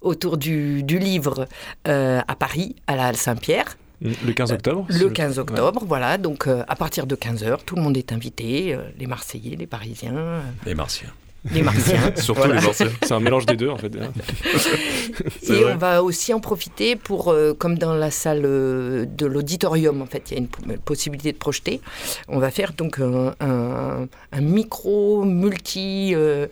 autour 0.00 0.36
du, 0.36 0.82
du 0.84 0.98
livre 0.98 1.46
à 1.84 2.36
Paris, 2.38 2.76
à 2.86 2.94
la 2.94 3.06
Halle 3.06 3.16
Saint-Pierre. 3.16 3.76
Le 4.00 4.32
15 4.32 4.52
octobre 4.52 4.86
Le 4.90 5.08
15 5.08 5.38
octobre, 5.40 5.82
voilà. 5.86 6.18
Donc 6.18 6.46
à 6.46 6.76
partir 6.76 7.06
de 7.06 7.16
15h, 7.16 7.64
tout 7.64 7.74
le 7.74 7.82
monde 7.82 7.96
est 7.96 8.12
invité, 8.12 8.76
les 8.96 9.06
Marseillais, 9.06 9.56
les 9.56 9.66
Parisiens. 9.66 10.42
Les 10.66 10.74
Martiens 10.74 11.12
les 11.52 11.62
Martiens. 11.62 12.12
Surtout 12.16 12.48
les 12.48 12.54
Martiens. 12.54 12.88
C'est 13.02 13.12
un 13.12 13.20
mélange 13.20 13.46
des 13.46 13.56
deux, 13.56 13.68
en 13.68 13.76
fait. 13.76 13.94
et 15.48 15.64
on 15.64 15.76
va 15.76 16.02
aussi 16.02 16.32
en 16.34 16.40
profiter 16.40 16.96
pour, 16.96 17.28
euh, 17.28 17.54
comme 17.54 17.78
dans 17.78 17.94
la 17.94 18.10
salle 18.10 18.42
euh, 18.44 19.06
de 19.06 19.26
l'auditorium, 19.26 20.02
en 20.02 20.06
fait, 20.06 20.30
il 20.30 20.34
y 20.34 20.36
a 20.36 20.40
une 20.40 20.78
possibilité 20.78 21.32
de 21.32 21.38
projeter. 21.38 21.80
On 22.28 22.38
va 22.38 22.50
faire 22.50 22.72
donc 22.72 23.00
un, 23.00 24.08
micro 24.40 25.24
multi 25.24 26.14
euh, 26.14 26.46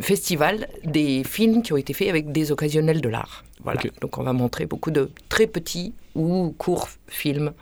festival 0.00 0.68
des 0.84 1.24
films 1.24 1.62
qui 1.62 1.72
ont 1.72 1.76
été 1.76 1.92
faits 1.92 2.08
avec 2.08 2.32
des 2.32 2.52
occasionnels 2.52 3.00
de 3.00 3.08
l'art. 3.08 3.44
Voilà. 3.62 3.80
Donc 4.00 4.18
on 4.18 4.22
va 4.22 4.32
montrer 4.32 4.66
beaucoup 4.66 4.90
de 4.90 5.10
très 5.28 5.46
petits 5.46 5.92
ou 6.14 6.54
courts 6.58 6.88
films 7.06 7.52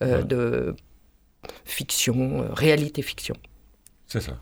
de 0.00 0.74
fiction, 1.64 2.46
réalité 2.52 3.02
fiction. 3.02 3.34
C'est 4.06 4.20
ça 4.20 4.36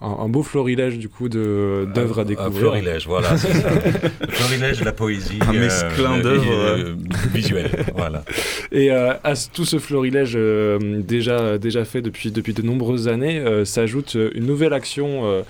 un, 0.00 0.28
beau 0.28 0.42
florilège 0.42 0.98
du 0.98 1.08
coup 1.08 1.28
d'œuvres 1.28 2.20
à 2.20 2.24
découvrir. 2.24 2.56
Un 2.56 2.72
florilège, 2.72 3.06
voilà, 3.06 3.36
c'est 3.36 3.52
ça. 3.52 3.70
florilège 4.28 4.80
de 4.80 4.84
la 4.84 4.92
poésie. 4.92 5.38
Un 5.40 5.52
mesclin 5.52 6.18
euh, 6.18 6.22
d'œuvres 6.22 6.52
euh, 6.52 6.94
visuelles, 7.32 7.70
voilà. 7.96 8.24
Et 8.72 8.90
euh, 8.90 9.14
à 9.24 9.34
tout 9.52 9.64
ce 9.64 9.78
florilège 9.78 10.36
déjà, 10.36 11.58
déjà 11.58 11.84
fait 11.84 12.02
depuis, 12.02 12.30
depuis 12.30 12.54
de 12.54 12.62
nombreuses 12.62 13.08
années, 13.08 13.42
s'ajoute 13.64 14.16
une 14.34 14.46
nouvelle 14.46 14.72
action 14.72 15.44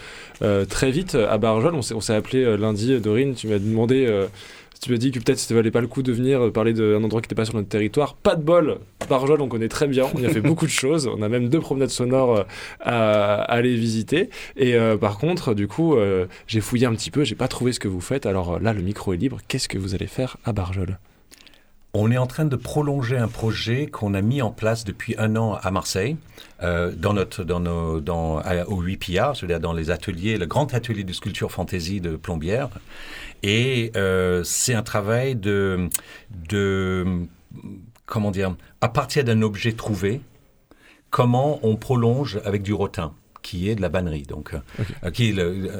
très 0.69 0.91
vite 0.91 1.15
à 1.15 1.39
Barjol. 1.39 1.75
On 1.75 2.01
s'est 2.01 2.15
appelé 2.15 2.57
lundi, 2.57 2.99
Dorine, 3.01 3.35
tu 3.35 3.49
m'as 3.49 3.59
demandé 3.59 4.27
tu 4.85 4.93
m'as 4.93 4.99
dit 4.99 5.11
que 5.11 5.19
peut-être 5.19 5.39
ça 5.39 5.55
valait 5.55 5.71
pas 5.71 5.81
le 5.81 5.87
coup 5.87 6.03
de 6.03 6.13
venir 6.13 6.43
euh, 6.43 6.51
parler 6.51 6.75
d'un 6.75 7.03
endroit 7.03 7.23
qui 7.23 7.27
n'était 7.27 7.35
pas 7.35 7.47
sur 7.47 7.55
notre 7.55 7.69
territoire. 7.69 8.17
Pas 8.17 8.37
de 8.37 8.43
bol, 8.43 8.81
Barjol, 9.09 9.41
on 9.41 9.49
connaît 9.49 9.69
très 9.69 9.87
bien, 9.87 10.05
on 10.15 10.21
y 10.21 10.27
a 10.27 10.29
fait 10.29 10.43
beaucoup 10.43 10.67
de 10.67 10.71
choses, 10.71 11.07
on 11.07 11.23
a 11.23 11.29
même 11.31 11.49
deux 11.49 11.61
promenades 11.61 11.89
sonores 11.89 12.37
euh, 12.37 12.45
à, 12.81 13.43
aller 13.45 13.75
visiter. 13.77 14.29
Et 14.57 14.75
euh, 14.75 14.99
par 14.99 15.17
contre, 15.17 15.55
du 15.55 15.69
coup, 15.69 15.97
j'ai 16.47 16.61
fouillé 16.61 16.87
un 16.87 16.95
petit 16.95 17.11
peu, 17.11 17.25
j'ai 17.25 17.35
pas 17.35 17.49
trouvé 17.49 17.73
ce 17.73 17.81
que 17.81 17.89
vous 17.89 18.03
faites. 18.03 18.27
Alors 18.27 18.61
là, 18.61 18.75
le 18.75 18.83
micro 18.83 19.15
est 19.15 19.17
libre, 19.17 19.39
qu'est-ce 19.49 19.69
que 19.69 19.79
vous 19.79 19.95
allez 19.95 20.07
faire 20.07 20.37
à 20.45 20.53
Barjol? 20.53 20.99
On 21.95 22.11
est 22.11 22.19
en 22.19 22.27
train 22.27 22.45
de 22.45 22.57
prolonger 22.57 23.17
un 23.17 23.29
projet 23.29 23.87
qu'on 23.87 24.15
a 24.15 24.21
mis 24.21 24.43
en 24.43 24.51
place 24.51 24.85
depuis 24.85 25.15
un 25.17 25.37
an 25.37 25.55
à 25.55 25.71
Marseille, 25.71 26.17
dans 26.61 27.13
notre, 27.13 27.45
dans 27.45 27.61
nos, 27.61 28.01
dans, 28.01 28.43
au 28.67 28.81
8 28.81 29.05
c'est-à-dire 29.35 29.61
dans 29.61 29.73
les 29.73 29.91
ateliers, 29.91 30.39
le 30.39 30.47
grand 30.47 30.73
atelier 30.75 31.05
de 31.05 31.13
sculpture 31.13 31.53
fantaisie 31.53 32.01
de 32.01 32.17
Plombières. 32.17 32.71
Et 33.45 33.93
euh, 33.95 34.43
c'est 34.43 34.75
un 34.75 34.83
travail 34.83 35.37
de, 35.37 35.89
de, 36.49 37.27
comment 38.07 38.31
dire, 38.31 38.57
à 38.81 38.89
partir 38.89 39.23
d'un 39.23 39.43
objet 39.43 39.73
trouvé, 39.73 40.23
comment 41.11 41.61
on 41.63 41.77
prolonge 41.77 42.41
avec 42.45 42.63
du 42.63 42.73
rotin 42.73 43.13
qui 43.45 43.69
est 43.69 43.75
de 43.77 43.83
la 43.83 43.91
vannerie, 43.91 44.23
donc 44.23 44.55
euh, 44.55 45.11
qui 45.11 45.29
est 45.29 45.35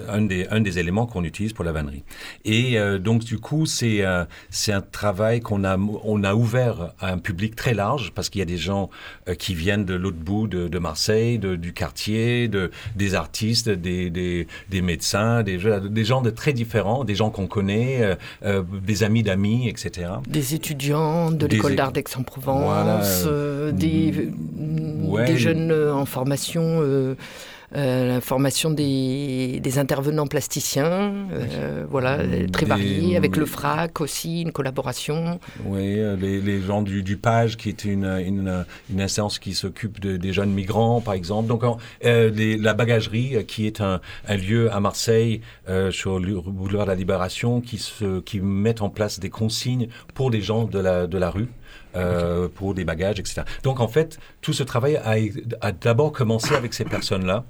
un, 0.09 0.21
des, 0.21 0.47
un 0.51 0.61
des 0.61 0.79
éléments 0.79 1.07
qu'on 1.07 1.25
utilise 1.25 1.55
pour 1.55 1.65
la 1.65 1.73
vannerie. 1.73 2.05
Et 2.45 2.79
euh, 2.79 2.99
donc 2.99 3.25
du 3.25 3.39
coup, 3.39 3.65
c'est 3.65 4.05
euh, 4.05 4.25
c'est 4.51 4.73
un 4.73 4.83
travail 4.83 5.41
qu'on 5.41 5.65
a 5.65 5.77
on 5.79 6.23
a 6.23 6.35
ouvert 6.35 6.93
à 7.01 7.11
un 7.11 7.19
public 7.19 7.57
très 7.57 7.75
large 7.75 8.13
parce 8.15 8.29
qu'il 8.29 8.41
y 8.41 8.43
a 8.43 8.45
des 8.57 8.59
gens 8.59 8.91
qui 9.39 9.55
viennent 9.55 9.87
de 9.87 9.95
l'autre 9.95 10.19
bout 10.19 10.47
de, 10.47 10.69
de 10.69 10.79
Marseille, 10.79 11.39
de, 11.39 11.57
du 11.57 11.73
quartier, 11.73 12.49
de, 12.49 12.71
des 12.95 13.15
artistes, 13.15 13.71
des, 13.71 14.11
des, 14.11 14.47
des 14.69 14.83
médecins, 14.83 15.43
des, 15.43 15.59
des 15.99 16.05
gens 16.05 16.21
de 16.21 16.31
très 16.31 16.53
différents, 16.53 17.05
des 17.05 17.15
gens 17.15 17.31
qu'on 17.31 17.47
connaît, 17.47 18.17
des 18.43 19.03
amis 19.03 19.23
d'amis, 19.23 19.69
etc. 19.69 20.11
Des 20.29 20.55
étudiants 20.55 21.31
de 21.31 21.47
l'école 21.47 21.77
d'art 21.77 21.93
d'Aix-en-Provence, 21.93 23.27
des, 23.73 24.13
mm, 24.13 25.25
des 25.25 25.39
jeunes 25.39 25.73
en 25.73 26.05
formation. 26.05 27.17
Euh, 27.77 28.15
la 28.15 28.21
formation 28.21 28.71
des, 28.71 29.61
intervenants 29.77 30.29
plasticiens, 30.29 31.13
euh, 31.33 31.85
voilà, 31.91 32.19
très 32.53 32.67
variés, 32.67 33.17
avec 33.17 33.37
le 33.37 33.47
FRAC 33.47 34.01
aussi, 34.01 34.43
une 34.43 34.53
collaboration. 34.53 35.41
Oui, 35.65 35.99
euh, 35.99 36.15
les, 36.17 36.61
gens 36.63 36.83
du, 36.83 37.03
du, 37.03 37.17
PAGE, 37.17 37.57
qui 37.57 37.69
est 37.69 37.85
une, 37.85 38.05
une, 38.05 38.65
une 38.91 39.01
instance 39.01 39.41
qui 39.41 39.55
s'occupe 39.55 39.99
de, 39.99 40.17
des 40.17 40.33
jeunes 40.33 40.53
migrants, 40.53 41.01
par 41.01 41.15
exemple. 41.15 41.49
Donc, 41.49 41.63
la 42.03 42.75
bagagerie, 42.75 43.45
qui 43.47 43.67
est 43.67 43.81
un, 43.81 44.01
un 44.29 44.37
lieu 44.37 44.73
à 44.73 44.79
Marseille, 44.79 45.41
sur 45.91 46.21
le 46.21 46.41
boulevard 46.41 46.87
de 46.87 46.91
la 46.91 46.97
Libération, 46.97 47.61
qui, 47.61 47.79
se, 47.79 48.21
qui 48.21 48.41
met 48.41 48.83
en 48.83 48.89
place 48.89 49.19
des 49.19 49.31
consignes 49.31 49.89
pour 50.15 50.31
les 50.31 50.41
gens 50.41 50.65
de 50.65 50.79
la, 50.79 51.07
de 51.07 51.19
la 51.19 51.31
rue. 51.31 51.49
Euh, 51.97 52.49
pour 52.53 52.75
des 52.75 52.85
bagages, 52.85 53.21
etc. 53.21 53.43
Donc 53.63 53.79
en 53.79 53.87
fait, 53.87 54.19
tout 54.45 54.53
ce 54.53 54.63
travail 54.63 55.01
a, 55.61 55.73
d'abord 55.73 56.13
commencé 56.13 56.55
avec 56.55 56.75
ces 56.75 56.85
personnes-là. 56.85 57.45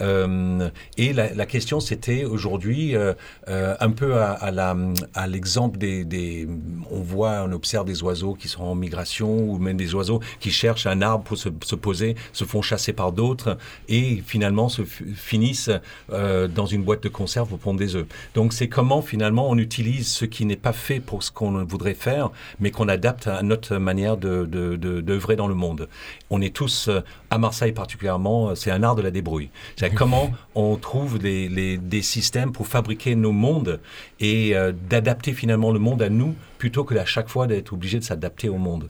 Euh, 0.00 0.70
et 0.96 1.12
la, 1.12 1.44
question, 1.44 1.78
c'était 1.78 2.24
aujourd'hui 2.24 2.96
euh, 2.96 3.12
un 3.46 3.90
peu 3.90 4.16
à, 4.16 5.26
l'exemple 5.26 5.78
des, 5.78 6.06
des, 6.06 6.48
On 6.90 7.00
voit, 7.00 7.44
on 7.46 7.52
observe 7.52 7.84
des 7.84 8.02
oiseaux 8.02 8.32
qui 8.32 8.48
sont 8.48 8.62
en 8.62 8.74
migration 8.74 9.30
ou 9.30 9.58
même 9.58 9.76
des 9.76 9.94
oiseaux 9.94 10.20
qui 10.40 10.50
cherchent 10.50 10.86
un 10.86 11.02
arbre 11.02 11.24
pour 11.24 11.36
se, 11.36 11.74
poser, 11.74 12.16
se 12.32 12.44
font 12.44 12.62
chasser 12.62 12.94
par 12.94 13.12
d'autres 13.12 13.58
et 13.90 14.22
finalement 14.26 14.70
se 14.70 14.82
finissent 14.84 15.70
dans 16.08 16.66
une 16.66 16.82
boîte 16.82 17.02
de 17.02 17.10
conserve 17.10 17.48
pour 17.50 17.58
pondre 17.58 17.78
des 17.78 17.94
œufs. 17.94 18.06
Donc 18.34 18.54
c'est 18.54 18.68
comment 18.68 19.02
finalement 19.02 19.50
on 19.50 19.58
utilise 19.58 20.08
ce 20.08 20.24
qui 20.24 20.46
n'est 20.46 20.56
pas 20.56 20.72
fait 20.72 21.00
pour 21.00 21.22
ce 21.22 21.30
qu'on 21.30 21.62
voudrait 21.64 21.92
faire, 21.92 22.30
mais 22.58 22.70
qu'on 22.70 22.88
adapte 22.88 23.26
à 23.26 23.42
notre 23.42 23.76
manière 23.76 24.16
de, 24.16 24.46
d'œuvrer 24.46 25.36
dans 25.36 25.48
le 25.48 25.54
monde. 25.54 25.88
On 26.30 26.37
est 26.40 26.54
tous, 26.54 26.88
euh, 26.88 27.00
à 27.30 27.38
Marseille 27.38 27.72
particulièrement, 27.72 28.54
c'est 28.54 28.70
un 28.70 28.82
art 28.82 28.94
de 28.94 29.02
la 29.02 29.10
débrouille. 29.10 29.50
C'est 29.76 29.92
comment 29.94 30.30
on 30.54 30.76
trouve 30.76 31.18
des 31.18 32.02
systèmes 32.02 32.52
pour 32.52 32.66
fabriquer 32.66 33.14
nos 33.14 33.32
mondes 33.32 33.80
et 34.20 34.54
d'adapter 34.88 35.32
finalement 35.32 35.70
le 35.70 35.78
monde 35.78 36.02
à 36.02 36.08
nous 36.08 36.34
plutôt 36.58 36.84
que 36.84 36.94
à 36.96 37.04
chaque 37.04 37.28
fois 37.28 37.46
d'être 37.46 37.72
obligé 37.72 37.98
de 37.98 38.04
s'adapter 38.04 38.48
au 38.48 38.58
monde. 38.58 38.88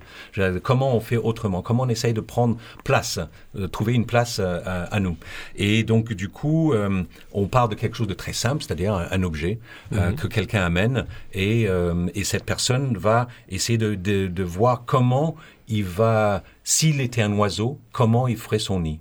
Comment 0.63 0.97
on 0.97 1.01
fait 1.01 1.17
autrement? 1.17 1.63
Comment 1.63 1.85
on 1.85 1.89
essaye 1.89 2.15
de 2.15 2.21
prendre 2.21 2.57
place, 2.83 3.21
de 3.55 3.67
trouver 3.67 3.93
une 3.93 4.07
place 4.07 4.39
euh, 4.41 4.87
à, 4.91 4.99
nous? 4.99 5.17
Et 5.55 5.85
donc, 5.85 6.13
du 6.13 6.29
coup, 6.29 6.73
euh, 6.73 7.03
on 7.33 7.47
part 7.47 7.69
de 7.69 7.75
quelque 7.75 7.97
chose 7.97 8.09
de 8.09 8.15
très 8.15 8.33
simple, 8.33 8.63
c'est-à-dire 8.63 8.95
un, 8.95 9.23
objet 9.23 9.59
euh, 9.93 10.11
mhm. 10.11 10.17
que 10.17 10.27
quelqu'un 10.27 10.63
amène 10.65 11.05
et, 11.35 11.67
et, 12.15 12.25
cette 12.25 12.45
personne 12.45 12.97
va 12.97 13.29
essayer 13.49 13.79
de, 13.79 13.95
de, 13.95 14.27
de 14.27 14.43
voir 14.43 14.85
comment 14.87 15.37
il 15.69 15.85
va, 15.85 16.43
s'il 16.65 17.01
était 17.01 17.23
un 17.23 17.33
oiseau, 17.33 17.81
comment 17.93 18.29
il 18.29 18.37
ferait 18.37 18.59
son 18.59 18.81
nid? 18.81 19.01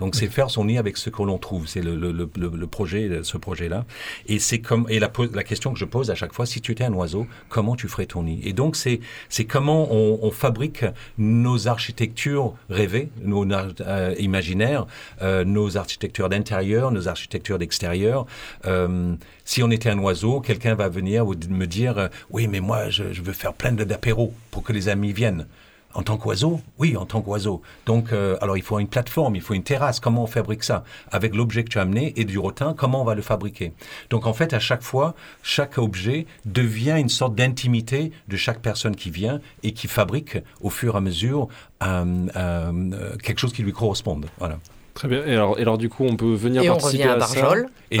Donc 0.00 0.14
c'est 0.14 0.28
faire 0.28 0.50
son 0.50 0.64
nid 0.64 0.78
avec 0.78 0.96
ce 0.96 1.10
que 1.10 1.22
l'on 1.22 1.36
trouve. 1.36 1.68
C'est 1.68 1.82
le, 1.82 1.94
le, 1.94 2.10
le, 2.12 2.66
projet, 2.66 3.20
ce 3.22 3.36
projet-là. 3.36 3.84
Et 4.26 4.38
c'est 4.38 4.58
comme 4.58 4.86
et 4.88 4.98
la, 4.98 5.12
la 5.34 5.44
question 5.44 5.74
que 5.74 5.78
je 5.78 5.84
pose 5.84 6.10
à 6.10 6.14
chaque 6.14 6.32
fois, 6.32 6.46
si 6.46 6.62
tu 6.62 6.72
étais 6.72 6.84
un 6.84 6.94
oiseau, 6.94 7.26
comment 7.50 7.76
tu 7.76 7.86
ferais 7.86 8.06
ton 8.06 8.22
nid? 8.22 8.40
Et 8.42 8.54
donc 8.54 8.76
c'est 8.76 9.00
c'est 9.28 9.44
comment 9.44 9.92
on, 9.92 10.18
on, 10.22 10.30
fabrique 10.30 10.86
nos 11.18 11.68
architectures 11.68 12.54
rêvées, 12.70 13.10
nos 13.22 13.46
euh, 13.52 14.14
imaginaires, 14.18 14.86
euh, 15.20 15.44
nos 15.44 15.76
architectures 15.76 16.30
d'intérieur, 16.30 16.90
nos 16.92 17.06
architectures 17.06 17.58
d'extérieur. 17.58 18.24
Euh, 18.64 19.14
si 19.44 19.62
on 19.62 19.70
était 19.70 19.90
un 19.90 19.98
oiseau, 19.98 20.40
quelqu'un 20.40 20.74
va 20.76 20.88
venir 20.88 21.26
me 21.26 21.66
dire, 21.66 22.08
oui, 22.30 22.48
mais 22.48 22.60
moi 22.60 22.88
je, 22.88 23.12
je 23.12 23.20
veux 23.20 23.34
faire 23.34 23.52
plein 23.52 23.72
d'apéros 23.72 24.32
pour 24.50 24.62
que 24.62 24.72
les 24.72 24.88
amis 24.88 25.12
viennent. 25.12 25.46
En 25.92 26.02
tant 26.02 26.16
qu'oiseau 26.16 26.60
Oui, 26.78 26.96
en 26.96 27.04
tant 27.04 27.20
qu'oiseau. 27.20 27.62
Donc, 27.84 28.12
euh, 28.12 28.36
alors 28.40 28.56
il 28.56 28.62
faut 28.62 28.78
une 28.78 28.86
plateforme, 28.86 29.34
il 29.34 29.42
faut 29.42 29.54
une 29.54 29.64
terrasse. 29.64 29.98
Comment 29.98 30.22
on 30.22 30.26
fabrique 30.26 30.62
ça? 30.62 30.84
Avec 31.10 31.34
l'objet 31.34 31.64
que 31.64 31.68
tu 31.68 31.78
as 31.78 31.82
amené 31.82 32.12
et 32.16 32.24
du 32.24 32.38
rotin, 32.38 32.74
comment 32.74 33.02
on 33.02 33.04
va 33.04 33.16
le 33.16 33.22
fabriquer? 33.22 33.72
Donc, 34.08 34.26
en 34.26 34.32
fait, 34.32 34.54
à 34.54 34.60
chaque 34.60 34.82
fois, 34.82 35.14
chaque 35.42 35.78
objet 35.78 36.26
devient 36.44 36.96
une 36.98 37.08
sorte 37.08 37.34
d'intimité 37.34 38.12
de 38.28 38.36
chaque 38.36 38.60
personne 38.60 38.94
qui 38.94 39.10
vient 39.10 39.40
et 39.64 39.72
qui 39.72 39.88
fabrique 39.88 40.38
au 40.60 40.70
fur 40.70 40.94
et 40.94 40.98
à 40.98 41.00
mesure 41.00 41.48
euh, 41.82 42.26
euh, 42.36 43.16
quelque 43.22 43.38
chose 43.38 43.52
qui 43.52 43.62
lui 43.62 43.72
corresponde. 43.72 44.26
Voilà. 44.38 44.58
Très 44.94 45.08
bien. 45.08 45.24
Et 45.26 45.34
alors, 45.34 45.58
et 45.58 45.62
alors, 45.62 45.78
du 45.78 45.88
coup, 45.88 46.04
on 46.04 46.14
peut 46.14 46.34
venir 46.34 46.62
et 46.62 46.66
participer 46.68 47.08
on 47.08 47.14
revient 47.14 47.14
à, 47.14 47.16
Barjol. 47.16 47.68
Et, 47.90 48.00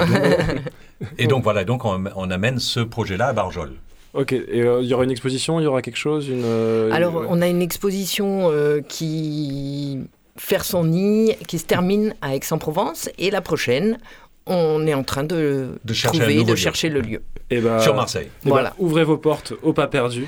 et 1.18 1.26
donc, 1.26 1.42
voilà, 1.42 1.64
donc 1.64 1.84
on, 1.84 2.04
on 2.14 2.30
amène 2.30 2.60
ce 2.60 2.78
projet-là 2.78 3.28
à 3.28 3.32
Barjol. 3.32 3.72
Ok, 4.12 4.32
et 4.32 4.62
euh, 4.62 4.80
il 4.82 4.88
y 4.88 4.94
aura 4.94 5.04
une 5.04 5.10
exposition, 5.10 5.60
il 5.60 5.64
y 5.64 5.66
aura 5.66 5.82
quelque 5.82 5.96
chose 5.96 6.28
une, 6.28 6.42
euh, 6.44 6.90
Alors, 6.92 7.24
on 7.28 7.40
a 7.40 7.46
une 7.46 7.62
exposition 7.62 8.50
euh, 8.50 8.80
qui 8.80 10.00
faire 10.36 10.64
son 10.64 10.84
nid, 10.84 11.36
qui 11.46 11.58
se 11.58 11.66
termine 11.66 12.14
à 12.20 12.34
Aix-en-Provence, 12.34 13.08
et 13.18 13.30
la 13.30 13.40
prochaine, 13.40 13.98
on 14.46 14.86
est 14.86 14.94
en 14.94 15.04
train 15.04 15.22
de, 15.22 15.78
de 15.84 15.94
trouver, 15.94 16.42
de 16.42 16.54
chercher 16.56 16.88
le 16.88 17.02
lieu. 17.02 17.22
Et 17.50 17.56
eh 17.56 17.60
bah, 17.60 17.76
ben, 17.76 17.82
Sur 17.82 17.94
Marseille. 17.94 18.28
Eh 18.42 18.44
ben, 18.44 18.50
voilà. 18.50 18.74
ouvrez 18.78 19.04
vos 19.04 19.16
portes 19.16 19.52
au 19.62 19.72
pas 19.72 19.86
perdu. 19.86 20.26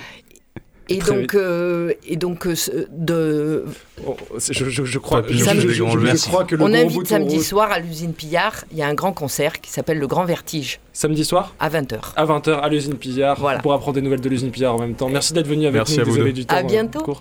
Et 0.93 0.99
donc, 0.99 1.35
euh, 1.35 1.93
et 2.07 2.17
donc, 2.17 2.47
euh, 2.47 2.55
de. 2.91 3.65
Oh, 4.07 4.17
je, 4.39 4.53
je, 4.53 4.85
je, 4.85 4.99
crois, 4.99 5.23
je, 5.29 6.29
crois 6.29 6.45
que 6.45 6.57
le 6.57 6.63
On 6.63 6.73
invite 6.73 7.07
samedi 7.07 7.43
soir 7.43 7.71
à 7.71 7.79
l'usine 7.79 8.13
Pillard. 8.13 8.65
Il 8.73 8.79
y 8.79 8.83
a 8.83 8.89
un 8.89 8.95
grand 8.95 9.13
concert 9.13 9.61
qui 9.61 9.71
s'appelle 9.71 9.99
Le 9.99 10.07
Grand 10.07 10.25
Vertige. 10.25 10.81
Samedi 10.93 11.25
soir 11.25 11.55
À 11.61 11.69
20h. 11.71 11.99
À 12.17 12.27
20h 12.27 12.61
à 12.61 12.69
l'usine 12.69 12.95
Pillard. 12.95 13.39
Voilà. 13.39 13.61
Pour 13.61 13.73
apprendre 13.73 13.95
des 13.95 14.03
nouvelles 14.03 14.21
de 14.21 14.29
l'usine 14.29 14.51
Pillard 14.51 14.75
en 14.75 14.81
même 14.81 14.95
temps. 14.95 15.09
Merci 15.09 15.33
d'être 15.33 15.49
venu 15.49 15.67
avec 15.67 15.77
Merci 15.77 15.99
nous. 15.99 16.03
À 16.03 16.23
vous 16.23 16.33
du 16.33 16.47
temps. 16.47 16.57
À 16.57 16.63
bientôt. 16.63 17.17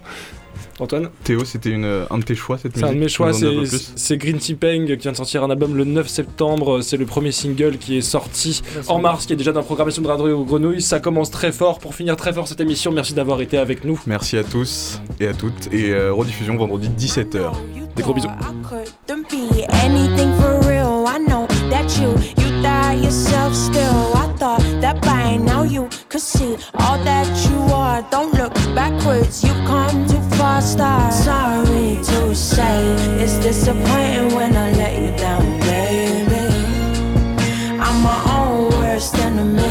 Antoine 0.80 1.10
Théo, 1.24 1.46
c'était 1.46 1.70
une, 1.70 2.06
un 2.10 2.18
de 2.18 2.24
tes 2.24 2.36
choix 2.36 2.58
cette 2.58 2.76
musique 2.76 2.86
C'est 2.86 2.92
un 2.92 2.96
de 2.96 3.00
mes 3.00 3.08
choix, 3.08 3.32
c'est 3.34 4.18
Green 4.18 4.38
Tea 4.38 4.56
Peng 4.56 4.86
qui 4.86 4.96
vient 4.96 5.12
de 5.12 5.18
sortir 5.18 5.44
un 5.44 5.50
album 5.50 5.76
le 5.76 5.84
9 5.86 6.08
septembre. 6.08 6.82
C'est 6.82 6.98
le 6.98 7.06
premier 7.06 7.32
single 7.32 7.78
qui 7.78 7.98
est 7.98 8.02
sorti 8.02 8.62
en 8.88 9.00
mars, 9.00 9.26
qui 9.26 9.34
est 9.34 9.36
déjà 9.36 9.52
dans 9.52 9.60
la 9.60 9.66
programmation 9.66 10.02
de 10.02 10.08
Radio 10.08 10.44
Grenouille. 10.44 10.82
Ça 10.82 11.00
commence 11.00 11.32
très 11.32 11.52
fort 11.52 11.80
pour 11.80 11.96
finir 11.96 12.16
très 12.16 12.34
fort 12.34 12.48
cette 12.48 12.62
émission. 12.62 12.92
Merci 12.92 13.14
d'avoir 13.14 13.42
été 13.42 13.58
avec 13.58 13.84
nous. 13.86 14.00
Merci 14.08 14.38
à 14.38 14.44
tous 14.44 15.02
et 15.20 15.28
à 15.28 15.34
toutes. 15.34 15.72
Et 15.72 15.92
euh, 15.92 16.14
rediffusion 16.14 16.56
vendredi 16.58 16.90
17h. 16.90 17.52
Des 17.96 18.04
gros 18.04 18.14
bisous. 18.14 18.30
thought 24.42 24.82
that 24.82 25.00
by 25.04 25.38
now 25.38 25.62
you 25.62 25.88
could 26.10 26.20
see 26.20 26.58
all 26.80 26.98
that 27.04 27.28
you 27.48 27.60
are. 27.72 28.02
Don't 28.10 28.34
look 28.34 28.56
backwards, 28.74 29.44
you've 29.44 29.64
come 29.68 30.08
too 30.08 30.20
far. 30.36 30.60
star. 30.64 31.12
Sorry 31.12 32.00
to 32.10 32.34
say, 32.34 32.78
it's 33.22 33.38
disappointing 33.38 34.34
when 34.34 34.58
I 34.58 34.72
let 34.82 34.94
you 35.00 35.12
down, 35.16 35.46
baby. 35.70 36.44
I'm 37.86 37.98
my 38.02 38.20
own 38.40 38.72
worst 38.80 39.14
enemy. 39.20 39.71